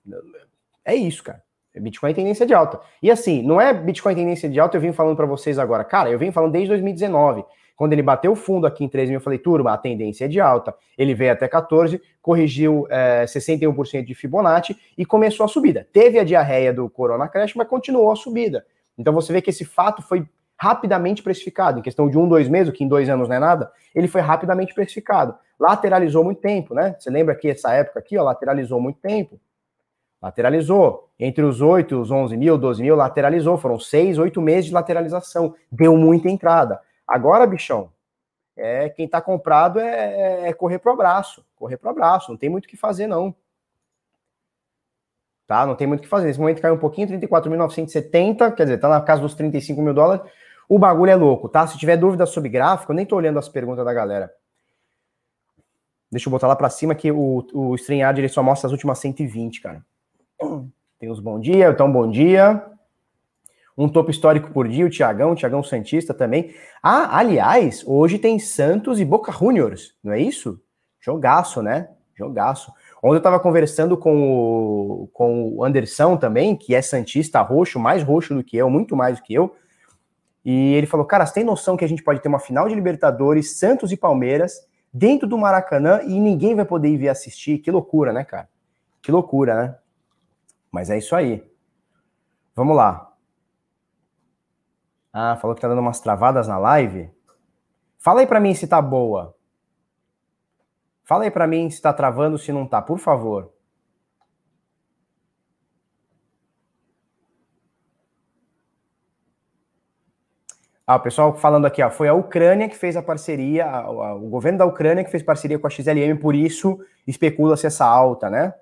É 0.85 0.93
isso, 0.93 1.23
cara. 1.23 1.43
Bitcoin 1.75 2.11
é 2.11 2.13
tendência 2.13 2.45
de 2.45 2.53
alta. 2.53 2.79
E 3.01 3.09
assim, 3.09 3.41
não 3.41 3.59
é 3.59 3.73
Bitcoin 3.73 4.13
tendência 4.13 4.47
de 4.47 4.59
alta, 4.59 4.77
eu 4.77 4.81
vim 4.81 4.93
falando 4.93 5.17
para 5.17 5.25
vocês 5.25 5.57
agora. 5.57 5.83
Cara, 5.83 6.11
eu 6.11 6.19
venho 6.19 6.31
falando 6.31 6.51
desde 6.51 6.69
2019. 6.69 7.43
Quando 7.75 7.93
ele 7.93 8.01
bateu 8.01 8.31
o 8.31 8.35
fundo 8.35 8.65
aqui 8.65 8.83
em 8.83 8.87
3 8.87 9.09
mil, 9.09 9.17
eu 9.17 9.23
falei, 9.23 9.37
turma, 9.37 9.73
a 9.73 9.77
tendência 9.77 10.25
é 10.25 10.27
de 10.27 10.39
alta. 10.39 10.73
Ele 10.97 11.13
veio 11.13 11.33
até 11.33 11.47
14, 11.47 12.01
corrigiu 12.21 12.87
é, 12.89 13.25
61% 13.25 14.05
de 14.05 14.15
Fibonacci 14.15 14.77
e 14.97 15.05
começou 15.05 15.43
a 15.43 15.47
subida. 15.49 15.85
Teve 15.91 16.17
a 16.17 16.23
diarreia 16.23 16.73
do 16.73 16.89
Corona 16.89 17.27
Crash, 17.27 17.53
mas 17.55 17.67
continuou 17.67 18.11
a 18.11 18.15
subida. 18.15 18.65
Então 18.97 19.13
você 19.13 19.33
vê 19.33 19.41
que 19.41 19.49
esse 19.49 19.65
fato 19.65 20.01
foi 20.01 20.25
rapidamente 20.57 21.21
precificado. 21.21 21.79
Em 21.79 21.81
questão 21.81 22.09
de 22.09 22.17
um, 22.17 22.27
dois 22.27 22.47
meses, 22.47 22.73
que 22.73 22.83
em 22.83 22.87
dois 22.87 23.09
anos 23.09 23.27
não 23.27 23.35
é 23.35 23.39
nada, 23.39 23.69
ele 23.93 24.07
foi 24.07 24.21
rapidamente 24.21 24.73
precificado. 24.73 25.35
Lateralizou 25.59 26.23
muito 26.23 26.41
tempo, 26.41 26.73
né? 26.73 26.95
Você 26.97 27.09
lembra 27.09 27.35
que 27.35 27.49
essa 27.49 27.73
época 27.73 27.99
aqui, 27.99 28.17
ó, 28.17 28.23
lateralizou 28.23 28.79
muito 28.79 28.99
tempo. 28.99 29.39
Lateralizou. 30.21 31.09
Entre 31.19 31.43
os 31.43 31.61
8, 31.61 31.99
os 31.99 32.11
11 32.11 32.35
mil, 32.35 32.57
12 32.57 32.81
mil, 32.81 32.95
lateralizou. 32.95 33.57
Foram 33.57 33.79
6, 33.79 34.17
8 34.17 34.41
meses 34.41 34.65
de 34.65 34.73
lateralização. 34.73 35.53
Deu 35.71 35.95
muita 35.95 36.29
entrada. 36.29 36.79
Agora, 37.07 37.45
bichão, 37.45 37.91
é 38.57 38.89
quem 38.89 39.07
tá 39.07 39.21
comprado 39.21 39.79
é, 39.79 40.49
é, 40.49 40.53
correr 40.53 40.79
pro 40.79 40.93
abraço, 40.93 41.45
correr 41.55 41.77
pro 41.77 41.89
abraço, 41.89 42.31
não 42.31 42.37
tem 42.37 42.49
muito 42.49 42.65
o 42.65 42.67
que 42.67 42.77
fazer 42.77 43.05
não. 43.05 43.35
Tá? 45.45 45.65
Não 45.65 45.75
tem 45.75 45.85
muito 45.85 45.99
o 45.99 46.03
que 46.03 46.09
fazer. 46.09 46.27
Nesse 46.27 46.39
momento 46.39 46.61
caiu 46.61 46.73
um 46.73 46.79
pouquinho, 46.79 47.07
34.970, 47.07 48.55
quer 48.55 48.63
dizer, 48.63 48.79
tá 48.79 48.89
na 48.89 49.01
casa 49.01 49.21
dos 49.21 49.35
35 49.35 49.81
mil 49.81 49.93
dólares. 49.93 50.25
O 50.67 50.79
bagulho 50.79 51.11
é 51.11 51.15
louco, 51.15 51.47
tá? 51.47 51.67
Se 51.67 51.77
tiver 51.77 51.97
dúvida 51.97 52.25
sobre 52.25 52.49
gráfico, 52.49 52.91
eu 52.91 52.95
nem 52.95 53.05
tô 53.05 53.15
olhando 53.15 53.37
as 53.37 53.47
perguntas 53.47 53.85
da 53.85 53.93
galera. 53.93 54.33
Deixa 56.11 56.27
eu 56.27 56.31
botar 56.31 56.47
lá 56.47 56.55
para 56.55 56.69
cima 56.69 56.95
que 56.95 57.11
o, 57.11 57.45
o 57.53 57.75
StreamYard 57.75 58.19
ele 58.19 58.29
só 58.29 58.41
mostra 58.41 58.67
as 58.67 58.71
últimas 58.71 58.97
120, 58.97 59.61
cara. 59.61 59.85
Tem 60.97 61.11
os 61.11 61.19
bom 61.19 61.39
dia, 61.39 61.69
então 61.69 61.91
bom 61.91 62.09
dia 62.09 62.74
um 63.77 63.89
topo 63.89 64.09
histórico 64.09 64.51
por 64.51 64.67
dia, 64.67 64.85
o 64.85 64.89
Tiagão, 64.89 65.31
o 65.31 65.35
Tiagão 65.35 65.61
Santista 65.61 66.13
também. 66.13 66.53
Ah, 66.81 67.17
aliás, 67.17 67.83
hoje 67.85 68.17
tem 68.17 68.39
Santos 68.39 68.99
e 68.99 69.05
Boca 69.05 69.31
Juniors, 69.31 69.95
não 70.03 70.13
é 70.13 70.19
isso? 70.19 70.61
Jogaço, 70.99 71.61
né? 71.61 71.89
Jogaço. 72.15 72.71
Ontem 73.03 73.15
eu 73.15 73.17
estava 73.17 73.39
conversando 73.39 73.97
com 73.97 75.03
o, 75.03 75.09
com 75.13 75.49
o 75.49 75.63
Anderson 75.63 76.15
também, 76.15 76.55
que 76.55 76.73
é 76.73 76.81
Santista 76.81 77.41
roxo, 77.41 77.77
mais 77.77 78.01
roxo 78.01 78.33
do 78.33 78.43
que 78.43 78.55
eu, 78.55 78.69
muito 78.69 78.95
mais 78.95 79.19
do 79.19 79.23
que 79.23 79.33
eu. 79.33 79.55
E 80.43 80.73
ele 80.73 80.87
falou: 80.87 81.05
Cara, 81.05 81.25
você 81.25 81.33
tem 81.33 81.43
noção 81.43 81.75
que 81.75 81.83
a 81.83 81.87
gente 81.87 82.03
pode 82.03 82.21
ter 82.21 82.29
uma 82.29 82.39
final 82.39 82.69
de 82.69 82.75
Libertadores, 82.75 83.57
Santos 83.57 83.91
e 83.91 83.97
Palmeiras, 83.97 84.65
dentro 84.93 85.27
do 85.27 85.37
Maracanã 85.37 86.01
e 86.03 86.19
ninguém 86.19 86.55
vai 86.55 86.63
poder 86.63 86.87
ir 86.87 86.97
ver 86.97 87.09
assistir? 87.09 87.57
Que 87.57 87.69
loucura, 87.69 88.13
né, 88.13 88.23
cara? 88.23 88.47
Que 89.01 89.11
loucura, 89.11 89.55
né? 89.55 89.75
Mas 90.71 90.89
é 90.89 90.97
isso 90.97 91.15
aí. 91.15 91.43
Vamos 92.55 92.75
lá. 92.75 93.14
Ah, 95.17 95.37
falou 95.37 95.55
que 95.55 95.61
tá 95.61 95.69
dando 95.69 95.79
umas 95.79 96.01
travadas 96.01 96.45
na 96.45 96.57
live. 96.57 97.09
Fala 97.97 98.19
aí 98.19 98.27
para 98.27 98.41
mim 98.41 98.53
se 98.53 98.67
tá 98.67 98.81
boa. 98.81 99.33
Fala 101.05 101.23
aí 101.23 101.31
para 101.31 101.47
mim 101.47 101.69
se 101.69 101.81
tá 101.81 101.93
travando, 101.93 102.37
se 102.37 102.51
não 102.51 102.67
tá, 102.67 102.81
por 102.81 102.99
favor. 102.99 103.49
Ah, 110.85 110.97
o 110.97 110.99
pessoal 110.99 111.33
falando 111.37 111.65
aqui, 111.65 111.81
ó, 111.81 111.89
foi 111.89 112.09
a 112.09 112.13
Ucrânia 112.13 112.67
que 112.67 112.75
fez 112.75 112.97
a 112.97 113.01
parceria, 113.01 113.65
a, 113.65 113.77
a, 113.77 114.15
o 114.15 114.27
governo 114.27 114.59
da 114.59 114.65
Ucrânia 114.65 115.05
que 115.05 115.09
fez 115.09 115.23
parceria 115.23 115.57
com 115.57 115.65
a 115.65 115.69
XLM, 115.69 116.19
por 116.19 116.35
isso 116.35 116.77
especula-se 117.07 117.65
essa 117.65 117.85
alta, 117.85 118.29
né? 118.29 118.53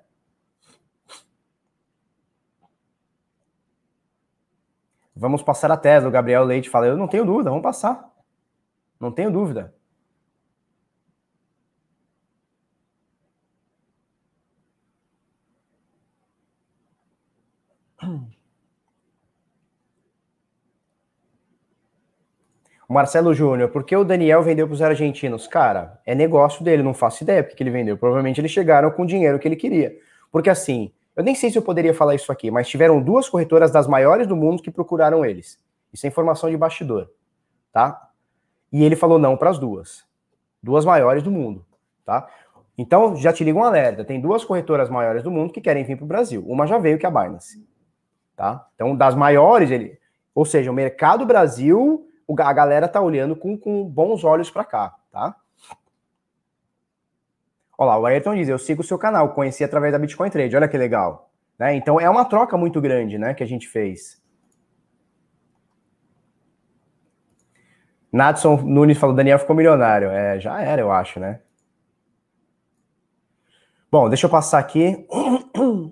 Vamos 5.16 5.42
passar 5.42 5.70
a 5.70 5.76
Tesla. 5.76 6.08
O 6.08 6.12
Gabriel 6.12 6.44
Leite 6.44 6.68
fala: 6.70 6.86
Eu 6.86 6.96
não 6.96 7.08
tenho 7.08 7.24
dúvida, 7.24 7.50
vamos 7.50 7.62
passar. 7.62 8.12
Não 9.00 9.12
tenho 9.12 9.30
dúvida. 9.30 9.74
Marcelo 22.88 23.34
Júnior, 23.34 23.70
por 23.70 23.82
que 23.84 23.96
o 23.96 24.04
Daniel 24.04 24.42
vendeu 24.42 24.66
para 24.66 24.74
os 24.74 24.82
argentinos? 24.82 25.46
Cara, 25.48 26.00
é 26.06 26.14
negócio 26.14 26.62
dele, 26.62 26.82
não 26.82 26.94
faço 26.94 27.24
ideia 27.24 27.42
porque 27.42 27.62
ele 27.62 27.70
vendeu. 27.70 27.96
Provavelmente 27.96 28.40
eles 28.40 28.50
chegaram 28.50 28.90
com 28.90 29.02
o 29.02 29.06
dinheiro 29.06 29.38
que 29.38 29.48
ele 29.48 29.56
queria. 29.56 29.96
Porque 30.30 30.50
assim, 30.50 30.92
eu 31.16 31.22
nem 31.22 31.34
sei 31.34 31.50
se 31.50 31.58
eu 31.58 31.62
poderia 31.62 31.94
falar 31.94 32.14
isso 32.14 32.30
aqui, 32.32 32.50
mas 32.50 32.68
tiveram 32.68 33.00
duas 33.00 33.28
corretoras 33.28 33.70
das 33.70 33.86
maiores 33.86 34.26
do 34.26 34.36
mundo 34.36 34.62
que 34.62 34.70
procuraram 34.70 35.24
eles. 35.24 35.58
Isso 35.92 36.06
é 36.06 36.08
informação 36.08 36.50
de 36.50 36.56
bastidor, 36.56 37.10
tá? 37.72 38.10
E 38.72 38.84
ele 38.84 38.96
falou 38.96 39.18
não 39.18 39.36
para 39.36 39.50
as 39.50 39.58
duas. 39.58 40.04
Duas 40.62 40.84
maiores 40.84 41.22
do 41.22 41.30
mundo, 41.30 41.64
tá? 42.04 42.28
Então, 42.76 43.14
já 43.14 43.32
te 43.32 43.44
ligo 43.44 43.60
um 43.60 43.64
alerta. 43.64 44.04
Tem 44.04 44.20
duas 44.20 44.44
corretoras 44.44 44.90
maiores 44.90 45.22
do 45.22 45.30
mundo 45.30 45.52
que 45.52 45.60
querem 45.60 45.84
vir 45.84 45.96
para 45.96 46.04
o 46.04 46.08
Brasil. 46.08 46.44
Uma 46.46 46.66
já 46.66 46.76
veio, 46.76 46.98
que 46.98 47.06
é 47.06 47.08
a 47.08 47.12
Binance. 47.12 47.64
Tá? 48.34 48.66
Então, 48.74 48.96
das 48.96 49.14
maiores, 49.14 49.70
ele. 49.70 49.96
Ou 50.34 50.44
seja, 50.44 50.72
o 50.72 50.74
mercado 50.74 51.24
Brasil 51.24 52.08
a 52.38 52.52
galera 52.52 52.88
tá 52.88 53.00
olhando 53.00 53.36
com, 53.36 53.56
com 53.56 53.84
bons 53.84 54.24
olhos 54.24 54.50
para 54.50 54.64
cá, 54.64 54.94
tá? 55.10 55.36
Olha 57.76 57.88
lá, 57.88 57.98
o 57.98 58.06
Ayrton 58.06 58.34
diz, 58.36 58.48
eu 58.48 58.58
sigo 58.58 58.82
o 58.82 58.84
seu 58.84 58.98
canal, 58.98 59.34
conheci 59.34 59.64
através 59.64 59.92
da 59.92 59.98
Bitcoin 59.98 60.30
Trade, 60.30 60.56
olha 60.56 60.68
que 60.68 60.78
legal. 60.78 61.30
Né? 61.58 61.74
Então 61.74 62.00
é 62.00 62.08
uma 62.08 62.24
troca 62.24 62.56
muito 62.56 62.80
grande, 62.80 63.18
né, 63.18 63.34
que 63.34 63.42
a 63.42 63.46
gente 63.46 63.68
fez. 63.68 64.22
Nadson 68.14 68.56
Nunes 68.58 68.96
falou, 68.96 69.14
Daniel 69.14 69.40
ficou 69.40 69.56
milionário. 69.56 70.08
É, 70.08 70.38
já 70.38 70.60
era, 70.60 70.80
eu 70.80 70.92
acho, 70.92 71.18
né? 71.18 71.40
Bom, 73.90 74.08
deixa 74.08 74.26
eu 74.26 74.30
passar 74.30 74.60
aqui. 74.60 75.04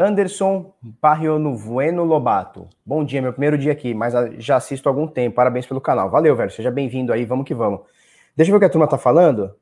Anderson 0.00 0.72
Parrionuvueno 0.98 2.04
Lobato. 2.04 2.66
Bom 2.86 3.04
dia, 3.04 3.20
meu 3.20 3.32
primeiro 3.32 3.58
dia 3.58 3.70
aqui, 3.72 3.92
mas 3.92 4.14
já 4.38 4.56
assisto 4.56 4.88
há 4.88 4.92
algum 4.92 5.06
tempo. 5.06 5.36
Parabéns 5.36 5.66
pelo 5.66 5.80
canal. 5.80 6.08
Valeu, 6.08 6.34
velho. 6.34 6.50
Seja 6.50 6.70
bem-vindo 6.70 7.12
aí, 7.12 7.26
vamos 7.26 7.44
que 7.44 7.52
vamos. 7.52 7.82
Deixa 8.34 8.50
eu 8.50 8.54
ver 8.54 8.56
o 8.56 8.60
que 8.60 8.64
a 8.64 8.70
turma 8.70 8.88
tá 8.88 8.96
falando. 8.96 9.54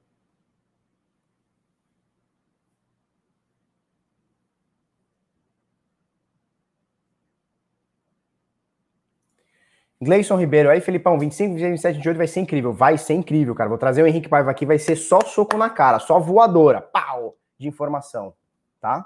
Gleison 10.01 10.37
Ribeiro, 10.37 10.71
aí 10.71 10.81
Felipão, 10.81 11.19
25, 11.19 11.55
26, 11.55 11.71
27, 11.73 11.95
28 11.97 12.17
vai 12.17 12.29
ser 12.29 12.41
incrível. 12.41 12.73
Vai 12.73 12.97
ser 12.97 13.15
incrível, 13.15 13.57
cara. 13.57 13.69
Vou 13.69 13.79
trazer 13.79 14.05
o 14.05 14.07
Henrique 14.07 14.29
Paiva 14.29 14.53
aqui, 14.53 14.65
vai 14.65 14.79
ser 14.79 14.95
só 14.95 15.21
soco 15.21 15.57
na 15.57 15.69
cara, 15.69 15.99
só 15.99 16.21
voadora, 16.21 16.81
pau, 16.81 17.37
de 17.59 17.67
informação, 17.67 18.33
tá? 18.81 19.05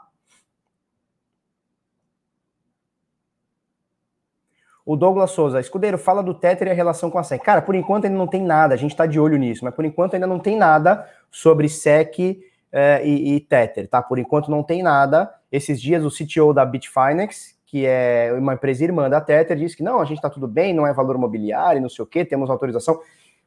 O 4.84 4.96
Douglas 4.96 5.30
Souza, 5.30 5.60
escudeiro, 5.60 5.96
fala 5.96 6.22
do 6.22 6.34
Tether 6.34 6.66
e 6.66 6.70
a 6.72 6.74
relação 6.74 7.08
com 7.08 7.18
a 7.18 7.22
SEC. 7.22 7.40
Cara, 7.42 7.62
por 7.62 7.74
enquanto 7.74 8.06
ainda 8.06 8.18
não 8.18 8.26
tem 8.26 8.42
nada, 8.42 8.74
a 8.74 8.76
gente 8.76 8.90
está 8.90 9.06
de 9.06 9.20
olho 9.20 9.36
nisso, 9.36 9.64
mas 9.64 9.74
por 9.74 9.84
enquanto 9.84 10.14
ainda 10.14 10.26
não 10.26 10.40
tem 10.40 10.56
nada 10.56 11.08
sobre 11.30 11.68
SEC 11.68 12.40
eh, 12.72 13.02
e, 13.04 13.36
e, 13.36 13.40
Tether, 13.40 13.86
tá? 13.86 14.02
Por 14.02 14.18
enquanto 14.18 14.50
não 14.50 14.62
tem 14.62 14.82
nada. 14.82 15.32
Esses 15.52 15.80
dias 15.80 16.04
o 16.04 16.10
CTO 16.10 16.52
da 16.52 16.64
Bitfinex, 16.64 17.56
que 17.64 17.86
é 17.86 18.34
uma 18.36 18.54
empresa 18.54 18.82
irmã 18.82 19.08
da 19.08 19.20
Tether, 19.20 19.56
disse 19.56 19.76
que 19.76 19.84
não, 19.84 20.00
a 20.00 20.04
gente 20.04 20.18
está 20.18 20.28
tudo 20.28 20.48
bem, 20.48 20.74
não 20.74 20.86
é 20.86 20.92
valor 20.92 21.14
imobiliário, 21.14 21.80
não 21.80 21.88
sei 21.88 22.02
o 22.02 22.06
quê, 22.06 22.24
temos 22.24 22.50
autorização. 22.50 23.00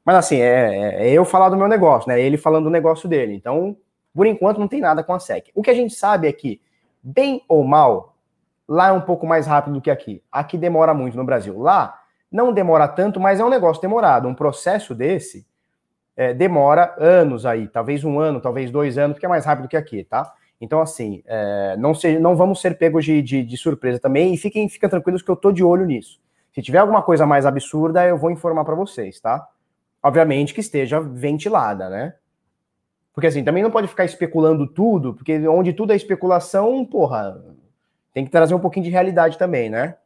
Mas 0.06 0.16
assim, 0.16 0.38
é, 0.38 1.04
é, 1.04 1.10
é 1.10 1.12
eu 1.12 1.26
falar 1.26 1.50
do 1.50 1.58
meu 1.58 1.68
negócio, 1.68 2.08
né? 2.08 2.22
Ele 2.22 2.38
falando 2.38 2.66
do 2.66 2.70
negócio 2.70 3.10
dele. 3.10 3.34
Então, 3.34 3.76
por 4.14 4.26
enquanto 4.26 4.60
não 4.60 4.70
tem 4.70 4.80
nada 4.80 5.04
com 5.04 5.14
a 5.14 5.20
SEC. 5.20 5.52
O 5.54 5.62
que 5.62 5.70
a 5.70 5.74
gente 5.74 5.94
sabe 5.94 6.30
é 6.30 6.32
que, 6.32 6.62
bem 7.04 7.44
ou 7.50 7.64
mal, 7.64 8.15
Lá 8.68 8.88
é 8.88 8.92
um 8.92 9.02
pouco 9.02 9.28
mais 9.28 9.46
rápido 9.46 9.74
do 9.74 9.82
que 9.82 9.92
aqui. 9.92 10.24
Aqui 10.32 10.58
demora 10.58 10.94
muito 10.94 11.16
no 11.16 11.24
Brasil. 11.24 11.60
Lá 11.60 12.00
não 12.32 12.52
demora 12.52 12.88
tanto, 12.88 13.20
mas 13.20 13.40
é 13.40 13.46
um 13.46 13.50
negócio 13.50 13.82
demorado. 13.82 14.28
Um 14.28 14.36
processo 14.36 14.94
desse 14.94 15.46
é, 16.18 16.34
demora 16.34 16.96
anos 16.98 17.46
aí, 17.46 17.68
talvez 17.68 18.04
um 18.04 18.20
ano, 18.20 18.42
talvez 18.42 18.72
dois 18.72 18.98
anos, 18.98 19.16
porque 19.16 19.26
é 19.26 19.30
mais 19.30 19.46
rápido 19.46 19.68
que 19.68 19.78
aqui, 19.78 20.04
tá? 20.04 20.34
Então, 20.60 20.82
assim, 20.82 21.22
é, 21.26 21.76
não, 21.78 21.94
se, 21.94 22.18
não 22.18 22.36
vamos 22.36 22.62
ser 22.62 22.78
pegos 22.78 23.04
de, 23.04 23.22
de, 23.22 23.44
de, 23.44 23.58
surpresa 23.58 24.00
também 24.00 24.34
e 24.34 24.38
fiquem, 24.38 24.68
tranquilos 24.68 25.22
que 25.22 25.30
eu 25.30 25.36
tô 25.36 25.52
de 25.52 25.64
olho 25.64 25.86
nisso. 25.86 26.20
Se 26.54 26.62
tiver 26.62 26.78
alguma 26.78 27.02
coisa 27.02 27.26
mais 27.26 27.46
absurda, 27.46 28.06
eu 28.06 28.18
vou 28.18 28.32
informar 28.32 28.64
para 28.64 28.76
vocês, 28.76 29.20
tá? 29.20 29.48
Obviamente 30.02 30.54
que 30.54 30.62
esteja 30.62 31.02
ventilada, 31.02 31.90
né? 31.90 32.16
Porque 33.14 33.28
assim, 33.28 33.44
também 33.44 33.64
não 33.64 33.72
pode 33.72 33.88
ficar 33.88 34.06
especulando 34.06 34.68
tudo, 34.68 35.14
porque 35.14 35.46
onde 35.48 35.74
tudo 35.74 35.92
é 35.92 35.96
especulação, 35.96 36.86
porra, 36.86 37.42
tem 38.16 38.24
que 38.24 38.32
trazer 38.32 38.56
um 38.56 38.60
pouquinho 38.60 38.86
de 38.86 38.90
realidade 38.90 39.38
também, 39.38 39.70
né? 39.70 39.98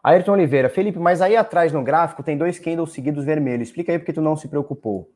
Ayrton 0.00 0.32
Oliveira, 0.32 0.70
Felipe, 0.70 1.00
mas 1.00 1.20
aí 1.20 1.36
atrás 1.36 1.72
no 1.72 1.82
gráfico 1.82 2.22
tem 2.22 2.38
dois 2.38 2.60
candles 2.60 2.92
seguidos 2.92 3.24
vermelhos. 3.24 3.66
Explica 3.66 3.90
aí 3.90 3.98
porque 3.98 4.12
tu 4.12 4.20
não 4.20 4.36
se 4.36 4.46
preocupou. 4.46 5.10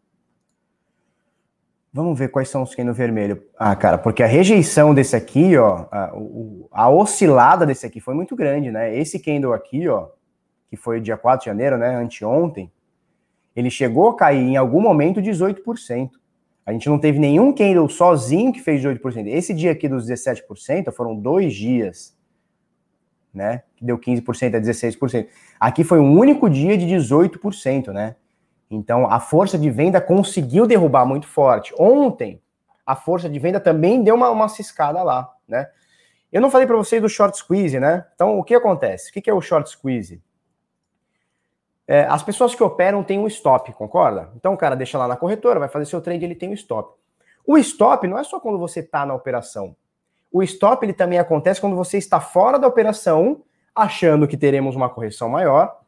Vamos 1.93 2.19
ver 2.19 2.31
quais 2.31 2.49
são 2.49 2.65
os 2.65 2.75
candles 2.75 2.97
vermelhos. 2.97 3.39
Ah, 3.57 3.77
cara, 3.77 3.97
porque 3.97 4.25
a 4.25 4.27
rejeição 4.27 4.93
desse 4.93 5.15
aqui, 5.15 5.57
ó, 5.57 5.87
a, 5.93 6.13
a, 6.73 6.91
oscilada 6.91 7.65
desse 7.65 7.87
aqui 7.87 8.01
foi 8.01 8.15
muito 8.15 8.35
grande, 8.35 8.73
né? 8.73 8.97
Esse 8.97 9.21
candle 9.21 9.53
aqui, 9.53 9.89
ó, 9.89 10.09
que 10.69 10.77
foi 10.77 11.01
dia 11.01 11.17
4 11.17 11.45
de 11.45 11.47
janeiro, 11.47 11.79
né, 11.79 11.95
anteontem, 11.95 12.73
ele 13.57 13.71
chegou 13.71 14.11
a 14.11 14.17
cair 14.17 14.43
em 14.43 14.57
algum 14.57 14.81
momento 14.81 15.21
18%. 15.21 16.11
A 16.67 16.73
gente 16.73 16.89
não 16.89 16.99
teve 16.99 17.19
nenhum 17.19 17.53
candle 17.53 17.89
sozinho 17.89 18.53
que 18.53 18.61
fez 18.61 18.83
18%. 18.83 19.27
Esse 19.29 19.55
dia 19.55 19.73
aqui 19.73 19.89
dos 19.89 20.07
17% 20.07 20.93
foram 20.93 21.17
dois 21.17 21.55
dias, 21.55 22.15
né? 23.33 23.63
Que 23.77 23.85
deu 23.85 23.99
15% 23.99 24.57
a 24.57 24.61
16%. 24.61 25.27
Aqui 25.59 25.83
foi 25.85 26.01
um 26.01 26.19
único 26.19 26.51
dia 26.51 26.77
de 26.77 26.85
18%, 26.85 27.93
né? 27.93 28.17
Então 28.71 29.11
a 29.11 29.21
força 29.21 29.57
de 29.57 29.71
venda 29.71 30.01
conseguiu 30.01 30.67
derrubar 30.67 31.07
muito 31.07 31.27
forte. 31.27 31.73
Ontem, 31.79 32.43
a 32.85 32.95
força 32.95 33.29
de 33.29 33.39
venda 33.39 33.61
também 33.61 34.03
deu 34.03 34.17
uma, 34.17 34.29
uma 34.31 34.49
ciscada 34.49 35.03
lá, 35.03 35.33
né? 35.49 35.69
Eu 36.33 36.41
não 36.41 36.51
falei 36.51 36.67
para 36.67 36.77
vocês 36.77 37.01
do 37.01 37.09
short 37.09 37.39
squeeze, 37.39 37.79
né? 37.79 38.05
Então 38.15 38.39
o 38.39 38.45
que 38.45 38.55
acontece? 38.55 39.11
O 39.11 39.13
que 39.13 39.31
é 39.31 39.33
o 39.33 39.41
short 39.41 39.71
squeeze? 39.71 40.21
É, 41.89 42.05
as 42.05 42.23
pessoas 42.23 42.55
que 42.55 42.63
operam 42.63 43.05
têm 43.05 43.19
um 43.19 43.29
stop, 43.29 43.73
concorda? 43.73 44.31
Então 44.35 44.55
o 44.55 44.57
cara 44.57 44.75
deixa 44.75 44.99
lá 44.99 45.07
na 45.07 45.17
corretora, 45.17 45.61
vai 45.61 45.69
fazer 45.69 45.85
seu 45.85 46.01
trade, 46.01 46.25
ele 46.25 46.35
tem 46.35 46.49
um 46.49 46.55
stop. 46.55 46.93
O 47.47 47.57
stop 47.59 48.09
não 48.09 48.19
é 48.19 48.25
só 48.25 48.41
quando 48.41 48.59
você 48.59 48.81
está 48.81 49.07
na 49.07 49.15
operação. 49.15 49.77
O 50.33 50.43
stop 50.43 50.85
ele 50.85 50.93
também 50.93 51.19
acontece 51.19 51.61
quando 51.61 51.77
você 51.77 51.97
está 51.97 52.19
fora 52.19 52.59
da 52.59 52.67
operação, 52.67 53.43
achando 53.75 54.27
que 54.27 54.37
teremos 54.37 54.75
uma 54.75 54.89
correção 54.89 55.29
maior. 55.29 55.81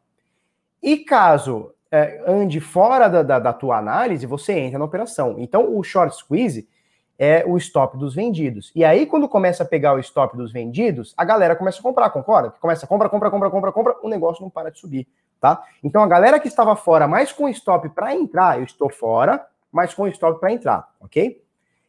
E 0.81 0.99
caso 0.99 1.73
é, 1.91 2.23
ande 2.25 2.61
fora 2.61 3.09
da, 3.09 3.21
da, 3.21 3.39
da 3.39 3.53
tua 3.53 3.77
análise, 3.77 4.25
você 4.25 4.53
entra 4.53 4.79
na 4.79 4.85
operação. 4.85 5.35
Então 5.37 5.77
o 5.77 5.83
short 5.83 6.15
squeeze 6.15 6.69
é 7.17 7.43
o 7.45 7.57
stop 7.57 7.97
dos 7.97 8.15
vendidos. 8.15 8.71
E 8.73 8.85
aí, 8.85 9.05
quando 9.05 9.27
começa 9.27 9.63
a 9.63 9.65
pegar 9.65 9.93
o 9.93 9.99
stop 9.99 10.37
dos 10.37 10.53
vendidos, 10.53 11.13
a 11.17 11.25
galera 11.25 11.53
começa 11.53 11.79
a 11.79 11.83
comprar, 11.83 12.09
concorda? 12.11 12.51
Começa 12.61 12.85
a 12.85 12.87
compra, 12.87 13.09
compra, 13.09 13.29
compra, 13.29 13.49
compra, 13.51 13.71
compra, 13.73 13.95
o 14.01 14.07
negócio 14.07 14.41
não 14.41 14.49
para 14.49 14.71
de 14.71 14.79
subir 14.79 15.05
tá? 15.39 15.63
Então 15.83 16.03
a 16.03 16.07
galera 16.07 16.39
que 16.39 16.47
estava 16.47 16.75
fora, 16.75 17.07
mais 17.07 17.31
com 17.31 17.47
stop 17.49 17.89
para 17.89 18.13
entrar, 18.13 18.57
eu 18.57 18.63
estou 18.63 18.89
fora, 18.89 19.45
mas 19.71 19.93
com 19.93 20.07
stop 20.07 20.39
para 20.39 20.51
entrar, 20.51 20.87
ok? 20.99 21.41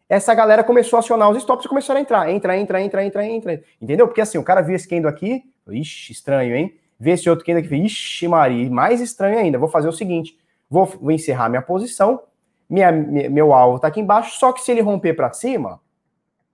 Essa 0.08 0.34
galera 0.34 0.64
começou 0.64 0.96
a 0.96 1.00
acionar 1.00 1.30
os 1.30 1.38
stops 1.38 1.64
e 1.64 1.68
começaram 1.68 1.98
a 1.98 2.02
entrar, 2.02 2.30
entra, 2.30 2.56
entra, 2.56 2.82
entra, 2.82 3.04
entra, 3.04 3.24
entra, 3.24 3.62
entendeu? 3.80 4.08
Porque 4.08 4.20
assim, 4.20 4.38
o 4.38 4.42
cara 4.42 4.60
viu 4.60 4.74
esse 4.74 4.88
candle 4.88 5.08
aqui, 5.08 5.44
ixi, 5.70 6.12
estranho, 6.12 6.54
hein? 6.54 6.76
Vê 6.98 7.12
esse 7.12 7.30
outro 7.30 7.44
candle 7.44 7.62
aqui, 7.64 7.76
ixi, 7.76 8.26
Maria, 8.26 8.68
mais 8.70 9.00
estranho 9.00 9.38
ainda. 9.38 9.56
Vou 9.56 9.68
fazer 9.68 9.88
o 9.88 9.92
seguinte, 9.92 10.36
vou, 10.68 10.84
vou 10.86 11.12
encerrar 11.12 11.48
minha 11.48 11.62
posição, 11.62 12.24
minha, 12.68 12.90
minha 12.90 13.30
meu 13.30 13.52
alvo 13.52 13.76
está 13.76 13.88
aqui 13.88 14.00
embaixo, 14.00 14.36
só 14.38 14.52
que 14.52 14.60
se 14.60 14.72
ele 14.72 14.80
romper 14.80 15.14
para 15.14 15.32
cima, 15.32 15.80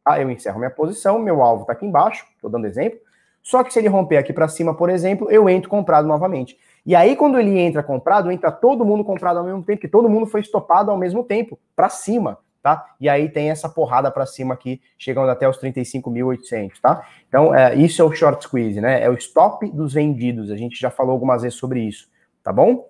tá? 0.04 0.20
eu 0.20 0.30
encerro 0.30 0.58
minha 0.58 0.70
posição, 0.70 1.18
meu 1.18 1.42
alvo 1.42 1.62
está 1.62 1.72
aqui 1.72 1.86
embaixo, 1.86 2.26
estou 2.34 2.50
dando 2.50 2.66
exemplo, 2.66 2.98
só 3.42 3.62
que 3.62 3.72
se 3.72 3.78
ele 3.78 3.88
romper 3.88 4.16
aqui 4.16 4.32
para 4.32 4.48
cima, 4.48 4.74
por 4.74 4.90
exemplo, 4.90 5.30
eu 5.30 5.48
entro 5.48 5.70
comprado 5.70 6.06
novamente. 6.06 6.58
E 6.86 6.94
aí, 6.94 7.16
quando 7.16 7.36
ele 7.36 7.58
entra 7.58 7.82
comprado, 7.82 8.30
entra 8.30 8.52
todo 8.52 8.84
mundo 8.84 9.02
comprado 9.02 9.40
ao 9.40 9.44
mesmo 9.44 9.64
tempo, 9.64 9.80
que 9.80 9.88
todo 9.88 10.08
mundo 10.08 10.24
foi 10.24 10.40
estopado 10.40 10.88
ao 10.88 10.96
mesmo 10.96 11.24
tempo, 11.24 11.58
para 11.74 11.88
cima, 11.88 12.38
tá? 12.62 12.94
E 13.00 13.08
aí 13.08 13.28
tem 13.28 13.50
essa 13.50 13.68
porrada 13.68 14.08
para 14.08 14.24
cima 14.24 14.54
aqui, 14.54 14.80
chegando 14.96 15.28
até 15.28 15.48
os 15.48 15.58
35.800, 15.58 16.74
tá? 16.80 17.04
Então, 17.28 17.52
é, 17.52 17.74
isso 17.74 18.00
é 18.00 18.04
o 18.04 18.12
short 18.12 18.44
squeeze, 18.44 18.80
né? 18.80 19.02
É 19.02 19.10
o 19.10 19.14
stop 19.14 19.68
dos 19.72 19.94
vendidos. 19.94 20.48
A 20.48 20.56
gente 20.56 20.80
já 20.80 20.88
falou 20.88 21.10
algumas 21.10 21.42
vezes 21.42 21.58
sobre 21.58 21.80
isso, 21.80 22.08
tá 22.40 22.52
bom? 22.52 22.88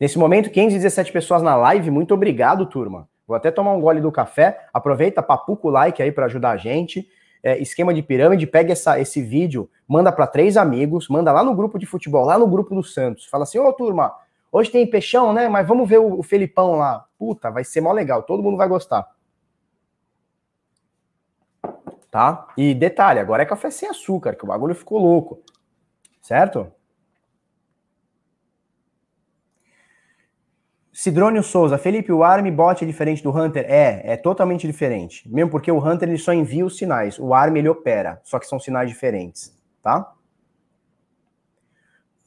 Nesse 0.00 0.18
momento, 0.18 0.50
517 0.50 1.12
pessoas 1.12 1.40
na 1.40 1.54
live. 1.54 1.92
Muito 1.92 2.12
obrigado, 2.14 2.66
turma. 2.66 3.08
Vou 3.28 3.36
até 3.36 3.52
tomar 3.52 3.74
um 3.74 3.80
gole 3.80 4.00
do 4.00 4.10
café. 4.10 4.66
Aproveita, 4.72 5.22
papuca 5.22 5.68
o 5.68 5.70
like 5.70 6.02
aí 6.02 6.10
para 6.10 6.26
ajudar 6.26 6.50
a 6.50 6.56
gente. 6.56 7.08
É, 7.42 7.58
esquema 7.58 7.92
de 7.94 8.02
pirâmide, 8.02 8.46
pega 8.46 8.72
essa, 8.72 8.98
esse 8.98 9.22
vídeo, 9.22 9.70
manda 9.86 10.10
para 10.12 10.26
três 10.26 10.56
amigos, 10.56 11.08
manda 11.08 11.32
lá 11.32 11.42
no 11.42 11.54
grupo 11.54 11.78
de 11.78 11.86
futebol, 11.86 12.24
lá 12.24 12.38
no 12.38 12.46
grupo 12.46 12.74
do 12.74 12.82
Santos. 12.82 13.26
Fala 13.26 13.44
assim: 13.44 13.58
ô 13.58 13.72
turma, 13.72 14.14
hoje 14.50 14.70
tem 14.70 14.86
peixão, 14.86 15.32
né? 15.32 15.48
Mas 15.48 15.66
vamos 15.66 15.88
ver 15.88 15.98
o, 15.98 16.18
o 16.18 16.22
Felipão 16.22 16.76
lá. 16.76 17.04
Puta, 17.18 17.50
vai 17.50 17.64
ser 17.64 17.80
mó 17.80 17.92
legal, 17.92 18.22
todo 18.22 18.42
mundo 18.42 18.56
vai 18.56 18.68
gostar. 18.68 19.08
Tá? 22.10 22.48
E 22.56 22.74
detalhe, 22.74 23.20
agora 23.20 23.42
é 23.42 23.46
café 23.46 23.70
sem 23.70 23.88
açúcar, 23.88 24.34
que 24.34 24.44
o 24.44 24.48
bagulho 24.48 24.74
ficou 24.74 24.98
louco. 24.98 25.42
Certo? 26.22 26.72
Sidrônio 30.98 31.44
Souza, 31.44 31.78
Felipe, 31.78 32.10
o 32.10 32.24
ARM 32.24 32.50
bot 32.50 32.82
é 32.82 32.86
diferente 32.86 33.22
do 33.22 33.30
Hunter? 33.30 33.64
É, 33.68 34.14
é 34.14 34.16
totalmente 34.16 34.66
diferente. 34.66 35.22
Mesmo 35.32 35.48
porque 35.48 35.70
o 35.70 35.78
Hunter 35.78 36.08
ele 36.08 36.18
só 36.18 36.32
envia 36.32 36.66
os 36.66 36.76
sinais, 36.76 37.20
o 37.20 37.32
ARM 37.32 37.56
ele 37.56 37.68
opera, 37.68 38.20
só 38.24 38.36
que 38.36 38.48
são 38.48 38.58
sinais 38.58 38.90
diferentes, 38.90 39.56
tá? 39.80 40.12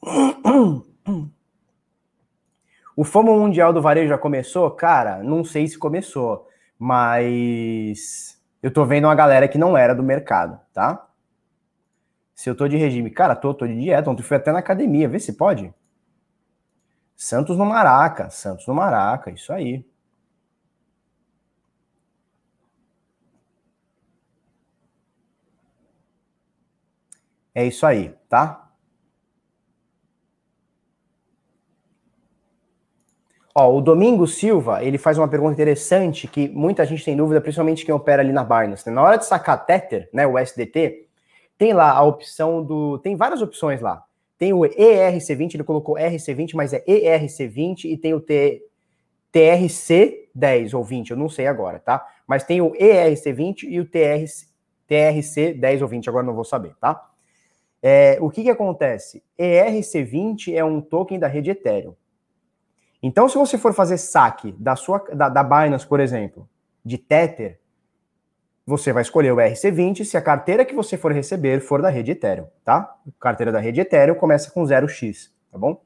O 2.96 3.04
FOMO 3.04 3.38
Mundial 3.38 3.74
do 3.74 3.82
Varejo 3.82 4.08
já 4.08 4.16
começou? 4.16 4.70
Cara, 4.70 5.22
não 5.22 5.44
sei 5.44 5.66
se 5.66 5.78
começou, 5.78 6.48
mas 6.78 8.40
eu 8.62 8.70
tô 8.70 8.86
vendo 8.86 9.04
uma 9.04 9.14
galera 9.14 9.48
que 9.48 9.58
não 9.58 9.76
era 9.76 9.94
do 9.94 10.02
mercado, 10.02 10.58
tá? 10.72 11.08
Se 12.34 12.48
eu 12.48 12.54
tô 12.54 12.66
de 12.66 12.78
regime, 12.78 13.10
cara, 13.10 13.36
tô, 13.36 13.52
tô 13.52 13.66
de 13.66 13.78
dieta, 13.78 14.10
ontem 14.10 14.22
fui 14.22 14.36
até 14.36 14.50
na 14.50 14.60
academia, 14.60 15.08
vê 15.08 15.18
se 15.18 15.34
pode. 15.34 15.72
Santos 17.22 17.56
no 17.56 17.64
Maraca, 17.64 18.30
Santos 18.30 18.66
no 18.66 18.74
Maraca, 18.74 19.30
isso 19.30 19.52
aí. 19.52 19.84
É 27.54 27.64
isso 27.64 27.86
aí, 27.86 28.12
tá? 28.28 28.72
Ó, 33.54 33.76
o 33.76 33.80
Domingo 33.80 34.26
Silva, 34.26 34.82
ele 34.82 34.98
faz 34.98 35.16
uma 35.16 35.28
pergunta 35.28 35.52
interessante 35.52 36.26
que 36.26 36.48
muita 36.48 36.84
gente 36.84 37.04
tem 37.04 37.16
dúvida, 37.16 37.40
principalmente 37.40 37.84
quem 37.84 37.94
opera 37.94 38.20
ali 38.20 38.32
na 38.32 38.42
Binance. 38.42 38.88
Né? 38.88 38.94
Na 38.94 39.02
hora 39.02 39.16
de 39.16 39.26
sacar 39.26 39.64
Tether, 39.64 40.08
né, 40.12 40.26
o 40.26 40.36
SDT, 40.36 41.06
tem 41.56 41.72
lá 41.72 41.92
a 41.92 42.02
opção 42.02 42.64
do... 42.64 42.98
Tem 42.98 43.14
várias 43.14 43.40
opções 43.42 43.80
lá. 43.80 44.04
Tem 44.42 44.52
o 44.52 44.62
ERC20, 44.62 45.54
ele 45.54 45.62
colocou 45.62 45.94
RC20, 45.94 46.54
mas 46.54 46.72
é 46.72 46.84
ERC20 46.84 47.84
e 47.84 47.96
tem 47.96 48.12
o 48.12 48.18
T, 48.18 48.60
TRC10 49.32 50.76
ou 50.76 50.82
20, 50.82 51.12
eu 51.12 51.16
não 51.16 51.28
sei 51.28 51.46
agora, 51.46 51.78
tá? 51.78 52.04
Mas 52.26 52.42
tem 52.42 52.60
o 52.60 52.72
ERC20 52.72 53.62
e 53.68 53.78
o 53.78 53.84
TRC, 53.84 54.48
TRC10 54.90 55.82
ou 55.82 55.86
20, 55.86 56.08
agora 56.08 56.26
não 56.26 56.34
vou 56.34 56.42
saber, 56.42 56.74
tá? 56.80 57.08
É, 57.80 58.18
o 58.20 58.30
que 58.30 58.42
que 58.42 58.50
acontece? 58.50 59.22
ERC20 59.38 60.52
é 60.56 60.64
um 60.64 60.80
token 60.80 61.20
da 61.20 61.28
rede 61.28 61.52
Ethereum. 61.52 61.94
Então, 63.00 63.28
se 63.28 63.38
você 63.38 63.56
for 63.56 63.72
fazer 63.72 63.96
saque 63.96 64.50
da 64.58 64.74
sua 64.74 64.98
da, 65.14 65.28
da 65.28 65.44
Binance, 65.44 65.86
por 65.86 66.00
exemplo, 66.00 66.48
de 66.84 66.98
Tether, 66.98 67.60
você 68.66 68.92
vai 68.92 69.02
escolher 69.02 69.32
o 69.32 69.36
RC20 69.36 70.04
se 70.04 70.16
a 70.16 70.22
carteira 70.22 70.64
que 70.64 70.74
você 70.74 70.96
for 70.96 71.12
receber 71.12 71.60
for 71.60 71.82
da 71.82 71.88
rede 71.88 72.12
Ethereum, 72.12 72.46
tá? 72.64 72.96
carteira 73.20 73.50
da 73.50 73.58
rede 73.58 73.80
Ethereum 73.80 74.14
começa 74.14 74.50
com 74.50 74.62
0x, 74.62 75.30
tá 75.50 75.58
bom? 75.58 75.82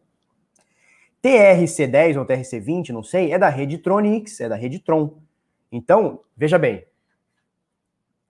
TRC10 1.22 2.18
ou 2.18 2.27
TRC20, 2.27 2.91
não 2.91 3.03
sei, 3.03 3.33
é 3.33 3.39
da 3.39 3.49
rede 3.49 3.79
Tronix, 3.79 4.41
é 4.41 4.49
da 4.49 4.55
rede 4.55 4.79
Tron. 4.79 5.18
Então, 5.72 6.20
veja 6.37 6.59
bem, 6.59 6.87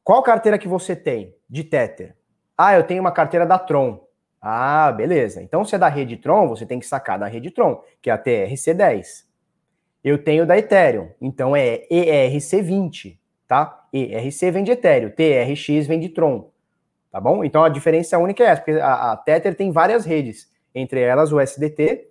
qual 0.02 0.22
carteira 0.22 0.56
que 0.56 0.68
você 0.68 0.94
tem 0.94 1.34
de 1.50 1.64
Tether? 1.64 2.16
Ah, 2.56 2.74
eu 2.74 2.84
tenho 2.84 3.00
uma 3.00 3.12
carteira 3.12 3.44
da 3.44 3.58
Tron. 3.58 4.06
Ah, 4.40 4.92
beleza. 4.92 5.42
Então, 5.42 5.64
se 5.64 5.74
é 5.74 5.78
da 5.78 5.88
rede 5.88 6.16
Tron, 6.16 6.48
você 6.48 6.64
tem 6.64 6.78
que 6.78 6.86
sacar 6.86 7.18
da 7.18 7.26
rede 7.26 7.50
Tron, 7.50 7.82
que 8.00 8.08
é 8.08 8.12
a 8.12 8.18
TRC10. 8.18 9.26
Eu 10.02 10.22
tenho 10.22 10.46
da 10.46 10.56
Ethereum, 10.56 11.10
então 11.20 11.54
é 11.56 11.86
ERC20 11.88 13.18
tá? 13.46 13.85
ERC 14.04 14.50
vem 14.50 14.64
de 14.64 14.72
Ethereum, 14.72 15.10
TRX 15.10 15.86
vem 15.86 16.00
de 16.00 16.08
Tron, 16.08 16.50
tá 17.10 17.20
bom? 17.20 17.44
Então 17.44 17.64
a 17.64 17.68
diferença 17.68 18.18
única 18.18 18.42
é 18.42 18.46
essa, 18.46 18.62
porque 18.62 18.80
a, 18.80 19.12
a 19.12 19.16
Tether 19.16 19.54
tem 19.54 19.70
várias 19.70 20.04
redes, 20.04 20.50
entre 20.74 21.00
elas 21.00 21.32
o 21.32 21.40
SDT, 21.40 22.08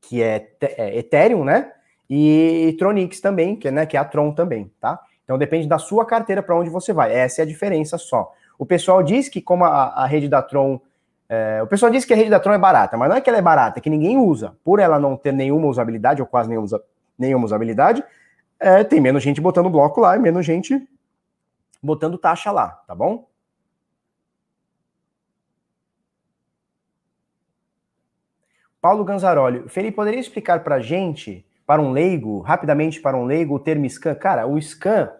que 0.00 0.22
é, 0.22 0.50
é 0.60 0.98
Ethereum, 0.98 1.44
né? 1.44 1.72
E, 2.08 2.74
Tronix 2.78 3.20
também, 3.20 3.54
que 3.54 3.68
é, 3.68 3.70
né, 3.70 3.86
que 3.86 3.96
é 3.96 4.00
a 4.00 4.04
Tron 4.04 4.32
também, 4.32 4.70
tá? 4.80 4.98
Então 5.24 5.38
depende 5.38 5.68
da 5.68 5.78
sua 5.78 6.04
carteira 6.04 6.42
para 6.42 6.56
onde 6.56 6.68
você 6.68 6.92
vai. 6.92 7.14
Essa 7.14 7.42
é 7.42 7.44
a 7.44 7.46
diferença 7.46 7.96
só. 7.96 8.32
O 8.58 8.66
pessoal 8.66 9.02
diz 9.02 9.28
que 9.28 9.40
como 9.40 9.64
a, 9.64 10.02
a 10.02 10.06
rede 10.06 10.28
da 10.28 10.42
Tron 10.42 10.80
é, 11.32 11.62
o 11.62 11.66
pessoal 11.68 11.92
diz 11.92 12.04
que 12.04 12.12
a 12.12 12.16
rede 12.16 12.28
da 12.28 12.40
Tron 12.40 12.54
é 12.54 12.58
barata, 12.58 12.96
mas 12.96 13.08
não 13.08 13.16
é 13.16 13.20
que 13.20 13.30
ela 13.30 13.38
é 13.38 13.42
barata, 13.42 13.78
é 13.78 13.80
que 13.80 13.88
ninguém 13.88 14.18
usa. 14.18 14.56
Por 14.64 14.80
ela 14.80 14.98
não 14.98 15.16
ter 15.16 15.32
nenhuma 15.32 15.68
usabilidade, 15.68 16.20
ou 16.20 16.26
quase 16.26 16.48
nenhuma, 16.48 16.66
nenhuma 17.16 17.44
usabilidade, 17.44 18.02
é, 18.58 18.82
tem 18.82 19.00
menos 19.00 19.22
gente 19.22 19.40
botando 19.40 19.70
bloco 19.70 20.00
lá 20.00 20.16
e 20.16 20.18
menos 20.18 20.44
gente 20.44 20.76
botando 21.82 22.18
taxa 22.18 22.50
lá, 22.50 22.68
tá 22.86 22.94
bom? 22.94 23.28
Paulo 28.80 29.04
Ganzaroli, 29.04 29.68
Felipe, 29.68 29.96
poderia 29.96 30.20
explicar 30.20 30.64
para 30.64 30.80
gente, 30.80 31.44
para 31.66 31.82
um 31.82 31.92
leigo, 31.92 32.40
rapidamente 32.40 33.00
para 33.00 33.16
um 33.16 33.24
leigo, 33.24 33.54
o 33.54 33.58
termo 33.58 33.88
scan? 33.88 34.14
Cara, 34.14 34.46
o 34.46 34.60
scan 34.60 35.12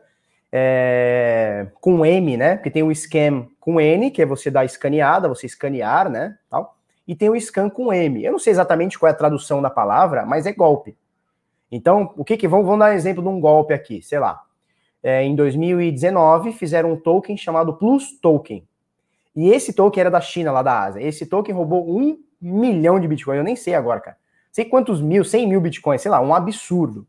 é, 0.50 1.66
com 1.74 2.04
M, 2.04 2.36
né? 2.36 2.56
Porque 2.56 2.70
tem 2.70 2.82
o 2.82 2.94
scam 2.94 3.48
com 3.60 3.80
N, 3.80 4.10
que 4.10 4.22
é 4.22 4.26
você 4.26 4.50
dar 4.50 4.64
escaneada, 4.64 5.28
você 5.28 5.46
escanear, 5.46 6.08
né? 6.08 6.38
Tal. 6.48 6.76
E 7.06 7.14
tem 7.14 7.28
o 7.28 7.38
scan 7.38 7.68
com 7.68 7.92
M. 7.92 8.24
Eu 8.24 8.32
não 8.32 8.38
sei 8.38 8.52
exatamente 8.52 8.98
qual 8.98 9.08
é 9.08 9.12
a 9.12 9.16
tradução 9.16 9.60
da 9.60 9.68
palavra, 9.68 10.24
mas 10.24 10.46
é 10.46 10.52
golpe. 10.52 10.96
Então, 11.70 12.14
o 12.16 12.24
que 12.24 12.36
que 12.36 12.48
vamos, 12.48 12.66
vamos 12.66 12.80
dar 12.80 12.94
exemplo 12.94 13.22
de 13.22 13.28
um 13.28 13.40
golpe 13.40 13.74
aqui, 13.74 14.02
sei 14.02 14.18
lá. 14.18 14.42
É, 15.02 15.22
em 15.22 15.34
2019 15.34 16.52
fizeram 16.52 16.92
um 16.92 16.96
token 16.96 17.36
chamado 17.36 17.74
Plus 17.74 18.18
Token. 18.20 18.66
E 19.34 19.48
esse 19.50 19.72
token 19.72 20.00
era 20.00 20.10
da 20.10 20.20
China, 20.20 20.52
lá 20.52 20.62
da 20.62 20.82
Ásia. 20.82 21.02
Esse 21.02 21.24
token 21.26 21.54
roubou 21.54 21.88
um 21.88 22.18
milhão 22.40 22.98
de 22.98 23.08
bitcoins. 23.08 23.38
Eu 23.38 23.44
nem 23.44 23.56
sei 23.56 23.74
agora, 23.74 24.00
cara. 24.00 24.16
Sei 24.50 24.64
quantos 24.64 25.00
mil, 25.00 25.24
cem 25.24 25.48
mil 25.48 25.60
bitcoins, 25.60 26.02
sei 26.02 26.10
lá, 26.10 26.20
um 26.20 26.34
absurdo. 26.34 27.06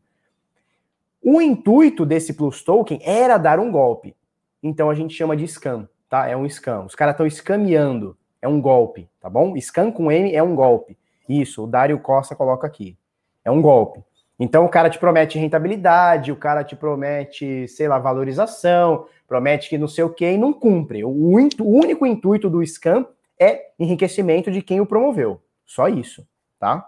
O 1.22 1.40
intuito 1.40 2.06
desse 2.06 2.34
Plus 2.34 2.62
Token 2.62 3.00
era 3.02 3.38
dar 3.38 3.58
um 3.58 3.70
golpe. 3.70 4.16
Então 4.62 4.88
a 4.88 4.94
gente 4.94 5.14
chama 5.14 5.36
de 5.36 5.46
scam, 5.46 5.88
tá? 6.08 6.28
É 6.28 6.36
um 6.36 6.48
scam. 6.48 6.84
Os 6.84 6.94
caras 6.94 7.14
estão 7.14 7.26
escameando. 7.26 8.16
É 8.40 8.48
um 8.48 8.60
golpe, 8.60 9.08
tá 9.20 9.30
bom? 9.30 9.56
Scam 9.60 9.92
com 9.92 10.10
M 10.10 10.34
é 10.34 10.42
um 10.42 10.54
golpe. 10.54 10.98
Isso, 11.28 11.64
o 11.64 11.66
Dário 11.66 11.98
Costa 12.00 12.34
coloca 12.34 12.66
aqui. 12.66 12.96
É 13.44 13.50
um 13.50 13.62
golpe. 13.62 14.02
Então 14.42 14.64
o 14.64 14.68
cara 14.68 14.90
te 14.90 14.98
promete 14.98 15.38
rentabilidade, 15.38 16.32
o 16.32 16.36
cara 16.36 16.64
te 16.64 16.74
promete, 16.74 17.68
sei 17.68 17.86
lá, 17.86 17.96
valorização, 18.00 19.06
promete 19.28 19.68
que 19.68 19.78
não 19.78 19.86
sei 19.86 20.02
o 20.02 20.10
quê 20.12 20.32
e 20.32 20.36
não 20.36 20.52
cumpre. 20.52 21.04
O, 21.04 21.10
o 21.10 21.78
único 21.78 22.04
intuito 22.04 22.50
do 22.50 22.60
scam 22.66 23.06
é 23.38 23.70
enriquecimento 23.78 24.50
de 24.50 24.60
quem 24.60 24.80
o 24.80 24.86
promoveu. 24.86 25.40
Só 25.64 25.86
isso, 25.86 26.26
tá? 26.58 26.84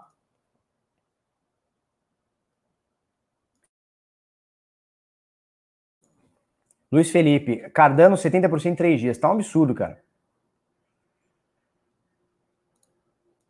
Luiz 6.91 7.09
Felipe, 7.09 7.69
Cardano 7.69 8.17
70% 8.17 8.65
em 8.65 8.75
3 8.75 8.99
dias. 8.99 9.17
Tá 9.17 9.29
um 9.29 9.33
absurdo, 9.33 9.73
cara. 9.73 10.03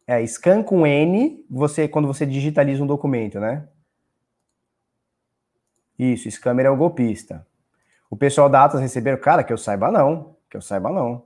É, 0.06 0.24
scan 0.28 0.62
com 0.62 0.86
N, 0.86 1.44
você 1.50 1.88
quando 1.88 2.08
você 2.08 2.24
digitaliza 2.24 2.84
um 2.84 2.88
documento, 2.88 3.40
né? 3.40 3.68
Isso, 5.98 6.30
Scammer 6.30 6.66
é 6.66 6.70
o 6.70 6.76
golpista. 6.76 7.46
O 8.10 8.16
pessoal 8.18 8.50
da 8.50 8.64
Atas 8.64 8.82
receberam, 8.82 9.20
cara, 9.20 9.44
que 9.44 9.52
eu 9.52 9.58
saiba 9.58 9.92
não, 9.92 10.36
que 10.50 10.58
eu 10.58 10.62
saiba 10.62 10.90
não. 10.92 11.24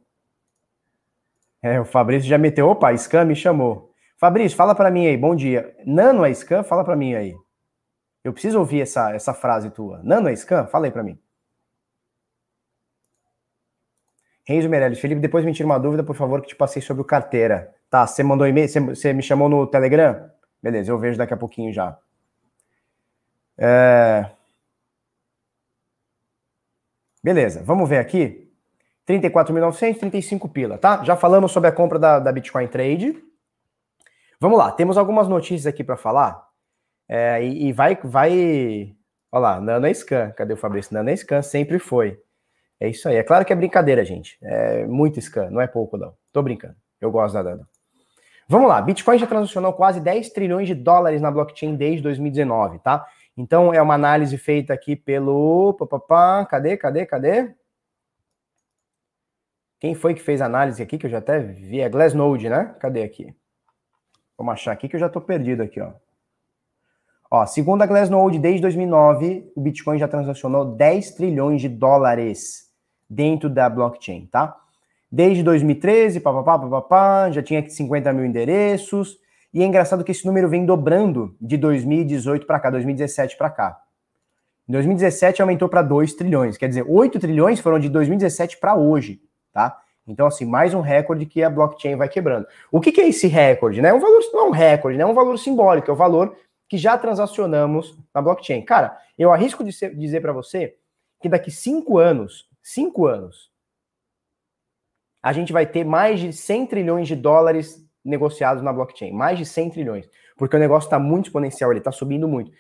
É, 1.62 1.80
o 1.80 1.86
Fabrício 1.86 2.30
já 2.30 2.38
meteu, 2.38 2.68
opa, 2.70 2.96
Scam 2.96 3.26
me 3.26 3.36
chamou. 3.36 3.94
Fabrício, 4.18 4.58
fala 4.58 4.76
para 4.76 4.92
mim 4.92 5.08
aí, 5.08 5.18
bom 5.18 5.36
dia. 5.36 5.76
Nano 5.86 6.26
é 6.26 6.34
Scam? 6.34 6.64
Fala 6.64 6.84
para 6.84 6.96
mim 6.96 7.16
aí. 7.16 7.36
Eu 8.24 8.34
preciso 8.34 8.60
ouvir 8.60 8.82
essa, 8.82 9.14
essa 9.14 9.34
frase 9.34 9.70
tua. 9.70 10.02
Nano 10.04 10.28
é 10.28 10.36
Scam? 10.36 10.68
Fala 10.68 10.88
aí 10.88 10.92
para 10.92 11.04
mim. 11.04 11.18
Renzo 14.46 14.68
Meirelles, 14.68 15.00
Felipe, 15.00 15.22
depois 15.22 15.46
me 15.46 15.54
tira 15.54 15.68
uma 15.68 15.80
dúvida, 15.80 16.04
por 16.04 16.16
favor, 16.16 16.42
que 16.42 16.48
te 16.48 16.56
passei 16.56 16.82
sobre 16.82 17.02
o 17.02 17.06
carteira. 17.06 17.74
Tá, 17.90 18.06
você 18.08 18.24
mandou 18.24 18.48
e-mail, 18.48 18.68
você 18.68 19.14
me 19.14 19.22
chamou 19.22 19.48
no 19.48 19.68
Telegram? 19.68 20.30
Beleza, 20.62 20.92
eu 20.92 20.98
vejo 20.98 21.18
daqui 21.18 21.34
a 21.34 21.38
pouquinho 21.38 21.72
já. 21.72 21.98
É... 23.58 24.30
Beleza, 27.24 27.64
vamos 27.64 27.90
ver 27.90 27.98
aqui. 27.98 28.50
34.935 29.08 30.52
pila, 30.52 30.78
tá? 30.78 31.04
Já 31.04 31.16
falamos 31.16 31.52
sobre 31.52 31.70
a 31.70 31.72
compra 31.72 31.98
da, 31.98 32.20
da 32.20 32.32
Bitcoin 32.32 32.68
Trade. 32.68 33.22
Vamos 34.40 34.58
lá, 34.58 34.72
temos 34.72 34.98
algumas 34.98 35.28
notícias 35.28 35.66
aqui 35.66 35.84
para 35.84 35.98
falar. 35.98 36.48
É, 37.08 37.44
e, 37.44 37.68
e, 37.68 37.74
vai, 37.74 37.98
vai. 38.04 38.96
Olha 39.32 39.42
lá, 39.42 39.62
Nana 39.62 39.94
Scan. 39.94 40.32
Cadê 40.32 40.54
o 40.54 40.58
Fabrício? 40.58 40.94
Nana 40.94 41.16
Scan 41.16 41.42
sempre 41.42 41.80
foi. 41.80 42.20
É 42.80 42.88
isso 42.88 43.10
aí. 43.10 43.18
É 43.18 43.24
claro 43.24 43.44
que 43.44 43.52
é 43.52 43.56
brincadeira, 43.56 44.06
gente. 44.06 44.38
É 44.42 44.86
muito 44.86 45.20
scan, 45.20 45.50
não 45.50 45.60
é 45.60 45.68
pouco, 45.68 45.98
não. 45.98 46.14
Tô 46.32 46.42
brincando. 46.42 46.76
Eu 47.02 47.12
gosto 47.12 47.34
da 47.34 47.44
Dana. 47.44 47.68
Vamos 48.48 48.70
lá. 48.70 48.82
Bitcoin 48.82 49.18
já 49.18 49.28
transacionou 49.28 49.74
quase 49.74 50.00
10 50.00 50.30
trilhões 50.30 50.68
de 50.68 50.76
dólares 50.76 51.22
na 51.22 51.30
blockchain 51.30 51.76
desde 51.76 52.02
2019, 52.02 52.80
tá? 52.80 53.06
Então 53.40 53.74
é 53.74 53.82
uma 53.82 53.94
análise 53.94 54.38
feita 54.38 54.74
aqui 54.74 54.98
pelo. 54.98 55.74
Papapá, 55.76 56.46
cadê, 56.46 56.76
cadê, 56.76 57.06
cadê? 57.06 57.56
Quem 59.80 59.96
foi 59.96 60.14
que 60.14 60.22
fez 60.22 60.42
a 60.42 60.46
análise 60.46 60.84
aqui, 60.84 60.98
que 60.98 61.06
eu 61.06 61.10
já 61.10 61.20
até 61.20 61.40
vi? 61.40 61.80
É 61.80 61.88
Glassnode, 61.88 62.50
né? 62.50 62.76
Cadê 62.82 63.02
aqui? 63.02 63.34
Vamos 64.38 64.52
achar 64.52 64.74
aqui 64.74 64.90
que 64.90 64.98
eu 64.98 65.00
já 65.00 65.08
tô 65.08 65.22
perdido 65.22 65.64
aqui, 65.64 65.80
ó. 65.80 65.94
Ó, 67.32 67.46
segundo 67.46 67.82
a 67.82 67.86
Glassnode, 67.86 68.40
desde 68.40 68.62
2009, 68.62 69.50
o 69.56 69.62
Bitcoin 69.62 69.98
já 69.98 70.08
transacionou 70.10 70.76
10 70.76 71.12
trilhões 71.12 71.62
de 71.62 71.70
dólares 71.70 72.70
dentro 73.10 73.50
da 73.50 73.70
blockchain, 73.70 74.26
tá? 74.26 74.54
Desde 75.10 75.44
2013, 75.44 76.20
papapá, 76.20 76.60
papapá, 76.60 77.32
já 77.32 77.42
tinha 77.42 77.68
50 77.70 78.12
mil 78.12 78.26
endereços. 78.26 79.18
E 79.54 79.64
é 79.64 79.66
engraçado 79.66 80.04
que 80.04 80.12
esse 80.12 80.26
número 80.26 80.48
vem 80.48 80.66
dobrando 80.66 81.36
de 81.42 81.58
2018 81.58 82.46
para 82.46 82.60
cá, 82.60 82.70
2017 82.70 83.38
para 83.38 83.50
cá. 83.50 83.82
Em 84.68 84.72
2017 84.72 85.42
aumentou 85.42 85.68
para 85.68 85.82
2 85.82 86.14
trilhões, 86.14 86.58
quer 86.58 86.68
dizer, 86.68 86.86
8 86.88 87.20
trilhões 87.20 87.60
foram 87.60 87.80
de 87.80 87.90
2017 87.90 88.58
para 88.58 88.76
hoje 88.76 89.20
tá? 89.52 89.82
Então, 90.08 90.26
assim, 90.26 90.46
mais 90.46 90.74
um 90.74 90.82
recorde 90.82 91.26
que 91.26 91.44
a 91.44 91.50
blockchain 91.50 91.96
vai 91.96 92.10
quebrando. 92.10 92.48
O 92.72 92.82
que, 92.82 92.92
que 92.92 93.02
é 93.02 93.08
esse 93.08 93.28
recorde? 93.28 93.82
Né? 93.82 93.94
Um 93.94 94.00
valor, 94.00 94.22
não 94.34 94.40
é 94.40 94.48
um 94.48 94.52
recorde, 94.52 94.98
né? 94.98 95.04
é 95.04 95.08
um 95.08 95.14
valor 95.14 95.38
simbólico, 95.38 95.90
é 95.90 95.94
o 95.94 95.98
valor 95.98 96.36
que 96.68 96.78
já 96.78 96.98
transacionamos 96.98 97.98
na 98.14 98.22
blockchain. 98.22 98.64
Cara, 98.64 98.98
eu 99.18 99.32
arrisco 99.32 99.64
de 99.64 99.72
ser, 99.72 99.96
dizer 99.96 100.22
para 100.22 100.34
você 100.34 100.76
que 101.22 101.30
daqui 101.30 101.52
cinco 101.52 101.98
anos, 101.98 102.48
cinco 102.62 103.06
anos, 103.06 103.52
a 105.22 105.34
gente 105.34 105.52
vai 105.52 105.66
ter 105.66 105.84
mais 105.84 106.20
de 106.20 106.32
100 106.32 106.66
trilhões 106.68 107.08
de 107.08 107.16
dólares 107.16 107.86
negociados 108.04 108.64
na 108.64 108.74
blockchain. 108.74 109.12
Mais 109.12 109.38
de 109.38 109.46
100 109.46 109.70
trilhões. 109.72 110.10
Porque 110.38 110.56
o 110.56 110.60
negócio 110.60 110.88
está 110.88 110.98
muito 110.98 111.26
exponencial, 111.26 111.72
ele 111.72 111.80
está 111.80 111.92
subindo 111.92 112.28
muito. 112.28 112.52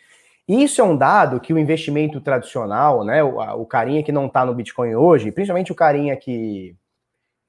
Isso 0.47 0.81
é 0.81 0.83
um 0.83 0.97
dado 0.97 1.39
que 1.39 1.53
o 1.53 1.59
investimento 1.59 2.19
tradicional, 2.19 3.03
né, 3.03 3.23
o, 3.23 3.37
o 3.61 3.65
carinha 3.65 4.01
que 4.01 4.11
não 4.11 4.25
está 4.25 4.43
no 4.43 4.53
Bitcoin 4.53 4.95
hoje, 4.95 5.31
principalmente 5.31 5.71
o 5.71 5.75
carinha 5.75 6.15
que, 6.15 6.75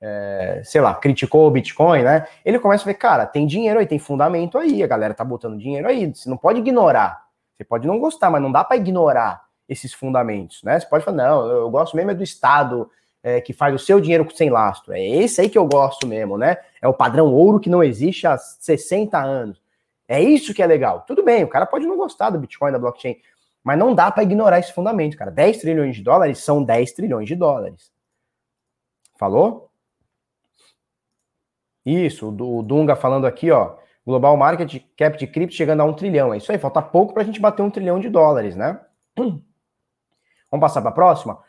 é, 0.02 0.60
sei 0.62 0.82
lá, 0.82 0.94
criticou 0.94 1.46
o 1.46 1.50
Bitcoin, 1.50 2.02
né, 2.02 2.26
ele 2.44 2.58
começa 2.58 2.84
a 2.84 2.86
ver, 2.86 2.94
cara, 2.94 3.24
tem 3.24 3.46
dinheiro 3.46 3.80
aí, 3.80 3.86
tem 3.86 3.98
fundamento 3.98 4.58
aí, 4.58 4.82
a 4.82 4.86
galera 4.86 5.14
tá 5.14 5.24
botando 5.24 5.58
dinheiro 5.58 5.88
aí, 5.88 6.14
você 6.14 6.28
não 6.28 6.36
pode 6.36 6.58
ignorar. 6.58 7.24
Você 7.56 7.64
pode 7.64 7.86
não 7.86 7.98
gostar, 7.98 8.30
mas 8.30 8.42
não 8.42 8.52
dá 8.52 8.62
para 8.62 8.76
ignorar 8.76 9.42
esses 9.66 9.94
fundamentos, 9.94 10.62
né? 10.62 10.78
Você 10.78 10.86
pode 10.86 11.04
falar, 11.04 11.16
não, 11.16 11.46
eu 11.46 11.70
gosto 11.70 11.96
mesmo 11.96 12.10
é 12.10 12.14
do 12.14 12.22
Estado 12.22 12.90
é, 13.22 13.40
que 13.40 13.52
faz 13.52 13.74
o 13.74 13.78
seu 13.78 14.00
dinheiro 14.00 14.26
sem 14.34 14.50
lastro. 14.50 14.92
É 14.92 15.00
esse 15.00 15.40
aí 15.40 15.48
que 15.48 15.58
eu 15.58 15.66
gosto 15.66 16.06
mesmo, 16.06 16.38
né? 16.38 16.56
É 16.80 16.88
o 16.88 16.94
padrão 16.94 17.32
ouro 17.32 17.60
que 17.60 17.70
não 17.70 17.82
existe 17.82 18.26
há 18.26 18.36
60 18.36 19.18
anos. 19.18 19.60
É 20.08 20.20
isso 20.20 20.54
que 20.54 20.62
é 20.62 20.66
legal. 20.66 21.04
Tudo 21.06 21.22
bem, 21.22 21.44
o 21.44 21.48
cara 21.48 21.66
pode 21.66 21.86
não 21.86 21.96
gostar 21.96 22.30
do 22.30 22.38
Bitcoin, 22.38 22.72
da 22.72 22.78
blockchain, 22.78 23.20
mas 23.62 23.78
não 23.78 23.94
dá 23.94 24.10
para 24.10 24.22
ignorar 24.22 24.58
esse 24.58 24.72
fundamento, 24.72 25.16
cara. 25.16 25.30
10 25.30 25.58
trilhões 25.58 25.96
de 25.96 26.02
dólares 26.02 26.38
são 26.38 26.62
10 26.64 26.92
trilhões 26.92 27.28
de 27.28 27.36
dólares. 27.36 27.92
Falou? 29.18 29.70
Isso, 31.84 32.28
o 32.28 32.62
Dunga 32.62 32.96
falando 32.96 33.26
aqui, 33.26 33.50
ó. 33.50 33.76
Global 34.04 34.36
Market 34.36 34.82
Cap 34.96 35.18
de 35.18 35.26
cripto 35.26 35.54
chegando 35.54 35.80
a 35.80 35.84
um 35.84 35.92
trilhão. 35.92 36.32
É 36.32 36.38
isso 36.38 36.50
aí, 36.50 36.58
falta 36.58 36.82
pouco 36.82 37.12
para 37.12 37.22
a 37.22 37.26
gente 37.26 37.40
bater 37.40 37.62
um 37.62 37.70
trilhão 37.70 38.00
de 38.00 38.08
dólares, 38.08 38.56
né? 38.56 38.80
Vamos 39.16 39.40
passar 40.60 40.80
para 40.80 40.90
a 40.90 40.94
próxima? 40.94 41.40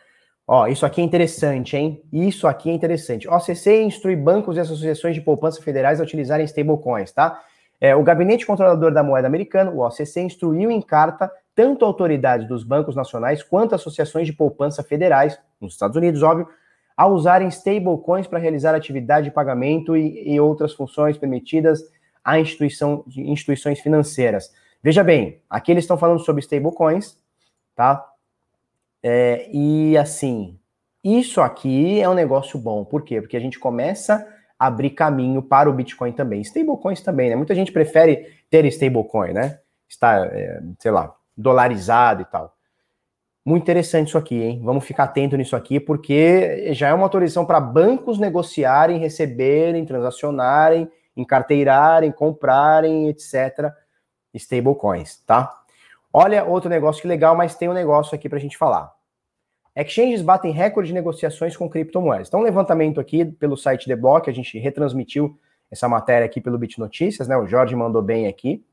Ó, 0.53 0.67
isso 0.67 0.85
aqui 0.85 0.99
é 0.99 1.03
interessante, 1.05 1.77
hein? 1.77 2.03
Isso 2.11 2.45
aqui 2.45 2.69
é 2.69 2.73
interessante. 2.73 3.25
OCC 3.25 3.83
instrui 3.83 4.17
bancos 4.17 4.57
e 4.57 4.59
associações 4.59 5.15
de 5.15 5.21
poupança 5.21 5.61
federais 5.61 6.01
a 6.01 6.03
utilizarem 6.03 6.45
stablecoins, 6.45 7.09
tá? 7.13 7.41
É, 7.79 7.95
o 7.95 8.03
Gabinete 8.03 8.45
Controlador 8.45 8.93
da 8.93 9.01
Moeda 9.01 9.25
Americano, 9.25 9.71
o 9.71 9.79
OCC, 9.79 10.19
instruiu 10.19 10.69
em 10.69 10.81
carta 10.81 11.31
tanto 11.55 11.85
autoridades 11.85 12.45
dos 12.49 12.65
bancos 12.65 12.97
nacionais 12.97 13.41
quanto 13.41 13.75
associações 13.75 14.27
de 14.27 14.33
poupança 14.33 14.83
federais, 14.83 15.39
nos 15.61 15.71
Estados 15.71 15.95
Unidos, 15.95 16.21
óbvio, 16.21 16.49
a 16.97 17.07
usarem 17.07 17.47
stablecoins 17.47 18.27
para 18.27 18.37
realizar 18.37 18.75
atividade 18.75 19.29
de 19.29 19.33
pagamento 19.33 19.95
e, 19.95 20.33
e, 20.33 20.37
outras 20.37 20.73
funções 20.73 21.17
permitidas 21.17 21.81
a 22.21 22.37
instituição, 22.37 23.05
instituições 23.15 23.79
financeiras. 23.79 24.51
Veja 24.83 25.01
bem, 25.01 25.41
aqui 25.49 25.71
eles 25.71 25.85
estão 25.85 25.97
falando 25.97 26.19
sobre 26.19 26.41
stablecoins, 26.41 27.17
tá? 27.73 28.10
É, 29.03 29.49
e 29.51 29.97
assim, 29.97 30.59
isso 31.03 31.41
aqui 31.41 31.99
é 31.99 32.07
um 32.07 32.13
negócio 32.13 32.59
bom. 32.59 32.85
Por 32.85 33.03
quê? 33.03 33.21
Porque 33.21 33.37
a 33.37 33.39
gente 33.39 33.59
começa 33.59 34.25
abrir 34.61 34.91
caminho 34.91 35.41
para 35.41 35.67
o 35.67 35.73
Bitcoin 35.73 36.11
também. 36.11 36.39
Stablecoins 36.41 37.01
também, 37.01 37.31
né? 37.31 37.35
Muita 37.35 37.55
gente 37.55 37.71
prefere 37.71 38.27
ter 38.47 38.63
stablecoin, 38.65 39.33
né? 39.33 39.57
Está, 39.89 40.23
é, 40.27 40.61
sei 40.77 40.91
lá, 40.91 41.15
dolarizado 41.35 42.21
e 42.21 42.25
tal. 42.25 42.55
Muito 43.43 43.63
interessante 43.63 44.09
isso 44.09 44.19
aqui, 44.19 44.39
hein? 44.39 44.61
Vamos 44.63 44.85
ficar 44.85 45.05
atento 45.05 45.35
nisso 45.35 45.55
aqui, 45.55 45.79
porque 45.79 46.71
já 46.75 46.89
é 46.89 46.93
uma 46.93 47.05
autorização 47.05 47.43
para 47.43 47.59
bancos 47.59 48.19
negociarem, 48.19 48.99
receberem, 48.99 49.83
transacionarem, 49.83 50.87
encarteirarem, 51.17 52.11
comprarem, 52.11 53.09
etc. 53.09 53.73
Stablecoins, 54.31 55.23
tá? 55.25 55.60
Olha 56.13 56.43
outro 56.43 56.69
negócio 56.69 57.01
que 57.01 57.07
legal, 57.07 57.35
mas 57.35 57.55
tem 57.55 57.69
um 57.69 57.73
negócio 57.73 58.13
aqui 58.15 58.27
para 58.27 58.37
a 58.37 58.41
gente 58.41 58.57
falar. 58.57 58.91
Exchanges 59.75 60.21
batem 60.21 60.51
recorde 60.51 60.87
de 60.87 60.93
negociações 60.93 61.55
com 61.55 61.69
criptomoedas. 61.69 62.27
Então, 62.27 62.41
um 62.41 62.43
levantamento 62.43 62.99
aqui 62.99 63.23
pelo 63.23 63.55
site 63.55 63.87
The 63.87 63.95
Block, 63.95 64.29
a 64.29 64.33
gente 64.33 64.59
retransmitiu 64.59 65.39
essa 65.71 65.87
matéria 65.87 66.25
aqui 66.25 66.41
pelo 66.41 66.57
Bit 66.57 66.77
Notícias, 66.79 67.27
né? 67.27 67.37
O 67.37 67.47
Jorge 67.47 67.73
mandou 67.75 68.01
bem 68.01 68.27
aqui. 68.27 68.63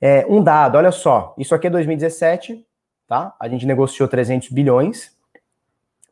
É, 0.00 0.24
um 0.28 0.42
dado, 0.42 0.76
olha 0.78 0.92
só, 0.92 1.34
isso 1.36 1.54
aqui 1.54 1.66
é 1.66 1.70
2017, 1.70 2.64
tá? 3.08 3.34
A 3.40 3.48
gente 3.48 3.66
negociou 3.66 4.08
300 4.08 4.50
bilhões, 4.50 5.16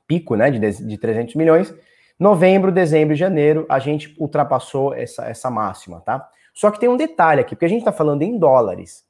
pico, 0.06 0.34
né, 0.34 0.50
de, 0.50 0.58
de 0.58 0.98
300 0.98 1.34
milhões. 1.36 1.72
Novembro, 2.18 2.72
dezembro 2.72 3.14
e 3.14 3.16
janeiro, 3.16 3.66
a 3.68 3.78
gente 3.78 4.14
ultrapassou 4.18 4.94
essa, 4.94 5.26
essa 5.26 5.50
máxima, 5.50 6.00
tá? 6.00 6.28
Só 6.52 6.70
que 6.70 6.80
tem 6.80 6.88
um 6.88 6.96
detalhe 6.96 7.40
aqui, 7.40 7.54
porque 7.54 7.66
a 7.66 7.68
gente 7.68 7.80
está 7.80 7.92
falando 7.92 8.22
em 8.22 8.38
dólares. 8.38 9.04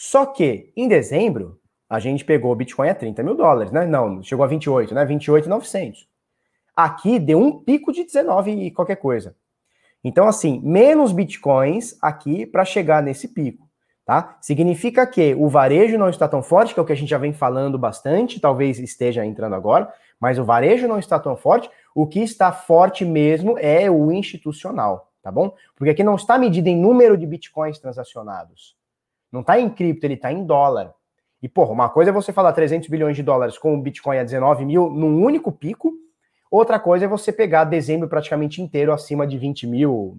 Só 0.00 0.24
que 0.26 0.72
em 0.76 0.86
dezembro, 0.86 1.58
a 1.90 1.98
gente 1.98 2.24
pegou 2.24 2.52
o 2.52 2.54
Bitcoin 2.54 2.88
a 2.88 2.94
30 2.94 3.20
mil 3.24 3.34
dólares, 3.34 3.72
né? 3.72 3.84
Não, 3.84 4.22
chegou 4.22 4.44
a 4.44 4.46
28, 4.46 4.94
né? 4.94 5.04
28,900. 5.04 6.06
Aqui 6.76 7.18
deu 7.18 7.40
um 7.40 7.58
pico 7.58 7.92
de 7.92 8.04
19 8.04 8.52
e 8.52 8.70
qualquer 8.70 8.94
coisa. 8.94 9.34
Então, 10.04 10.28
assim, 10.28 10.60
menos 10.62 11.10
Bitcoins 11.10 11.98
aqui 12.00 12.46
para 12.46 12.64
chegar 12.64 13.02
nesse 13.02 13.26
pico, 13.26 13.68
tá? 14.04 14.38
Significa 14.40 15.04
que 15.04 15.34
o 15.34 15.48
varejo 15.48 15.98
não 15.98 16.08
está 16.08 16.28
tão 16.28 16.44
forte, 16.44 16.72
que 16.72 16.78
é 16.78 16.82
o 16.84 16.86
que 16.86 16.92
a 16.92 16.96
gente 16.96 17.10
já 17.10 17.18
vem 17.18 17.32
falando 17.32 17.76
bastante, 17.76 18.38
talvez 18.38 18.78
esteja 18.78 19.26
entrando 19.26 19.56
agora, 19.56 19.92
mas 20.20 20.38
o 20.38 20.44
varejo 20.44 20.86
não 20.86 21.00
está 21.00 21.18
tão 21.18 21.36
forte. 21.36 21.68
O 21.92 22.06
que 22.06 22.20
está 22.20 22.52
forte 22.52 23.04
mesmo 23.04 23.58
é 23.58 23.90
o 23.90 24.12
institucional, 24.12 25.10
tá 25.20 25.32
bom? 25.32 25.52
Porque 25.74 25.90
aqui 25.90 26.04
não 26.04 26.14
está 26.14 26.38
medido 26.38 26.68
em 26.68 26.80
número 26.80 27.16
de 27.16 27.26
Bitcoins 27.26 27.80
transacionados. 27.80 28.77
Não 29.30 29.40
está 29.40 29.58
em 29.58 29.68
cripto, 29.68 30.06
ele 30.06 30.14
está 30.14 30.32
em 30.32 30.44
dólar. 30.44 30.94
E, 31.42 31.48
porra, 31.48 31.72
uma 31.72 31.88
coisa 31.88 32.10
é 32.10 32.12
você 32.12 32.32
falar 32.32 32.52
300 32.52 32.88
bilhões 32.88 33.16
de 33.16 33.22
dólares 33.22 33.56
com 33.56 33.74
o 33.74 33.80
Bitcoin 33.80 34.18
a 34.18 34.24
19 34.24 34.64
mil 34.64 34.90
num 34.90 35.22
único 35.22 35.52
pico, 35.52 35.92
outra 36.50 36.78
coisa 36.78 37.04
é 37.04 37.08
você 37.08 37.32
pegar 37.32 37.64
dezembro 37.64 38.08
praticamente 38.08 38.60
inteiro 38.60 38.92
acima 38.92 39.26
de 39.26 39.38
20 39.38 39.66
mil, 39.66 40.18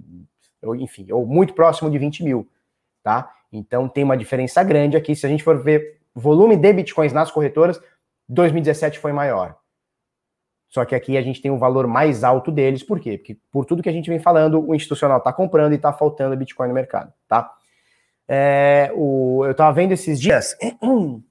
ou, 0.61 0.75
enfim, 0.75 1.11
ou 1.11 1.25
muito 1.25 1.53
próximo 1.53 1.89
de 1.89 1.97
20 1.97 2.23
mil, 2.23 2.47
tá? 3.03 3.33
Então 3.51 3.89
tem 3.89 4.03
uma 4.03 4.15
diferença 4.15 4.63
grande 4.63 4.95
aqui. 4.95 5.15
Se 5.15 5.25
a 5.25 5.29
gente 5.29 5.43
for 5.43 5.61
ver 5.61 5.99
volume 6.13 6.55
de 6.55 6.71
Bitcoins 6.71 7.11
nas 7.11 7.31
corretoras, 7.31 7.81
2017 8.29 8.99
foi 8.99 9.11
maior. 9.11 9.57
Só 10.69 10.85
que 10.85 10.93
aqui 10.93 11.17
a 11.17 11.21
gente 11.21 11.41
tem 11.41 11.49
um 11.49 11.57
valor 11.57 11.87
mais 11.87 12.23
alto 12.23 12.51
deles, 12.51 12.83
por 12.83 12.99
quê? 12.99 13.17
Porque 13.17 13.37
por 13.51 13.65
tudo 13.65 13.81
que 13.81 13.89
a 13.89 13.91
gente 13.91 14.09
vem 14.09 14.19
falando, 14.19 14.63
o 14.65 14.75
institucional 14.75 15.17
está 15.17 15.33
comprando 15.33 15.73
e 15.73 15.75
está 15.75 15.91
faltando 15.91 16.37
Bitcoin 16.37 16.67
no 16.67 16.75
mercado, 16.75 17.11
tá? 17.27 17.51
É, 18.31 18.91
o, 18.95 19.43
eu 19.43 19.51
estava 19.51 19.73
vendo 19.73 19.91
esses 19.91 20.21
dias. 20.21 20.55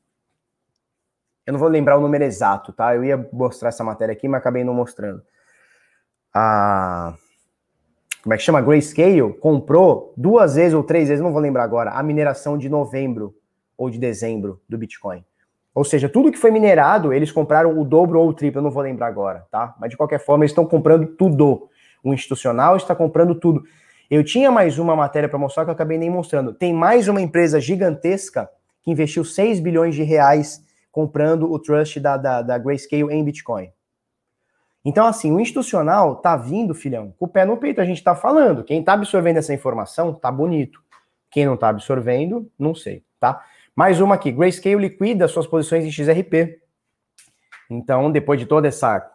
Eu 1.47 1.53
não 1.53 1.59
vou 1.59 1.69
lembrar 1.71 1.97
o 1.97 2.01
número 2.03 2.25
exato, 2.25 2.75
tá? 2.75 2.95
Eu 2.95 3.03
ia 3.03 3.27
mostrar 3.33 3.71
essa 3.71 3.83
matéria 3.83 4.13
aqui, 4.13 4.29
mas 4.29 4.39
acabei 4.39 4.63
não 4.63 4.75
mostrando. 4.75 5.23
A. 6.35 7.15
Como 8.23 8.35
é 8.35 8.37
que 8.37 8.43
chama? 8.43 8.61
Grayscale 8.61 9.33
comprou 9.41 10.13
duas 10.15 10.57
vezes 10.57 10.75
ou 10.75 10.85
três 10.85 11.09
vezes, 11.09 11.25
não 11.25 11.33
vou 11.33 11.41
lembrar 11.41 11.63
agora, 11.63 11.93
a 11.93 12.03
mineração 12.03 12.59
de 12.59 12.69
novembro 12.69 13.35
ou 13.79 13.89
de 13.89 13.99
dezembro 13.99 14.61
do 14.69 14.77
Bitcoin. 14.77 15.25
Ou 15.75 15.85
seja, 15.85 16.07
tudo 16.07 16.31
que 16.31 16.37
foi 16.37 16.51
minerado, 16.51 17.15
eles 17.15 17.33
compraram 17.33 17.81
o 17.81 17.85
dobro 17.85 18.21
ou 18.21 18.29
o 18.29 18.35
triplo, 18.35 18.59
eu 18.59 18.65
não 18.65 18.71
vou 18.71 18.83
lembrar 18.83 19.07
agora, 19.07 19.47
tá? 19.51 19.75
Mas 19.81 19.89
de 19.89 19.97
qualquer 19.97 20.19
forma, 20.19 20.45
eles 20.45 20.51
estão 20.51 20.67
comprando 20.67 21.07
tudo. 21.07 21.71
O 22.05 22.13
institucional 22.13 22.77
está 22.77 22.95
comprando 22.95 23.35
tudo. 23.35 23.63
Eu 24.11 24.25
tinha 24.25 24.51
mais 24.51 24.79
uma 24.79 24.97
matéria 24.97 25.29
para 25.29 25.39
mostrar 25.39 25.65
que 25.65 25.71
eu 25.71 25.75
acabei 25.75 25.99
nem 25.99 26.09
mostrando. 26.09 26.55
Tem 26.55 26.73
mais 26.73 27.09
uma 27.09 27.21
empresa 27.21 27.61
gigantesca 27.61 28.49
que 28.83 28.91
investiu 28.91 29.23
6 29.23 29.61
bilhões 29.61 29.95
de 29.95 30.03
reais 30.03 30.65
comprando 30.91 31.53
o 31.53 31.59
trust 31.59 32.01
da, 32.01 32.17
da, 32.17 32.41
da 32.41 32.57
Grayscale 32.57 33.13
em 33.13 33.23
Bitcoin. 33.23 33.71
Então, 34.83 35.07
assim, 35.07 35.31
o 35.31 35.39
institucional 35.39 36.17
tá 36.17 36.37
vindo, 36.37 36.75
filhão, 36.75 37.15
com 37.19 37.27
o 37.27 37.29
pé 37.29 37.45
no 37.45 37.59
peito. 37.59 37.83
A 37.83 37.85
gente 37.85 38.03
tá 38.03 38.15
falando. 38.15 38.65
Quem 38.65 38.83
tá 38.83 38.95
absorvendo 38.95 39.37
essa 39.37 39.53
informação, 39.53 40.15
tá 40.15 40.33
bonito. 40.33 40.83
Quem 41.31 41.45
não 41.45 41.59
tá 41.59 41.69
absorvendo, 41.69 42.51
não 42.59 42.75
sei, 42.75 43.05
tá? 43.21 43.45
Mais 43.77 44.01
uma 44.01 44.15
aqui. 44.15 44.33
Grayscale 44.33 44.77
liquida 44.77 45.29
suas 45.29 45.47
posições 45.47 45.85
em 45.85 45.93
XRP. 45.93 46.63
Então, 47.69 48.11
depois 48.11 48.41
de 48.41 48.47
toda 48.47 48.69
essa 48.69 49.07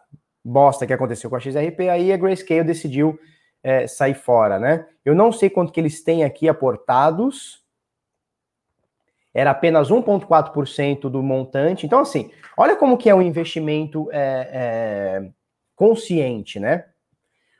bosta 0.44 0.86
que 0.86 0.92
aconteceu 0.92 1.28
com 1.28 1.34
a 1.34 1.40
XRP, 1.40 1.88
aí 1.88 2.12
a 2.12 2.16
Grayscale 2.16 2.62
decidiu 2.62 3.18
é, 3.64 3.86
sair 3.86 4.14
fora, 4.14 4.58
né? 4.58 4.86
Eu 5.02 5.14
não 5.14 5.32
sei 5.32 5.48
quanto 5.48 5.72
que 5.72 5.80
eles 5.80 6.04
têm 6.04 6.22
aqui 6.22 6.46
aportados. 6.48 7.64
Era 9.32 9.50
apenas 9.50 9.90
1,4% 9.90 11.08
do 11.08 11.22
montante. 11.22 11.86
Então, 11.86 11.98
assim, 11.98 12.30
olha 12.56 12.76
como 12.76 12.98
que 12.98 13.08
é 13.08 13.14
um 13.14 13.22
investimento 13.22 14.08
é, 14.12 14.50
é, 14.52 15.30
consciente, 15.74 16.60
né? 16.60 16.84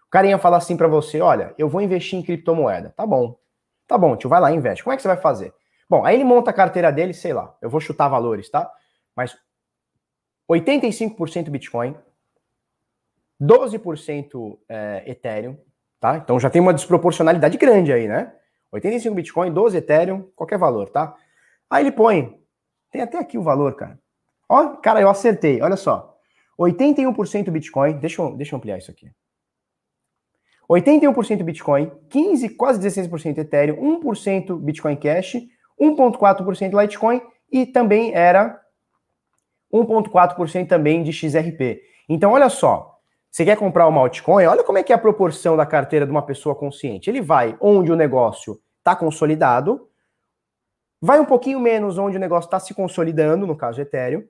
O 0.06 0.10
cara 0.10 0.28
ia 0.28 0.38
falar 0.38 0.58
assim 0.58 0.76
para 0.76 0.86
você, 0.86 1.20
olha, 1.20 1.52
eu 1.58 1.68
vou 1.68 1.80
investir 1.80 2.16
em 2.18 2.22
criptomoeda. 2.22 2.90
Tá 2.94 3.04
bom. 3.04 3.36
Tá 3.88 3.98
bom, 3.98 4.16
tio, 4.16 4.30
vai 4.30 4.40
lá, 4.40 4.52
investe. 4.52 4.84
Como 4.84 4.92
é 4.92 4.96
que 4.96 5.02
você 5.02 5.08
vai 5.08 5.16
fazer? 5.16 5.52
Bom, 5.88 6.04
aí 6.04 6.14
ele 6.14 6.24
monta 6.24 6.50
a 6.50 6.54
carteira 6.54 6.92
dele, 6.92 7.12
sei 7.12 7.32
lá, 7.32 7.54
eu 7.60 7.68
vou 7.68 7.80
chutar 7.80 8.08
valores, 8.08 8.48
tá? 8.48 8.70
Mas 9.16 9.36
85% 10.50 11.50
Bitcoin, 11.50 11.96
12% 13.40 14.58
é, 14.68 15.02
Ethereum, 15.06 15.58
tá? 16.04 16.18
Então 16.18 16.38
já 16.38 16.50
tem 16.50 16.60
uma 16.60 16.74
desproporcionalidade 16.74 17.56
grande 17.56 17.90
aí, 17.90 18.06
né? 18.06 18.30
85 18.70 19.14
Bitcoin, 19.14 19.50
12 19.50 19.78
Ethereum, 19.78 20.28
qualquer 20.36 20.58
valor, 20.58 20.90
tá? 20.90 21.16
Aí 21.70 21.82
ele 21.82 21.92
põe, 21.92 22.38
tem 22.90 23.00
até 23.00 23.16
aqui 23.16 23.38
o 23.38 23.42
valor, 23.42 23.74
cara. 23.74 23.98
Ó, 24.46 24.76
cara, 24.76 25.00
eu 25.00 25.08
acertei, 25.08 25.62
olha 25.62 25.76
só. 25.76 26.14
81% 26.60 27.50
Bitcoin, 27.50 27.94
deixa 27.94 28.20
eu, 28.20 28.36
deixa 28.36 28.54
eu 28.54 28.58
ampliar 28.58 28.76
isso 28.76 28.90
aqui. 28.90 29.10
81% 30.68 31.42
Bitcoin, 31.42 31.90
15, 32.10 32.50
quase 32.50 32.86
16% 32.86 33.38
Ethereum, 33.38 34.00
1% 34.02 34.58
Bitcoin 34.58 34.96
Cash, 34.96 35.36
1.4% 35.80 36.82
Litecoin 36.82 37.22
e 37.50 37.64
também 37.64 38.14
era 38.14 38.60
1.4% 39.72 40.68
também 40.68 41.02
de 41.02 41.14
XRP. 41.14 41.80
Então 42.06 42.32
olha 42.32 42.50
só, 42.50 42.93
você 43.34 43.44
quer 43.44 43.56
comprar 43.56 43.88
uma 43.88 44.00
altcoin? 44.00 44.46
Olha 44.46 44.62
como 44.62 44.78
é 44.78 44.82
que 44.84 44.92
é 44.92 44.94
a 44.94 44.98
proporção 44.98 45.56
da 45.56 45.66
carteira 45.66 46.06
de 46.06 46.12
uma 46.12 46.22
pessoa 46.22 46.54
consciente. 46.54 47.10
Ele 47.10 47.20
vai 47.20 47.56
onde 47.60 47.90
o 47.90 47.96
negócio 47.96 48.60
está 48.78 48.94
consolidado, 48.94 49.88
vai 51.00 51.18
um 51.18 51.24
pouquinho 51.24 51.58
menos 51.58 51.98
onde 51.98 52.16
o 52.16 52.20
negócio 52.20 52.46
está 52.46 52.60
se 52.60 52.72
consolidando, 52.72 53.44
no 53.44 53.56
caso 53.56 53.80
Ethereum, 53.80 54.22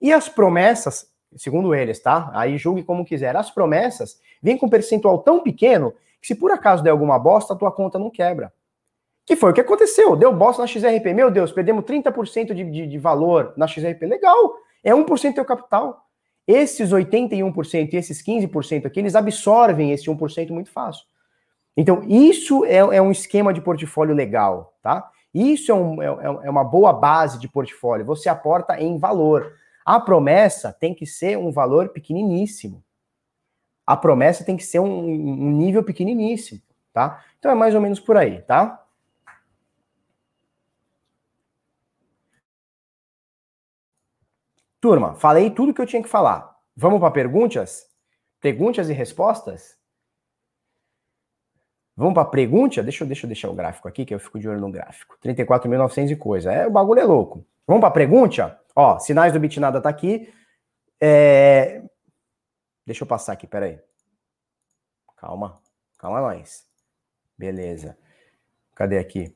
e 0.00 0.12
as 0.12 0.28
promessas, 0.28 1.10
segundo 1.36 1.74
eles, 1.74 1.98
tá? 1.98 2.30
Aí 2.34 2.56
julgue 2.56 2.84
como 2.84 3.04
quiser. 3.04 3.34
As 3.34 3.50
promessas 3.50 4.20
vêm 4.40 4.56
com 4.56 4.66
um 4.66 4.70
percentual 4.70 5.18
tão 5.18 5.42
pequeno 5.42 5.92
que 6.20 6.28
se 6.28 6.36
por 6.36 6.52
acaso 6.52 6.84
der 6.84 6.90
alguma 6.90 7.18
bosta, 7.18 7.52
a 7.52 7.56
tua 7.56 7.72
conta 7.72 7.98
não 7.98 8.10
quebra. 8.10 8.52
Que 9.24 9.34
foi 9.34 9.50
o 9.50 9.54
que 9.54 9.60
aconteceu. 9.60 10.14
Deu 10.14 10.32
bosta 10.32 10.62
na 10.62 10.68
XRP. 10.68 11.12
Meu 11.12 11.32
Deus, 11.32 11.50
perdemos 11.50 11.84
30% 11.84 12.54
de, 12.54 12.62
de, 12.62 12.86
de 12.86 12.96
valor 12.96 13.54
na 13.56 13.66
XRP. 13.66 14.06
Legal. 14.06 14.54
É 14.84 14.92
1% 14.92 15.30
do 15.30 15.34
teu 15.34 15.44
capital. 15.44 16.05
Esses 16.46 16.90
81% 16.90 17.92
e 17.92 17.96
esses 17.96 18.22
15% 18.22 18.86
aqui, 18.86 19.00
eles 19.00 19.16
absorvem 19.16 19.90
esse 19.90 20.06
1% 20.06 20.50
muito 20.50 20.70
fácil. 20.70 21.04
Então, 21.76 22.02
isso 22.06 22.64
é, 22.64 22.76
é, 22.76 23.02
um 23.02 23.10
esquema 23.10 23.52
de 23.52 23.60
portfólio 23.60 24.14
legal, 24.14 24.78
tá? 24.82 25.10
Isso 25.34 25.70
é, 25.70 25.74
um, 25.74 26.02
é, 26.02 26.06
é, 26.46 26.50
uma 26.50 26.64
boa 26.64 26.92
base 26.92 27.38
de 27.38 27.48
portfólio. 27.48 28.06
Você 28.06 28.28
aporta 28.28 28.80
em 28.80 28.96
valor. 28.96 29.52
A 29.84 30.00
promessa 30.00 30.72
tem 30.72 30.94
que 30.94 31.04
ser 31.04 31.36
um 31.36 31.50
valor 31.50 31.90
pequeniníssimo. 31.90 32.82
A 33.86 33.96
promessa 33.96 34.42
tem 34.42 34.56
que 34.56 34.64
ser 34.64 34.80
um, 34.80 35.04
um 35.04 35.50
nível 35.50 35.82
pequeniníssimo, 35.82 36.62
tá? 36.92 37.22
Então 37.38 37.50
é 37.50 37.54
mais 37.54 37.74
ou 37.74 37.80
menos 37.80 38.00
por 38.00 38.16
aí, 38.16 38.40
tá? 38.42 38.82
Turma, 44.80 45.14
falei 45.14 45.50
tudo 45.50 45.72
que 45.72 45.80
eu 45.80 45.86
tinha 45.86 46.02
que 46.02 46.08
falar. 46.08 46.54
Vamos 46.76 47.00
para 47.00 47.10
perguntas? 47.10 47.86
Perguntas 48.40 48.88
e 48.88 48.92
respostas? 48.92 49.76
Vamos 51.96 52.14
para 52.14 52.26
pergunta? 52.26 52.82
Deixa 52.82 53.02
eu, 53.02 53.08
deixa 53.08 53.24
eu 53.24 53.28
deixar 53.28 53.48
o 53.48 53.54
gráfico 53.54 53.88
aqui, 53.88 54.04
que 54.04 54.14
eu 54.14 54.20
fico 54.20 54.38
de 54.38 54.48
olho 54.48 54.60
no 54.60 54.70
gráfico. 54.70 55.16
34.900 55.24 56.10
e 56.10 56.16
coisa. 56.16 56.52
É, 56.52 56.66
o 56.66 56.70
bagulho 56.70 57.00
é 57.00 57.04
louco. 57.04 57.46
Vamos 57.66 57.80
para 57.80 57.90
pergunta? 57.90 58.60
Ó, 58.74 58.98
sinais 58.98 59.32
do 59.32 59.40
Bitnada 59.40 59.80
tá 59.80 59.88
aqui. 59.88 60.32
É... 61.00 61.82
Deixa 62.84 63.02
eu 63.02 63.08
passar 63.08 63.32
aqui, 63.32 63.46
peraí. 63.46 63.80
Calma. 65.16 65.58
Calma 65.98 66.20
nós. 66.20 66.66
Beleza. 67.38 67.96
Cadê 68.74 68.98
aqui? 68.98 69.34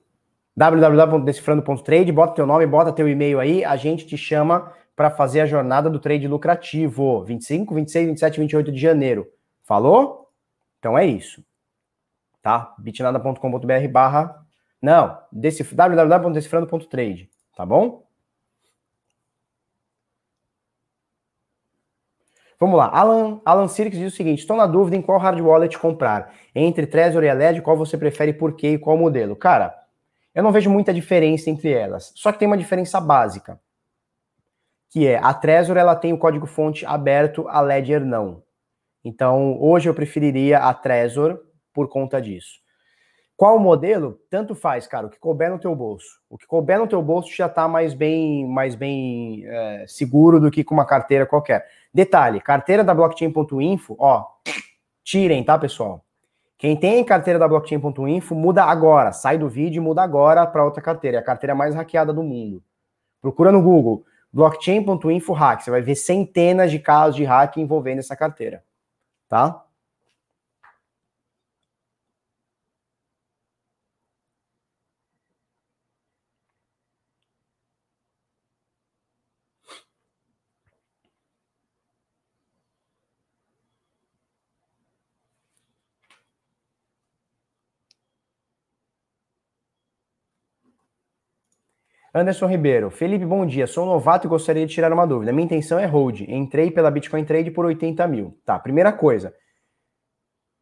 www.decifrando.trade, 0.54 2.12
bota 2.12 2.34
teu 2.34 2.46
nome, 2.46 2.66
bota 2.66 2.92
teu 2.92 3.08
e-mail 3.08 3.40
aí, 3.40 3.64
a 3.64 3.76
gente 3.76 4.06
te 4.06 4.16
chama 4.18 4.74
para 4.94 5.10
fazer 5.10 5.40
a 5.40 5.46
jornada 5.46 5.88
do 5.88 5.98
trade 5.98 6.28
lucrativo, 6.28 7.24
25, 7.24 7.74
26, 7.74 8.06
27, 8.08 8.40
28 8.40 8.72
de 8.72 8.80
janeiro. 8.80 9.26
Falou? 9.62 10.30
Então 10.78 10.98
é 10.98 11.06
isso. 11.06 11.44
Tá? 12.42 12.74
bitnada.com.br 12.78 13.88
barra 13.90 14.46
não, 14.80 15.18
decif... 15.30 15.74
www.decifrando.trade, 15.74 17.28
tá 17.54 17.66
bom? 17.66 18.02
Vamos 22.58 22.78
lá. 22.78 22.90
Alan, 22.92 23.40
Alan 23.44 23.68
Sirix 23.68 23.96
diz 23.96 24.12
o 24.12 24.16
seguinte: 24.16 24.40
estou 24.40 24.56
na 24.56 24.66
dúvida 24.66 24.96
em 24.96 25.02
qual 25.02 25.18
hard 25.18 25.40
wallet 25.40 25.78
comprar. 25.78 26.34
Entre 26.54 26.86
Trezor 26.86 27.24
e 27.24 27.32
LED, 27.32 27.62
qual 27.62 27.76
você 27.76 27.96
prefere, 27.96 28.32
por 28.32 28.54
quê 28.56 28.72
e 28.72 28.78
qual 28.78 28.96
modelo? 28.96 29.36
Cara, 29.36 29.74
eu 30.34 30.42
não 30.42 30.52
vejo 30.52 30.70
muita 30.70 30.92
diferença 30.94 31.50
entre 31.50 31.70
elas. 31.72 32.12
Só 32.14 32.32
que 32.32 32.38
tem 32.38 32.46
uma 32.46 32.58
diferença 32.58 33.00
básica 33.00 33.60
que 34.90 35.06
é 35.06 35.18
a 35.18 35.32
Trezor 35.32 35.76
ela 35.76 35.94
tem 35.94 36.12
o 36.12 36.18
código 36.18 36.46
fonte 36.46 36.84
aberto, 36.84 37.46
a 37.48 37.60
Ledger 37.60 38.04
não. 38.04 38.42
Então, 39.04 39.56
hoje 39.60 39.88
eu 39.88 39.94
preferiria 39.94 40.58
a 40.58 40.74
Trezor 40.74 41.40
por 41.72 41.88
conta 41.88 42.20
disso. 42.20 42.58
Qual 43.36 43.56
o 43.56 43.60
modelo? 43.60 44.18
Tanto 44.28 44.54
faz, 44.54 44.86
cara, 44.86 45.06
o 45.06 45.10
que 45.10 45.18
couber 45.18 45.48
no 45.48 45.58
teu 45.58 45.74
bolso. 45.74 46.20
O 46.28 46.36
que 46.36 46.46
couber 46.46 46.78
no 46.78 46.86
teu 46.86 47.00
bolso 47.00 47.34
já 47.34 47.46
está 47.46 47.66
mais 47.66 47.94
bem, 47.94 48.46
mais 48.46 48.74
bem 48.74 49.44
é, 49.46 49.86
seguro 49.88 50.38
do 50.38 50.50
que 50.50 50.62
com 50.62 50.74
uma 50.74 50.84
carteira 50.84 51.24
qualquer. 51.24 51.66
Detalhe, 51.94 52.40
carteira 52.40 52.84
da 52.84 52.92
blockchain.info, 52.92 53.96
ó, 53.98 54.26
tirem, 55.02 55.42
tá, 55.42 55.58
pessoal? 55.58 56.04
Quem 56.58 56.76
tem 56.76 57.02
carteira 57.02 57.38
da 57.38 57.48
blockchain.info, 57.48 58.34
muda 58.34 58.64
agora. 58.64 59.12
Sai 59.12 59.38
do 59.38 59.48
vídeo 59.48 59.80
e 59.80 59.84
muda 59.84 60.02
agora 60.02 60.46
para 60.46 60.64
outra 60.64 60.82
carteira. 60.82 61.16
É 61.16 61.20
a 61.20 61.24
carteira 61.24 61.54
mais 61.54 61.74
hackeada 61.74 62.12
do 62.12 62.22
mundo. 62.22 62.62
Procura 63.22 63.50
no 63.50 63.62
Google 63.62 64.04
blockchain.info 64.32 65.32
hack. 65.32 65.62
Você 65.62 65.70
vai 65.70 65.82
ver 65.82 65.94
centenas 65.94 66.70
de 66.70 66.78
casos 66.78 67.16
de 67.16 67.24
hack 67.24 67.56
envolvendo 67.56 67.98
essa 67.98 68.16
carteira, 68.16 68.64
tá? 69.28 69.64
Anderson 92.12 92.46
Ribeiro, 92.46 92.90
Felipe, 92.90 93.24
bom 93.24 93.46
dia. 93.46 93.68
Sou 93.68 93.86
novato 93.86 94.26
e 94.26 94.28
gostaria 94.28 94.66
de 94.66 94.74
tirar 94.74 94.92
uma 94.92 95.06
dúvida. 95.06 95.32
Minha 95.32 95.44
intenção 95.44 95.78
é 95.78 95.86
hold. 95.86 96.22
Entrei 96.22 96.68
pela 96.68 96.90
Bitcoin 96.90 97.24
Trade 97.24 97.52
por 97.52 97.64
80 97.64 98.04
mil. 98.08 98.36
Tá, 98.44 98.58
primeira 98.58 98.92
coisa. 98.92 99.32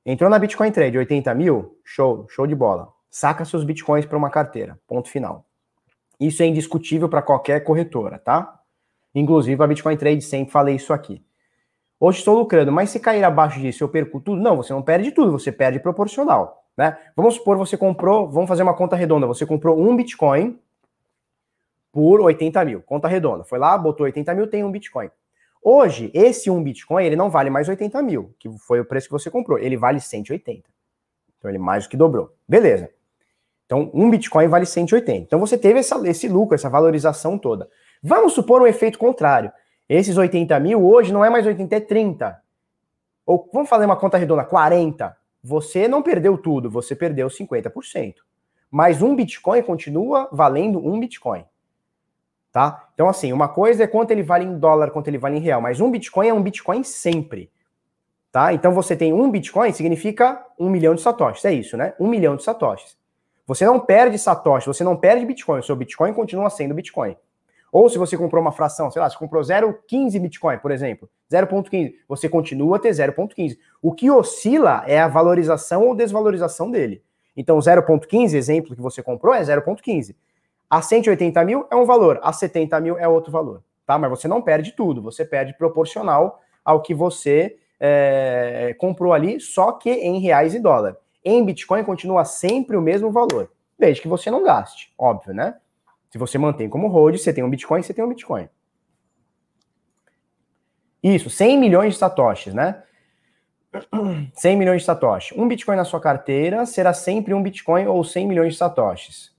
Entrou 0.05 0.29
na 0.29 0.39
Bitcoin 0.39 0.71
Trade 0.71 0.99
80 0.99 1.35
mil? 1.35 1.79
Show, 1.83 2.27
show 2.29 2.47
de 2.47 2.55
bola. 2.55 2.93
Saca 3.11 3.47
seus 3.47 3.65
bitcoins 3.65 4.05
para 4.05 4.19
uma 4.19 4.29
carteira. 4.29 4.79
Ponto 4.87 5.09
final. 5.09 5.47
Isso 6.21 6.43
é 6.43 6.47
indiscutível 6.47 7.09
para 7.09 7.23
qualquer 7.23 7.65
corretora, 7.65 8.19
tá? 8.19 8.61
Inclusive 9.15 9.63
a 9.63 9.67
Bitcoin 9.67 9.97
Trade 9.97 10.21
sempre 10.21 10.53
falei 10.53 10.75
isso 10.75 10.93
aqui. 10.93 11.25
Hoje 11.99 12.19
estou 12.19 12.39
lucrando, 12.39 12.71
mas 12.71 12.91
se 12.91 13.01
cair 13.01 13.25
abaixo 13.25 13.59
disso 13.59 13.83
eu 13.83 13.89
perco 13.89 14.21
tudo? 14.21 14.41
Não, 14.41 14.57
você 14.57 14.75
não 14.75 14.83
perde 14.83 15.13
tudo, 15.13 15.33
você 15.33 15.51
perde 15.51 15.81
proporcional, 15.81 16.65
né? 16.77 16.99
Vamos 17.17 17.35
supor 17.35 17.57
você 17.57 17.77
comprou, 17.77 18.29
vamos 18.29 18.49
fazer 18.49 18.63
uma 18.63 18.75
conta 18.75 18.95
redonda, 18.95 19.27
você 19.27 19.47
comprou 19.47 19.81
um 19.81 19.97
Bitcoin 19.97 20.59
por 21.93 22.21
80 22.21 22.65
mil. 22.65 22.83
Conta 22.83 23.09
redonda. 23.09 23.45
Foi 23.45 23.59
lá, 23.59 23.77
botou 23.77 24.05
80 24.05 24.35
mil, 24.35 24.47
tem 24.47 24.65
um 24.65 24.71
Bitcoin. 24.71 25.11
Hoje, 25.63 26.11
esse 26.15 26.51
um 26.51 26.63
Bitcoin, 26.63 27.05
ele 27.05 27.17
não 27.17 27.31
vale 27.31 27.51
mais 27.51 27.69
80 27.69 28.01
mil, 28.03 28.35
que 28.39 28.49
foi 28.59 28.81
o 28.81 28.85
preço 28.85 29.09
que 29.09 29.13
você 29.13 29.31
comprou. 29.31 29.59
Ele 29.59 29.77
vale 29.77 30.01
180. 30.01 30.69
Então, 31.37 31.51
ele 31.51 31.59
mais 31.59 31.85
do 31.85 31.91
que 31.91 31.97
dobrou. 31.97 32.35
Beleza. 32.49 32.91
Então, 33.67 33.91
um 33.93 34.09
Bitcoin 34.11 34.49
vale 34.49 34.65
180. 34.65 35.19
Então, 35.19 35.39
você 35.39 35.59
teve 35.59 35.81
essa, 35.81 36.01
esse 36.09 36.29
lucro, 36.29 36.55
essa 36.55 36.71
valorização 36.71 37.37
toda. 37.37 37.69
Vamos 38.03 38.33
supor 38.33 38.63
um 38.63 38.67
efeito 38.67 38.99
contrário. 38.99 39.53
Esses 39.89 40.17
80 40.17 40.59
mil, 40.61 40.85
hoje, 40.87 41.13
não 41.13 41.25
é 41.25 41.31
mais 41.31 41.47
80, 41.47 41.77
é 41.77 41.81
30. 41.81 42.43
ou 43.27 43.49
vamos 43.53 43.69
fazer 43.69 43.85
uma 43.85 43.97
conta 43.97 44.17
redonda, 44.17 44.45
40, 44.45 45.17
você 45.43 45.89
não 45.89 46.03
perdeu 46.03 46.37
tudo, 46.39 46.71
você 46.71 46.95
perdeu 46.95 47.29
50%. 47.29 48.15
Mas 48.71 49.03
um 49.03 49.15
Bitcoin 49.15 49.63
continua 49.63 50.29
valendo 50.31 50.79
um 50.79 50.99
Bitcoin. 51.01 51.45
Tá? 52.53 52.89
Então, 52.95 53.09
assim, 53.09 53.33
uma 53.33 53.49
coisa 53.49 53.85
é 53.85 53.87
quanto 53.87 54.11
ele 54.11 54.23
vale 54.23 54.45
em 54.45 54.59
dólar, 54.59 54.91
quanto 54.91 55.09
ele 55.09 55.19
vale 55.19 55.37
em 55.37 55.41
real, 55.41 55.61
mas 55.61 55.81
um 55.81 55.91
Bitcoin 55.91 56.29
é 56.29 56.35
um 56.35 56.43
Bitcoin 56.43 56.83
sempre. 56.83 57.51
Tá? 58.33 58.53
Então, 58.53 58.73
você 58.73 58.97
tem 58.97 59.13
um 59.13 59.31
Bitcoin, 59.31 59.73
significa 59.73 60.45
um 60.59 60.69
milhão 60.69 60.95
de 60.95 61.01
satoshis. 61.01 61.45
É 61.45 61.53
isso, 61.53 61.77
né? 61.77 61.95
Um 61.99 62.09
milhão 62.09 62.37
de 62.37 62.43
satoshis. 62.43 62.97
Você 63.47 63.65
não 63.65 63.81
perde 63.81 64.19
satoshi, 64.19 64.67
você 64.67 64.85
não 64.85 64.97
perde 64.97 65.25
Bitcoin. 65.25 65.61
O 65.61 65.63
seu 65.63 65.75
Bitcoin 65.77 66.13
continua 66.13 66.51
sendo 66.51 66.75
Bitcoin. 66.75 67.17
Ou 67.71 67.89
se 67.89 67.99
você 67.99 68.17
comprou 68.17 68.41
uma 68.41 68.53
fração, 68.53 68.91
sei 68.91 69.01
lá, 69.01 69.09
você 69.09 69.17
comprou 69.17 69.43
0,15 69.43 70.21
Bitcoin, 70.21 70.59
por 70.59 70.71
exemplo, 70.71 71.09
0,15, 71.31 71.95
você 72.09 72.29
continua 72.29 72.77
a 72.77 72.81
ter 72.81 72.91
0,15. 72.91 73.59
O 73.83 73.93
que 73.93 74.11
oscila 74.11 74.85
é 74.87 74.99
a 74.99 75.09
valorização 75.09 75.87
ou 75.87 75.95
desvalorização 75.95 76.71
dele. 76.71 77.03
Então, 77.37 77.59
0,15, 77.59 78.35
exemplo 78.35 78.75
que 78.75 78.83
você 78.83 79.03
comprou, 79.03 79.35
é 79.35 79.43
0,15. 79.43 80.15
A 80.71 80.83
180 80.83 81.45
mil 81.45 81.67
é 81.71 81.77
um 81.77 81.87
valor, 81.87 82.21
a 82.23 82.33
70 82.33 82.79
mil 82.81 82.99
é 82.99 83.09
outro 83.09 83.33
valor, 83.33 83.63
tá? 83.87 83.99
Mas 83.99 84.11
você 84.11 84.29
não 84.29 84.43
perde 84.43 84.73
tudo, 84.73 85.01
você 85.01 85.25
perde 85.25 85.55
proporcional 85.57 86.41
ao 86.65 86.83
que 86.83 86.93
você 86.93 87.57
é, 87.81 88.75
comprou 88.79 89.15
ali, 89.15 89.41
só 89.41 89.73
que 89.73 89.91
em 89.91 90.21
reais 90.21 90.55
e 90.55 90.61
dólar. 90.61 90.97
Em 91.25 91.45
Bitcoin 91.45 91.85
continua 91.85 92.25
sempre 92.25 92.77
o 92.77 92.83
mesmo 92.83 93.11
valor, 93.11 93.51
desde 93.79 94.03
que 94.03 94.09
você 94.09 94.31
não 94.31 94.43
gaste, 94.45 94.93
óbvio, 94.99 95.33
né? 95.33 95.57
Se 96.11 96.19
você 96.19 96.37
mantém 96.37 96.69
como 96.69 96.89
hold, 96.89 97.17
você 97.17 97.33
tem 97.33 97.45
um 97.45 97.51
Bitcoin, 97.51 97.83
você 97.83 97.95
tem 97.95 98.05
um 98.05 98.09
Bitcoin. 98.09 98.49
Isso, 101.03 101.31
100 101.31 101.59
milhões 101.59 101.95
de 101.95 101.99
satoshis, 101.99 102.53
né? 102.53 102.83
100 104.35 104.57
milhões 104.57 104.83
de 104.83 104.87
satoshis. 104.87 105.39
Um 105.39 105.47
Bitcoin 105.47 105.77
na 105.77 105.85
sua 105.85 106.01
carteira 106.01 106.67
será 106.67 106.93
sempre 106.93 107.33
um 107.33 107.43
Bitcoin 107.43 107.87
ou 107.87 108.03
100 108.03 108.27
milhões 108.27 108.53
de 108.53 108.59
satoshis. 108.59 109.38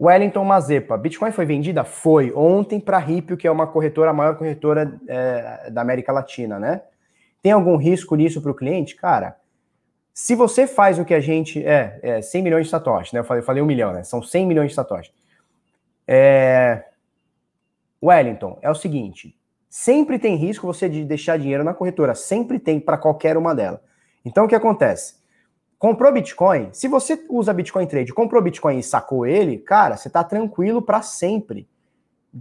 Wellington 0.00 0.44
Mazepa, 0.44 0.96
Bitcoin 0.96 1.32
foi 1.32 1.44
vendida? 1.44 1.82
Foi, 1.82 2.32
ontem 2.32 2.78
para 2.78 2.98
a 2.98 3.00
Ripio, 3.00 3.36
que 3.36 3.48
é 3.48 3.50
uma 3.50 3.66
corretora, 3.66 4.10
a 4.10 4.14
maior 4.14 4.36
corretora 4.36 4.98
é, 5.08 5.70
da 5.70 5.80
América 5.80 6.12
Latina, 6.12 6.58
né? 6.58 6.82
Tem 7.42 7.50
algum 7.50 7.76
risco 7.76 8.14
nisso 8.14 8.40
para 8.40 8.50
o 8.50 8.54
cliente? 8.54 8.94
Cara, 8.94 9.36
se 10.14 10.34
você 10.34 10.66
faz 10.66 10.98
o 10.98 11.04
que 11.04 11.14
a 11.14 11.20
gente. 11.20 11.64
É, 11.64 11.98
é 12.02 12.22
100 12.22 12.42
milhões 12.42 12.64
de 12.64 12.70
satoshis, 12.70 13.12
né? 13.12 13.20
Eu 13.20 13.24
falei, 13.24 13.40
eu 13.40 13.46
falei 13.46 13.62
um 13.62 13.66
milhão, 13.66 13.92
né? 13.92 14.02
São 14.02 14.20
100 14.20 14.46
milhões 14.46 14.70
de 14.70 14.74
satoshis. 14.74 15.12
É... 16.06 16.84
Wellington, 18.02 18.58
é 18.60 18.68
o 18.68 18.74
seguinte: 18.74 19.36
sempre 19.68 20.18
tem 20.18 20.34
risco 20.34 20.66
você 20.66 20.88
de 20.88 21.04
deixar 21.04 21.38
dinheiro 21.38 21.62
na 21.62 21.72
corretora, 21.74 22.16
sempre 22.16 22.58
tem 22.58 22.80
para 22.80 22.98
qualquer 22.98 23.36
uma 23.36 23.54
delas. 23.54 23.80
Então 24.24 24.44
o 24.44 24.48
que 24.48 24.56
acontece? 24.56 25.17
Comprou 25.78 26.12
Bitcoin, 26.12 26.70
se 26.72 26.88
você 26.88 27.24
usa 27.30 27.52
Bitcoin 27.52 27.86
Trade, 27.86 28.12
comprou 28.12 28.42
Bitcoin 28.42 28.78
e 28.78 28.82
sacou 28.82 29.24
ele, 29.24 29.58
cara, 29.58 29.96
você 29.96 30.10
tá 30.10 30.24
tranquilo 30.24 30.82
para 30.82 31.02
sempre. 31.02 31.68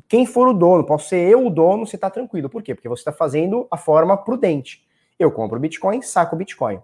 Quem 0.08 0.26
for 0.26 0.48
o 0.48 0.54
dono, 0.54 0.84
posso 0.84 1.10
ser 1.10 1.30
eu 1.30 1.46
o 1.46 1.50
dono, 1.50 1.86
você 1.86 1.98
tá 1.98 2.10
tranquilo. 2.10 2.50
Por 2.50 2.64
quê? 2.64 2.74
Porque 2.74 2.90
você 2.90 3.02
está 3.02 3.12
fazendo 3.12 3.68
a 3.70 3.78
forma 3.78 4.18
prudente. 4.18 4.86
Eu 5.20 5.32
compro 5.32 5.60
Bitcoin, 5.60 6.02
saco 6.02 6.36
Bitcoin. 6.36 6.82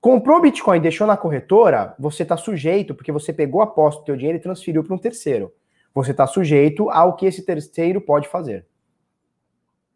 Comprou 0.00 0.40
Bitcoin 0.40 0.80
deixou 0.80 1.06
na 1.06 1.16
corretora, 1.16 1.94
você 1.98 2.22
está 2.22 2.36
sujeito, 2.36 2.94
porque 2.94 3.12
você 3.12 3.32
pegou 3.32 3.62
a 3.62 3.66
posse 3.66 3.98
do 3.98 4.04
teu 4.04 4.16
dinheiro 4.16 4.38
e 4.38 4.40
transferiu 4.40 4.84
para 4.84 4.94
um 4.94 4.98
terceiro. 4.98 5.52
Você 5.94 6.12
está 6.12 6.26
sujeito 6.26 6.90
ao 6.90 7.16
que 7.16 7.26
esse 7.26 7.44
terceiro 7.44 8.00
pode 8.00 8.28
fazer. 8.28 8.66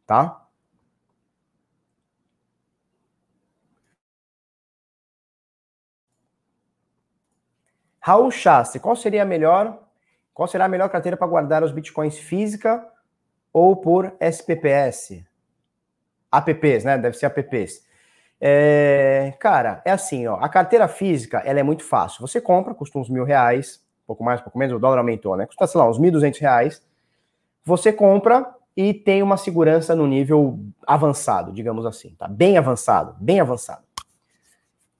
Tá? 0.06 0.43
Raul 8.06 8.30
Chassi, 8.30 8.78
qual 8.78 8.94
seria 8.94 9.22
a 9.22 9.24
melhor? 9.24 9.78
Qual 10.34 10.46
será 10.46 10.66
a 10.66 10.68
melhor 10.68 10.90
carteira 10.90 11.16
para 11.16 11.26
guardar 11.26 11.64
os 11.64 11.72
bitcoins 11.72 12.18
física 12.18 12.86
ou 13.50 13.74
por 13.74 14.12
SPPS? 14.20 15.24
APPs, 16.30 16.84
né? 16.84 16.98
Deve 16.98 17.16
ser 17.16 17.24
APPs. 17.24 17.82
É, 18.38 19.32
cara, 19.40 19.80
é 19.86 19.90
assim, 19.90 20.26
ó. 20.26 20.36
A 20.36 20.50
carteira 20.50 20.86
física, 20.86 21.38
ela 21.46 21.60
é 21.60 21.62
muito 21.62 21.82
fácil. 21.82 22.20
Você 22.20 22.42
compra, 22.42 22.74
custa 22.74 22.98
uns 22.98 23.08
mil 23.08 23.24
reais, 23.24 23.82
pouco 24.06 24.22
mais, 24.22 24.38
pouco 24.42 24.58
menos, 24.58 24.76
o 24.76 24.78
dólar 24.78 24.98
aumentou, 24.98 25.34
né? 25.34 25.46
Custa, 25.46 25.66
sei 25.66 25.80
lá, 25.80 25.88
uns 25.88 25.98
mil 25.98 26.12
duzentos 26.12 26.40
reais. 26.40 26.82
Você 27.64 27.90
compra 27.90 28.54
e 28.76 28.92
tem 28.92 29.22
uma 29.22 29.38
segurança 29.38 29.96
no 29.96 30.06
nível 30.06 30.58
avançado, 30.86 31.54
digamos 31.54 31.86
assim, 31.86 32.14
tá? 32.18 32.28
Bem 32.28 32.58
avançado, 32.58 33.16
bem 33.18 33.40
avançado. 33.40 33.83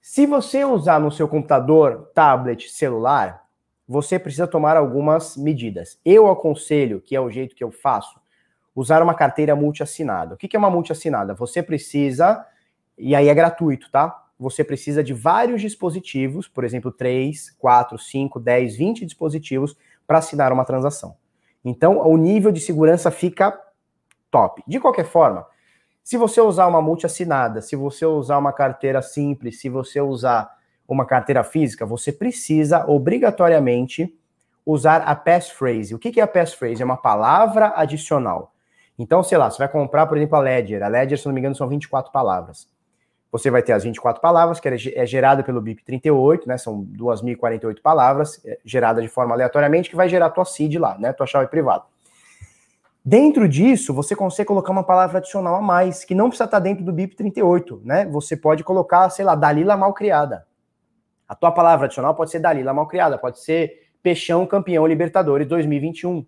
Se 0.07 0.27
você 0.27 0.63
usar 0.63 0.99
no 0.99 1.11
seu 1.11 1.27
computador, 1.27 2.11
tablet, 2.13 2.69
celular, 2.69 3.43
você 3.87 4.19
precisa 4.19 4.45
tomar 4.45 4.77
algumas 4.77 5.35
medidas. 5.35 5.99
Eu 6.05 6.29
aconselho, 6.29 7.01
que 7.01 7.15
é 7.15 7.19
o 7.19 7.31
jeito 7.31 7.55
que 7.55 7.63
eu 7.63 7.71
faço, 7.71 8.21
usar 8.75 9.01
uma 9.01 9.15
carteira 9.15 9.55
multiassinada. 9.55 10.35
O 10.35 10.37
que 10.37 10.55
é 10.55 10.59
uma 10.59 10.69
multiassinada? 10.69 11.33
Você 11.33 11.63
precisa 11.63 12.45
e 12.95 13.15
aí 13.15 13.27
é 13.27 13.33
gratuito, 13.33 13.89
tá? 13.89 14.25
Você 14.39 14.63
precisa 14.63 15.03
de 15.03 15.11
vários 15.11 15.59
dispositivos, 15.59 16.47
por 16.47 16.63
exemplo, 16.63 16.91
3, 16.91 17.55
4, 17.57 17.97
5, 17.97 18.39
10, 18.39 18.75
20 18.75 19.05
dispositivos 19.07 19.75
para 20.05 20.19
assinar 20.19 20.53
uma 20.53 20.65
transação. 20.65 21.15
Então, 21.63 21.97
o 22.07 22.15
nível 22.15 22.51
de 22.51 22.61
segurança 22.61 23.09
fica 23.09 23.59
top. 24.29 24.61
De 24.67 24.79
qualquer 24.79 25.05
forma, 25.07 25.47
se 26.05 26.17
você 26.17 26.39
usar 26.39 26.67
uma 26.67 26.83
multi 26.83 27.07
assinada, 27.07 27.63
se 27.63 27.75
você 27.75 28.05
usar 28.05 28.37
uma 28.37 28.53
carteira 28.53 29.01
simples, 29.01 29.59
se 29.59 29.69
você 29.69 29.99
usar 29.99 30.55
uma 30.87 31.03
carteira 31.03 31.43
física, 31.43 31.83
você 31.83 32.11
precisa 32.11 32.85
obrigatoriamente 32.87 34.15
usar 34.63 34.97
a 34.97 35.15
passphrase. 35.15 35.95
O 35.95 35.97
que 35.97 36.19
é 36.19 36.23
a 36.23 36.27
passphrase? 36.27 36.79
É 36.79 36.85
uma 36.85 36.95
palavra 36.95 37.73
adicional. 37.75 38.53
Então, 38.99 39.23
sei 39.23 39.35
lá, 39.35 39.49
você 39.49 39.57
vai 39.57 39.67
comprar, 39.67 40.05
por 40.05 40.15
exemplo, 40.15 40.35
a 40.37 40.41
Ledger. 40.41 40.83
A 40.83 40.87
Ledger, 40.87 41.17
se 41.17 41.25
não 41.25 41.33
me 41.33 41.39
engano, 41.39 41.55
são 41.55 41.67
24 41.67 42.11
palavras. 42.11 42.67
Você 43.31 43.49
vai 43.49 43.63
ter 43.63 43.73
as 43.73 43.83
24 43.83 44.21
palavras, 44.21 44.59
que 44.59 44.69
é 44.69 45.05
gerada 45.07 45.41
pelo 45.41 45.59
BIP 45.59 45.83
38, 45.83 46.47
né? 46.47 46.59
São 46.59 46.85
2.048 46.85 47.81
palavras, 47.81 48.39
é, 48.45 48.59
gerada 48.63 49.01
de 49.01 49.07
forma 49.07 49.33
aleatoriamente, 49.33 49.89
que 49.89 49.95
vai 49.95 50.07
gerar 50.07 50.29
tua 50.29 50.45
seed 50.45 50.75
lá, 50.75 50.99
né? 50.99 51.11
Tua 51.13 51.25
chave 51.25 51.47
privada. 51.47 51.83
Dentro 53.07 53.47
disso, 53.47 53.93
você 53.93 54.15
consegue 54.15 54.47
colocar 54.47 54.71
uma 54.71 54.83
palavra 54.83 55.19
adicional 55.19 55.53
a 55.53 55.61
mais, 55.61 56.03
que 56.03 56.15
não 56.15 56.27
precisa 56.27 56.45
estar 56.45 56.57
dentro 56.57 56.83
do 56.83 56.91
BIP 56.91 57.15
38, 57.15 57.81
né? 57.85 58.03
Você 58.07 58.35
pode 58.35 58.63
colocar, 58.63 59.07
sei 59.11 59.23
lá, 59.23 59.35
Dalila 59.35 59.77
mal 59.77 59.93
criada. 59.93 60.47
A 61.27 61.35
tua 61.35 61.51
palavra 61.51 61.85
adicional 61.85 62.15
pode 62.15 62.31
ser 62.31 62.39
Dalila 62.39 62.73
mal 62.73 62.87
criada, 62.87 63.15
pode 63.15 63.39
ser 63.39 63.91
Peixão 64.01 64.43
campeão 64.47 64.87
Libertadores 64.87 65.47
2021. 65.47 66.25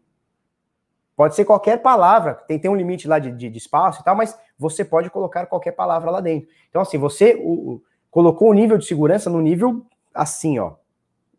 Pode 1.15 1.34
ser 1.34 1.45
qualquer 1.45 1.82
palavra, 1.82 2.36
tem, 2.36 2.59
tem 2.59 2.69
um 2.69 2.75
limite 2.75 3.07
lá 3.07 3.17
de, 3.17 3.32
de, 3.32 3.49
de, 3.49 3.57
espaço 3.57 4.01
e 4.01 4.03
tal, 4.03 4.15
mas 4.15 4.38
você 4.55 4.86
pode 4.86 5.09
colocar 5.09 5.47
qualquer 5.47 5.71
palavra 5.71 6.11
lá 6.11 6.21
dentro. 6.21 6.47
Então, 6.69 6.84
assim, 6.84 6.99
você 6.99 7.34
o, 7.43 7.51
o, 7.51 7.84
colocou 8.11 8.51
o 8.51 8.53
nível 8.53 8.78
de 8.78 8.86
segurança 8.86 9.32
no 9.32 9.41
nível 9.41 9.84
assim, 10.13 10.59
ó, 10.59 10.73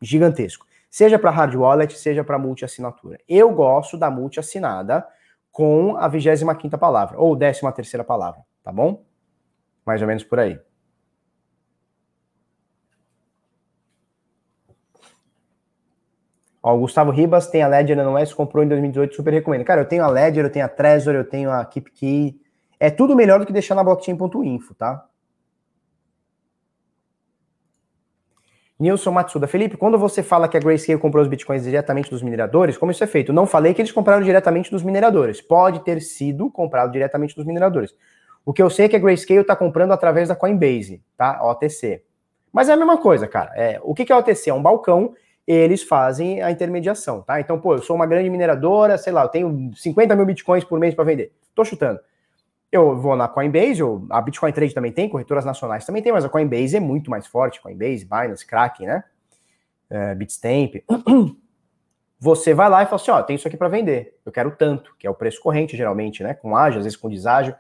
gigantesco. 0.03 0.67
Seja 0.91 1.17
para 1.17 1.31
hard 1.31 1.55
wallet, 1.55 1.97
seja 1.97 2.25
para 2.25 2.41
multi-assinatura. 2.41 3.21
Eu 3.29 3.53
gosto 3.53 3.97
da 3.97 4.11
multi-assinada 4.11 5.07
com 5.53 5.97
a 5.97 6.09
25 6.09 6.79
palavra, 6.79 7.19
ou 7.19 7.37
13 7.37 7.61
terceira 7.75 8.05
palavra, 8.05 8.41
tá 8.63 8.71
bom? 8.71 9.05
Mais 9.85 10.01
ou 10.01 10.09
menos 10.09 10.25
por 10.25 10.39
aí. 10.39 10.59
Ó, 16.63 16.75
o 16.75 16.81
Gustavo 16.81 17.11
Ribas 17.11 17.47
tem 17.47 17.63
a 17.63 17.69
Ledger, 17.69 17.97
não 17.97 18.19
é? 18.19 18.25
Se 18.27 18.35
comprou 18.35 18.63
em 18.63 18.69
2018, 18.69 19.15
super 19.15 19.33
recomendo. 19.33 19.65
Cara, 19.65 19.81
eu 19.81 19.89
tenho 19.89 20.05
a 20.05 20.09
Ledger, 20.09 20.45
eu 20.45 20.51
tenho 20.51 20.65
a 20.65 20.69
Trezor, 20.69 21.15
eu 21.15 21.25
tenho 21.25 21.51
a 21.51 21.65
KeepKey. 21.65 22.39
É 22.79 22.91
tudo 22.91 23.17
melhor 23.17 23.41
do 23.41 23.47
que 23.47 23.53
deixar 23.53 23.75
na 23.75 23.83
blockchain.info, 23.83 24.75
tá? 24.75 25.07
Nilson 28.79 29.11
Matsuda. 29.11 29.47
Felipe, 29.47 29.77
quando 29.77 29.99
você 29.99 30.23
fala 30.23 30.49
que 30.49 30.57
a 30.57 30.61
Grayscale 30.61 31.01
comprou 31.01 31.23
os 31.23 31.29
bitcoins 31.29 31.65
diretamente 31.65 32.11
dos 32.11 32.23
mineradores, 32.23 32.79
como 32.79 32.93
isso 32.93 33.03
é 33.03 33.07
feito? 33.07 33.33
Não 33.33 33.47
falei 33.47 33.75
que 33.75 33.83
eles 33.83 33.91
compraram 33.91 34.23
diretamente 34.23 34.71
dos 34.71 34.83
mineradores. 34.83 35.41
Pode 35.41 35.81
ter 35.81 36.01
sido 36.01 36.51
comprado 36.51 36.93
diretamente 36.93 37.35
dos 37.35 37.45
mineradores. 37.45 37.95
O 38.47 38.53
que 38.53 38.63
eu 38.63 38.71
sei 38.71 38.87
é 38.87 38.89
que 38.89 38.97
a 38.97 38.99
Grayscale 38.99 39.41
está 39.41 39.57
comprando 39.57 39.93
através 39.93 40.29
da 40.29 40.37
Coinbase, 40.37 41.03
tá? 41.17 41.41
OTC. 41.43 42.03
Mas 42.53 42.69
é 42.69 42.73
a 42.73 42.77
mesma 42.77 42.97
coisa, 42.97 43.27
cara. 43.27 43.53
É, 43.57 43.81
o 43.83 43.95
que, 43.95 44.05
que 44.05 44.13
é 44.13 44.17
OTC? 44.17 44.51
É 44.51 44.55
um 44.55 44.63
balcão 44.63 45.15
eles 45.49 45.83
fazem 45.83 46.43
a 46.43 46.51
intermediação, 46.51 47.23
tá? 47.23 47.41
Então, 47.41 47.59
pô, 47.59 47.73
eu 47.75 47.79
sou 47.79 47.97
uma 47.97 48.05
grande 48.05 48.29
mineradora, 48.29 48.99
sei 48.99 49.11
lá, 49.11 49.23
eu 49.23 49.29
tenho 49.29 49.71
50 49.75 50.15
mil 50.15 50.27
bitcoins 50.27 50.63
por 50.63 50.79
mês 50.79 50.95
para 50.95 51.05
vender. 51.05 51.33
Tô 51.55 51.65
chutando. 51.65 51.99
Eu 52.71 52.97
vou 52.97 53.17
na 53.17 53.27
Coinbase, 53.27 53.83
ou 53.83 54.07
a 54.11 54.21
Bitcoin 54.21 54.53
Trade 54.53 54.75
também 54.75 54.93
tem, 54.93 55.09
corretoras 55.09 55.45
nacionais 55.45 55.87
também 55.87 56.03
tem, 56.03 56.13
mas 56.13 56.25
a 56.25 56.29
Coinbase 56.29 56.77
é 56.77 56.81
muito 56.81 57.11
mais 57.11 57.27
forte. 57.27 57.61
Coinbase, 57.63 58.05
Binance, 58.05 58.47
Kraken, 58.47 58.87
né? 58.87 59.05
É, 59.89 60.15
Bitstamp. 60.15 60.75
Você 62.21 62.53
vai 62.53 62.69
lá 62.69 62.83
e 62.83 62.87
fala 62.87 62.97
assim: 62.97 63.11
ó, 63.11 63.23
tem 63.23 63.37
isso 63.37 63.49
aqui 63.49 63.57
para 63.57 63.69
vender. 63.69 64.19
Eu 64.25 64.33
quero 64.33 64.51
tanto, 64.51 64.95
que 64.99 65.07
é 65.07 65.11
o 65.11 65.15
preço 65.15 65.41
corrente, 65.41 65.77
geralmente, 65.77 66.23
né? 66.23 66.35
Com 66.35 66.55
ágio, 66.55 66.79
às 66.79 66.85
vezes 66.85 66.97
com 66.97 67.09
deságio. 67.09 67.55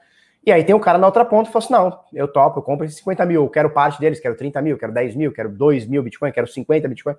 E 0.45 0.53
aí 0.53 0.63
tem 0.65 0.75
o 0.75 0.81
cara 0.81 0.99
na 0.99 1.07
outra 1.07 1.25
ponta 1.25 1.49
e 1.49 1.53
fala 1.53 1.65
assim: 1.65 1.73
não, 1.73 2.01
eu 2.13 2.29
topo, 2.29 2.59
eu 2.59 2.63
compro 2.63 2.85
esses 2.85 2.99
50 2.99 3.25
mil, 3.25 3.45
eu 3.45 3.49
quero 3.49 3.71
parte 3.71 3.99
deles, 3.99 4.21
quero 4.21 4.37
30 4.37 4.61
mil, 4.61 4.77
quero 4.77 4.93
10 4.93 5.15
mil, 5.15 5.33
quero 5.33 5.49
2 5.49 5.87
mil 5.87 6.03
Bitcoin, 6.03 6.33
quero 6.33 6.47
50 6.47 6.87
Bitcoin. 6.87 7.15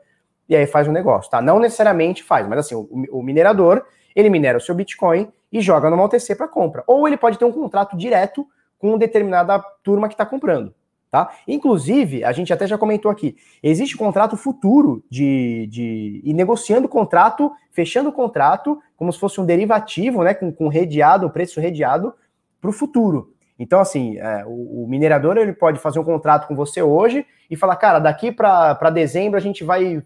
E 0.47 0.55
aí 0.55 0.67
faz 0.67 0.87
um 0.87 0.91
negócio, 0.91 1.29
tá? 1.29 1.41
Não 1.41 1.59
necessariamente 1.59 2.23
faz, 2.23 2.47
mas 2.47 2.59
assim, 2.59 2.75
o, 2.75 2.87
o 3.11 3.23
minerador, 3.23 3.85
ele 4.15 4.29
minera 4.29 4.57
o 4.57 4.61
seu 4.61 4.75
Bitcoin 4.75 5.31
e 5.51 5.61
joga 5.61 5.89
numa 5.89 6.03
OTC 6.03 6.35
para 6.35 6.47
compra. 6.47 6.83
Ou 6.87 7.07
ele 7.07 7.17
pode 7.17 7.37
ter 7.37 7.45
um 7.45 7.51
contrato 7.51 7.97
direto 7.97 8.47
com 8.77 8.97
determinada 8.97 9.59
turma 9.83 10.07
que 10.07 10.13
está 10.13 10.25
comprando. 10.25 10.73
Tá? 11.11 11.31
Inclusive, 11.47 12.23
a 12.23 12.31
gente 12.31 12.53
até 12.53 12.67
já 12.67 12.77
comentou 12.77 13.09
aqui, 13.09 13.35
existe 13.63 13.97
contrato 13.97 14.37
futuro 14.37 15.03
de, 15.09 15.65
de 15.67 16.21
e 16.23 16.31
negociando 16.35 16.87
contrato, 16.87 17.51
fechando 17.71 18.09
o 18.09 18.13
contrato, 18.13 18.79
como 18.95 19.11
se 19.11 19.19
fosse 19.19 19.41
um 19.41 19.45
derivativo, 19.45 20.23
né, 20.23 20.35
com, 20.35 20.51
com 20.51 20.67
redeado, 20.67 21.29
preço 21.31 21.59
redeado 21.59 22.13
para 22.61 22.69
o 22.69 22.73
futuro. 22.73 23.33
Então, 23.57 23.79
assim, 23.79 24.19
é, 24.19 24.45
o, 24.45 24.83
o, 24.83 24.87
minerador 24.87 25.35
ele 25.37 25.51
pode 25.51 25.79
fazer 25.79 25.99
um 25.99 26.03
contrato 26.03 26.47
com 26.47 26.55
você 26.55 26.81
hoje 26.81 27.25
e 27.49 27.57
falar, 27.57 27.75
cara, 27.77 27.97
daqui 27.97 28.31
para 28.31 28.91
dezembro 28.91 29.35
a 29.37 29.41
gente 29.41 29.63
vai 29.63 30.03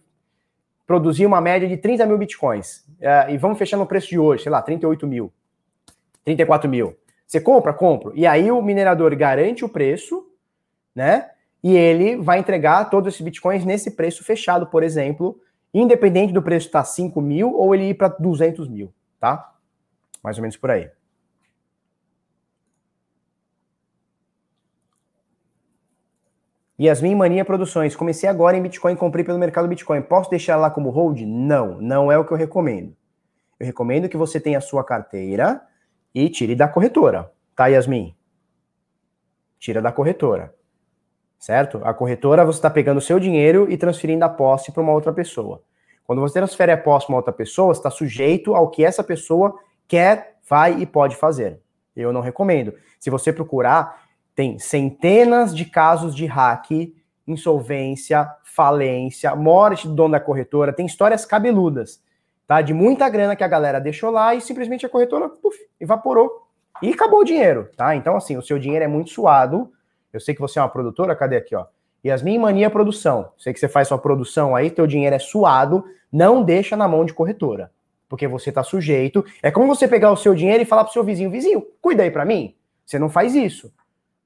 produzir 0.86 1.26
uma 1.26 1.42
média 1.42 1.68
de 1.68 1.78
30 1.78 2.06
mil 2.06 2.18
bitcoins. 2.18 2.86
É, 3.00 3.34
e 3.34 3.38
vamos 3.38 3.58
fechar 3.58 3.78
no 3.78 3.86
preço 3.86 4.10
de 4.10 4.20
hoje, 4.20 4.44
sei 4.44 4.52
lá, 4.52 4.62
38 4.62 5.06
mil, 5.08 5.32
34 6.24 6.70
mil. 6.70 6.96
Você 7.26 7.42
compra? 7.42 7.74
Compro. 7.74 8.12
E 8.16 8.28
aí 8.28 8.52
o 8.52 8.62
minerador 8.62 9.16
garante 9.16 9.66
o 9.66 9.70
preço 9.70 10.28
né? 10.96 11.30
E 11.64 11.76
ele 11.76 12.18
vai 12.18 12.40
entregar 12.40 12.90
todos 12.90 13.14
esses 13.14 13.22
bitcoins 13.22 13.66
nesse 13.66 13.92
preço 13.92 14.24
fechado, 14.24 14.68
por 14.68 14.84
exemplo, 14.84 15.40
independente 15.74 16.34
do 16.34 16.42
preço 16.42 16.68
estar 16.68 16.84
5 16.84 17.20
mil 17.22 17.54
ou 17.54 17.74
ele 17.74 17.90
ir 17.90 17.94
para 17.94 18.10
200 18.10 18.68
mil, 18.68 18.94
tá? 19.20 19.54
Mais 20.22 20.38
ou 20.38 20.42
menos 20.42 20.58
por 20.58 20.72
aí. 20.72 20.90
Yasmin 26.84 27.16
Mania 27.16 27.46
Produções. 27.46 27.96
Comecei 27.96 28.28
agora 28.28 28.58
em 28.58 28.62
Bitcoin, 28.62 28.96
comprei 28.96 29.24
pelo 29.24 29.40
mercado 29.40 29.68
Bitcoin. 29.68 30.02
Posso 30.02 30.30
deixar 30.30 30.58
lá 30.58 30.70
como 30.70 30.90
hold? 30.90 31.22
Não, 31.22 31.80
não 31.82 32.12
é 32.12 32.18
o 32.18 32.26
que 32.26 32.32
eu 32.32 32.38
recomendo. 32.38 32.96
Eu 33.60 33.66
recomendo 33.66 34.10
que 34.10 34.18
você 34.18 34.40
tenha 34.40 34.58
a 34.58 34.62
sua 34.62 34.84
carteira 34.84 35.62
e 36.14 36.30
tire 36.30 36.56
da 36.56 36.68
corretora, 36.68 37.32
tá, 37.56 37.68
Yasmin? 37.68 38.16
Tira 39.60 39.82
da 39.82 39.92
corretora 39.92 40.54
certo? 41.44 41.82
A 41.84 41.94
corretora, 41.94 42.46
você 42.46 42.60
está 42.60 42.70
pegando 42.70 43.00
o 43.00 43.02
seu 43.02 43.20
dinheiro 43.20 43.70
e 43.70 43.76
transferindo 43.76 44.24
a 44.24 44.30
posse 44.30 44.72
para 44.72 44.82
uma 44.82 44.94
outra 44.94 45.12
pessoa. 45.12 45.62
Quando 46.06 46.22
você 46.22 46.40
transfere 46.40 46.72
a 46.72 46.78
posse 46.78 47.06
para 47.06 47.14
uma 47.14 47.20
outra 47.20 47.34
pessoa, 47.34 47.74
está 47.74 47.90
sujeito 47.90 48.56
ao 48.56 48.70
que 48.70 48.82
essa 48.82 49.04
pessoa 49.04 49.54
quer, 49.86 50.38
vai 50.50 50.80
e 50.80 50.86
pode 50.86 51.18
fazer. 51.18 51.60
Eu 51.94 52.14
não 52.14 52.22
recomendo. 52.22 52.74
Se 52.98 53.10
você 53.10 53.34
procurar, 53.34 54.03
tem 54.36 54.58
centenas 54.60 55.56
de 55.56 55.66
casos 55.66 56.16
de 56.16 56.26
hack, 56.26 56.94
insolvência, 57.28 58.30
falência, 58.44 59.36
morte 59.36 59.88
do 59.88 59.96
dono 59.96 60.12
da 60.12 60.20
corretora, 60.20 60.74
tem 60.74 60.86
histórias 60.86 61.26
cabeludas, 61.26 62.02
tá? 62.48 62.62
De 62.62 62.74
muita 62.74 63.08
grana 63.10 63.36
que 63.36 63.44
a 63.44 63.48
galera 63.48 63.80
deixou 63.80 64.12
lá 64.12 64.36
e 64.36 64.42
simplesmente 64.42 64.86
a 64.86 64.90
corretora 64.90 65.30
puf, 65.30 65.58
evaporou 65.80 66.48
e 66.82 66.92
acabou 66.92 67.22
o 67.22 67.24
dinheiro, 67.24 67.70
tá? 67.78 67.96
Então, 67.96 68.16
assim, 68.16 68.38
o 68.38 68.42
seu 68.42 68.60
dinheiro 68.60 68.84
é 68.84 68.88
muito 68.88 69.12
suado, 69.12 69.72
eu 70.12 70.20
sei 70.20 70.36
que 70.36 70.42
você 70.42 70.60
é 70.60 70.62
uma 70.62 70.70
produtora, 70.70 71.16
cadê 71.16 71.38
aqui, 71.38 71.56
ó? 71.56 71.66
Yasmin 72.06 72.38
Mania 72.38 72.70
Produção. 72.70 73.32
Sei 73.38 73.54
que 73.54 73.60
você 73.60 73.70
faz 73.70 73.88
sua 73.88 73.98
produção 73.98 74.56
aí, 74.56 74.70
teu 74.70 74.86
dinheiro 74.86 75.16
é 75.16 75.20
suado, 75.20 75.86
não 76.12 76.44
deixa 76.44 76.76
na 76.76 76.88
mão 76.88 77.06
de 77.06 77.14
corretora. 77.14 77.72
Porque 78.10 78.28
você 78.28 78.52
tá 78.52 78.62
sujeito. 78.62 79.26
É 79.42 79.50
como 79.50 79.68
você 79.68 79.88
pegar 79.88 80.12
o 80.12 80.18
seu 80.18 80.36
dinheiro 80.36 80.62
e 80.62 80.66
falar 80.66 80.84
pro 80.84 80.94
seu 80.94 81.04
vizinho, 81.04 81.32
vizinho, 81.32 81.66
cuida 81.82 82.04
aí 82.04 82.12
para 82.12 82.26
mim. 82.26 82.56
Você 82.86 83.00
não 83.00 83.10
faz 83.10 83.34
isso. 83.34 83.74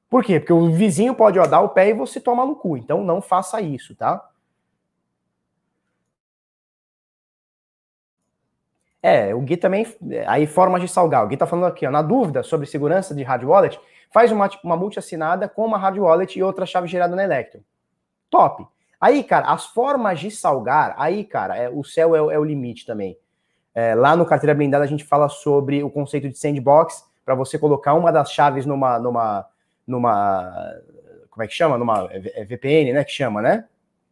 Por 0.10 0.24
quê? 0.24 0.40
Porque 0.40 0.54
o 0.54 0.72
vizinho 0.72 1.14
pode 1.14 1.38
ó, 1.38 1.46
dar 1.46 1.62
o 1.62 1.70
pé 1.70 1.90
e 1.90 1.94
você 1.94 2.20
toma 2.20 2.46
no 2.46 2.56
cu. 2.56 2.78
Então 2.78 3.04
não 3.04 3.22
faça 3.22 3.60
isso, 3.62 3.96
tá? 3.96 4.30
É, 9.02 9.34
o 9.34 9.42
Gui 9.42 9.58
também. 9.58 9.86
Aí, 10.28 10.46
formas 10.48 10.82
de 10.82 10.88
salgar. 10.88 11.24
O 11.24 11.28
Gui 11.28 11.38
tá 11.38 11.46
falando 11.46 11.68
aqui, 11.68 11.86
ó, 11.86 11.92
na 11.92 12.02
dúvida 12.02 12.44
sobre 12.44 12.66
segurança 12.66 13.14
de 13.14 13.24
hard 13.24 13.44
wallet, 13.44 13.80
faz 14.12 14.32
uma, 14.32 14.50
uma 14.64 14.76
multi 14.76 15.00
assinada 15.00 15.48
com 15.48 15.66
uma 15.66 15.78
hard 15.78 15.98
wallet 15.98 16.38
e 16.38 16.44
outra 16.44 16.66
chave 16.66 16.88
gerada 16.88 17.16
na 17.16 17.24
Electron. 17.24 17.62
Top. 18.30 18.66
Aí, 19.00 19.24
cara, 19.24 19.48
as 19.48 19.66
formas 19.68 20.20
de 20.20 20.32
salgar, 20.32 20.96
aí, 20.98 21.24
cara, 21.24 21.56
é, 21.56 21.70
o 21.70 21.84
céu 21.84 22.16
é, 22.16 22.36
é 22.36 22.40
o 22.40 22.44
limite 22.44 22.86
também. 22.86 23.18
É, 23.74 23.94
lá 23.94 24.16
no 24.16 24.26
Carteira 24.26 24.56
Blindada 24.56 24.84
a 24.84 24.88
gente 24.88 25.04
fala 25.04 25.30
sobre 25.30 25.84
o 25.84 25.90
conceito 25.90 26.28
de 26.28 26.38
sandbox, 26.38 27.06
para 27.24 27.36
você 27.36 27.60
colocar 27.60 27.94
uma 27.94 28.12
das 28.12 28.32
chaves 28.32 28.66
numa, 28.66 28.98
numa, 28.98 29.46
numa, 29.88 30.74
como 31.30 31.44
é 31.44 31.48
que 31.48 31.54
chama? 31.54 31.78
Numa 31.78 32.10
é, 32.12 32.42
é 32.42 32.46
VPN, 32.46 32.94
né, 32.94 33.04
que 33.04 33.12
chama, 33.12 33.42
né? 33.42 33.66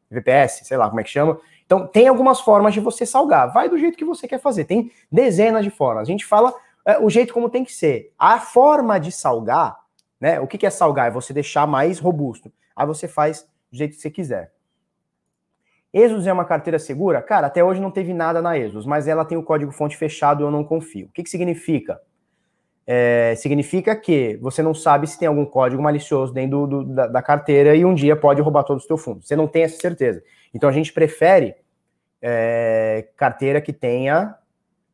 VPS, 0.09 0.65
sei 0.65 0.77
lá 0.77 0.87
como 0.87 1.01
é 1.01 1.03
que 1.03 1.09
chama. 1.09 1.39
Então, 1.65 1.87
tem 1.87 2.07
algumas 2.07 2.39
formas 2.39 2.73
de 2.73 2.79
você 2.79 3.05
salgar. 3.05 3.51
Vai 3.51 3.67
do 3.67 3.77
jeito 3.77 3.97
que 3.97 4.05
você 4.05 4.27
quer 4.27 4.39
fazer. 4.39 4.65
Tem 4.65 4.91
dezenas 5.11 5.63
de 5.63 5.71
formas. 5.71 6.03
A 6.03 6.11
gente 6.11 6.25
fala 6.25 6.53
é, 6.85 6.99
o 6.99 7.09
jeito 7.09 7.33
como 7.33 7.49
tem 7.49 7.65
que 7.65 7.73
ser. 7.73 8.13
A 8.17 8.39
forma 8.39 8.99
de 8.99 9.11
salgar, 9.11 9.75
né? 10.19 10.39
O 10.39 10.47
que, 10.47 10.57
que 10.57 10.65
é 10.65 10.69
salgar? 10.69 11.07
É 11.07 11.11
você 11.11 11.33
deixar 11.33 11.65
mais 11.65 11.97
robusto. 11.97 12.51
Aí 12.75 12.85
você 12.85 13.07
faz 13.07 13.47
do 13.71 13.77
jeito 13.77 13.95
que 13.95 14.01
você 14.01 14.11
quiser. 14.11 14.51
Exos 15.91 16.27
é 16.27 16.33
uma 16.33 16.45
carteira 16.45 16.77
segura? 16.77 17.21
Cara, 17.21 17.47
até 17.47 17.63
hoje 17.63 17.81
não 17.81 17.89
teve 17.89 18.13
nada 18.13 18.41
na 18.41 18.57
Exos, 18.57 18.85
mas 18.85 19.07
ela 19.07 19.23
tem 19.23 19.37
o 19.37 19.43
código 19.43 19.71
fonte 19.71 19.95
fechado 19.95 20.43
eu 20.43 20.51
não 20.51 20.63
confio. 20.63 21.07
O 21.07 21.09
que, 21.09 21.23
que 21.23 21.29
significa? 21.29 22.01
É, 22.87 23.33
significa 23.35 23.95
que 23.95 24.37
você 24.37 24.61
não 24.61 24.73
sabe 24.73 25.07
se 25.07 25.17
tem 25.17 25.27
algum 25.27 25.45
código 25.45 25.81
malicioso 25.81 26.31
dentro 26.31 26.67
do, 26.67 26.83
do, 26.83 26.93
da, 26.93 27.07
da, 27.07 27.21
carteira 27.21 27.75
e 27.75 27.83
um 27.83 27.95
dia 27.95 28.15
pode 28.15 28.41
roubar 28.41 28.63
todos 28.63 28.83
os 28.83 28.87
teus 28.87 29.03
fundos. 29.03 29.27
Você 29.27 29.35
não 29.35 29.47
tem 29.47 29.63
essa 29.63 29.79
certeza. 29.79 30.21
Então 30.53 30.69
a 30.69 30.71
gente 30.71 30.93
prefere 30.93 31.55
é, 32.21 33.07
carteira 33.17 33.59
que 33.59 33.73
tenha 33.73 34.35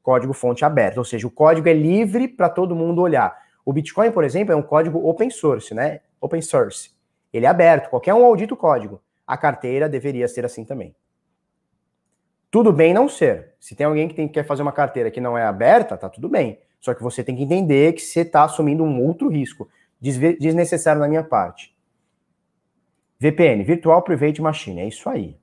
código 0.02 0.34
fonte 0.34 0.66
aberto, 0.66 0.98
ou 0.98 1.04
seja, 1.04 1.28
o 1.28 1.32
código 1.32 1.68
é 1.68 1.74
livre 1.74 2.28
para 2.28 2.50
todo 2.50 2.76
mundo 2.76 3.02
olhar. 3.02 3.38
O 3.66 3.72
Bitcoin, 3.74 4.12
por 4.12 4.24
exemplo, 4.24 4.54
é 4.54 4.56
um 4.56 4.64
código 4.64 5.08
open 5.08 5.30
source, 5.30 5.74
né? 5.74 6.00
Open 6.20 6.42
source. 6.42 6.92
Ele 7.32 7.46
é 7.46 7.50
aberto, 7.50 7.90
qualquer 7.90 8.14
um 8.14 8.26
audita 8.26 8.54
o 8.54 8.58
código. 8.58 9.02
A 9.28 9.38
carteira 9.38 9.88
deveria 9.88 10.28
ser 10.28 10.46
assim 10.46 10.66
também. 10.66 10.96
Tudo 12.52 12.74
bem 12.74 12.94
não 12.94 13.08
ser. 13.08 13.54
Se 13.62 13.74
tem 13.74 13.86
alguém 13.86 14.10
que 14.10 14.14
tem, 14.14 14.28
quer 14.28 14.46
fazer 14.46 14.62
uma 14.62 14.74
carteira 14.74 15.10
que 15.10 15.22
não 15.22 15.38
é 15.38 15.44
aberta, 15.44 15.98
tá 15.98 16.10
tudo 16.10 16.28
bem. 16.28 16.60
Só 16.82 16.94
que 16.94 17.02
você 17.02 17.24
tem 17.24 17.36
que 17.36 17.44
entender 17.44 17.94
que 17.94 18.02
você 18.02 18.22
está 18.22 18.44
assumindo 18.44 18.84
um 18.84 19.02
outro 19.02 19.30
risco 19.30 19.70
desnecessário 20.02 21.00
na 21.00 21.08
minha 21.08 21.24
parte. 21.24 21.74
VPN, 23.18 23.64
Virtual 23.64 24.02
Private 24.02 24.42
Machine, 24.42 24.82
é 24.82 24.88
isso 24.88 25.08
aí. 25.08 25.40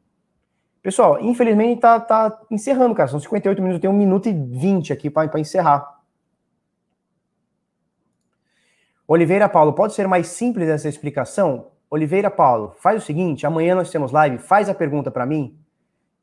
Pessoal, 0.83 1.21
infelizmente 1.21 1.81
tá, 1.81 1.99
tá 1.99 2.41
encerrando, 2.51 2.95
cara. 2.95 3.09
São 3.09 3.21
58 3.21 3.63
minutos, 3.63 3.81
tenho 3.81 3.93
1 3.93 3.97
minuto 3.97 4.29
e 4.29 4.33
20 4.33 4.93
aqui 4.93 5.09
para 5.09 5.41
encerrar. 5.41 5.99
Oliveira 9.07 9.49
Paulo, 9.49 9.73
pode 9.73 9.95
ser 9.95 10.07
mais 10.07 10.27
simples 10.27 10.69
essa 10.69 10.89
explicação? 10.89 11.71
Oliveira 11.89 12.31
Paulo, 12.31 12.75
faz 12.79 13.03
o 13.03 13.07
seguinte: 13.07 13.47
amanhã 13.47 13.75
nós 13.75 13.91
temos 13.91 14.13
live, 14.13 14.39
faz 14.39 14.69
a 14.69 14.75
pergunta 14.75 15.11
para 15.11 15.25
mim. 15.25 15.59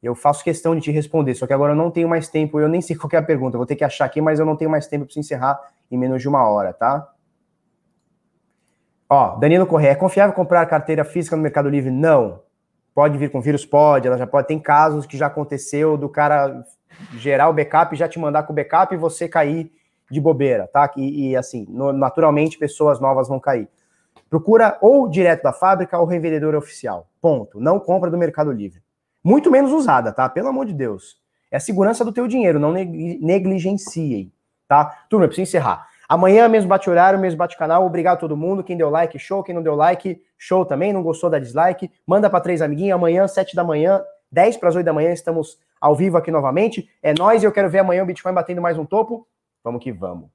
Eu 0.01 0.13
faço 0.13 0.43
questão 0.43 0.75
de 0.75 0.81
te 0.81 0.91
responder, 0.91 1.33
só 1.35 1.47
que 1.47 1.53
agora 1.53 1.73
eu 1.73 1.75
não 1.75 1.89
tenho 1.89 2.07
mais 2.07 2.27
tempo, 2.27 2.59
eu 2.59 2.67
nem 2.67 2.81
sei 2.81 2.95
qual 2.97 3.09
é 3.13 3.17
a 3.17 3.23
pergunta, 3.23 3.57
vou 3.57 3.65
ter 3.65 3.75
que 3.75 3.83
achar 3.83 4.05
aqui, 4.05 4.21
mas 4.21 4.39
eu 4.39 4.45
não 4.45 4.55
tenho 4.55 4.69
mais 4.69 4.87
tempo 4.87 5.05
para 5.05 5.19
encerrar 5.19 5.59
em 5.89 5.97
menos 5.97 6.21
de 6.21 6.27
uma 6.27 6.47
hora, 6.47 6.73
tá? 6.73 7.11
Ó, 9.09 9.35
Danilo 9.37 9.67
Correia, 9.67 9.91
é 9.91 9.95
confiável 9.95 10.33
comprar 10.33 10.65
carteira 10.65 11.05
física 11.05 11.35
no 11.35 11.41
Mercado 11.41 11.69
Livre? 11.69 11.91
Não. 11.91 12.41
Pode 12.93 13.17
vir 13.17 13.29
com 13.29 13.41
vírus? 13.41 13.65
Pode, 13.65 14.07
ela 14.07 14.17
já 14.17 14.25
pode. 14.25 14.47
Tem 14.47 14.59
casos 14.59 15.05
que 15.05 15.17
já 15.17 15.27
aconteceu 15.27 15.97
do 15.97 16.09
cara 16.09 16.65
gerar 17.17 17.49
o 17.49 17.53
backup, 17.53 17.95
já 17.95 18.07
te 18.07 18.17
mandar 18.17 18.43
com 18.43 18.53
o 18.53 18.55
backup 18.55 18.93
e 18.93 18.97
você 18.97 19.27
cair 19.27 19.71
de 20.09 20.21
bobeira, 20.21 20.67
tá? 20.67 20.91
E, 20.95 21.29
e 21.29 21.35
assim, 21.35 21.65
no, 21.69 21.91
naturalmente 21.91 22.57
pessoas 22.57 22.99
novas 22.99 23.27
vão 23.27 23.39
cair. 23.39 23.67
Procura 24.29 24.77
ou 24.81 25.07
direto 25.07 25.43
da 25.43 25.53
fábrica 25.53 25.99
ou 25.99 26.05
revendedor 26.05 26.55
oficial. 26.55 27.07
Ponto. 27.21 27.59
Não 27.59 27.79
compra 27.79 28.09
do 28.09 28.17
Mercado 28.17 28.51
Livre. 28.51 28.81
Muito 29.25 29.49
menos 29.49 29.71
usada, 29.71 30.11
tá? 30.11 30.29
Pelo 30.29 30.49
amor 30.49 30.67
de 30.67 30.73
Deus. 30.73 31.17
É 31.49 31.57
a 31.57 31.59
segurança 31.59 32.05
do 32.05 32.11
teu 32.11 32.27
dinheiro, 32.27 32.59
não 32.59 32.71
negligenciem, 32.71 34.31
tá? 34.67 34.85
Turma, 35.09 35.25
eu 35.25 35.29
preciso 35.29 35.49
encerrar. 35.49 35.87
Amanhã, 36.07 36.47
mesmo 36.47 36.69
bate-horário, 36.69 37.17
mesmo 37.17 37.39
bate-canal. 37.39 37.83
Obrigado 37.87 38.17
a 38.17 38.19
todo 38.19 38.37
mundo. 38.37 38.63
Quem 38.63 38.77
deu 38.77 38.87
like, 38.91 39.17
show. 39.17 39.43
Quem 39.43 39.55
não 39.55 39.63
deu 39.63 39.73
like, 39.73 40.21
show 40.37 40.63
também. 40.63 40.93
Não 40.93 41.01
gostou, 41.01 41.27
da 41.27 41.39
dislike. 41.39 41.89
Manda 42.05 42.29
para 42.29 42.39
três 42.39 42.61
amiguinhos. 42.61 42.93
Amanhã, 42.93 43.27
sete 43.27 43.55
da 43.55 43.63
manhã, 43.63 43.99
dez 44.31 44.57
para 44.57 44.69
as 44.69 44.75
oito 44.75 44.85
da 44.85 44.93
manhã, 44.93 45.11
estamos 45.11 45.57
ao 45.81 45.95
vivo 45.95 46.17
aqui 46.17 46.29
novamente. 46.29 46.87
É 47.01 47.11
nós 47.11 47.41
e 47.41 47.47
eu 47.47 47.51
quero 47.51 47.67
ver 47.67 47.79
amanhã 47.79 48.03
o 48.03 48.05
Bitcoin 48.05 48.33
batendo 48.33 48.61
mais 48.61 48.77
um 48.77 48.85
topo. 48.85 49.27
Vamos 49.63 49.83
que 49.83 49.91
vamos. 49.91 50.34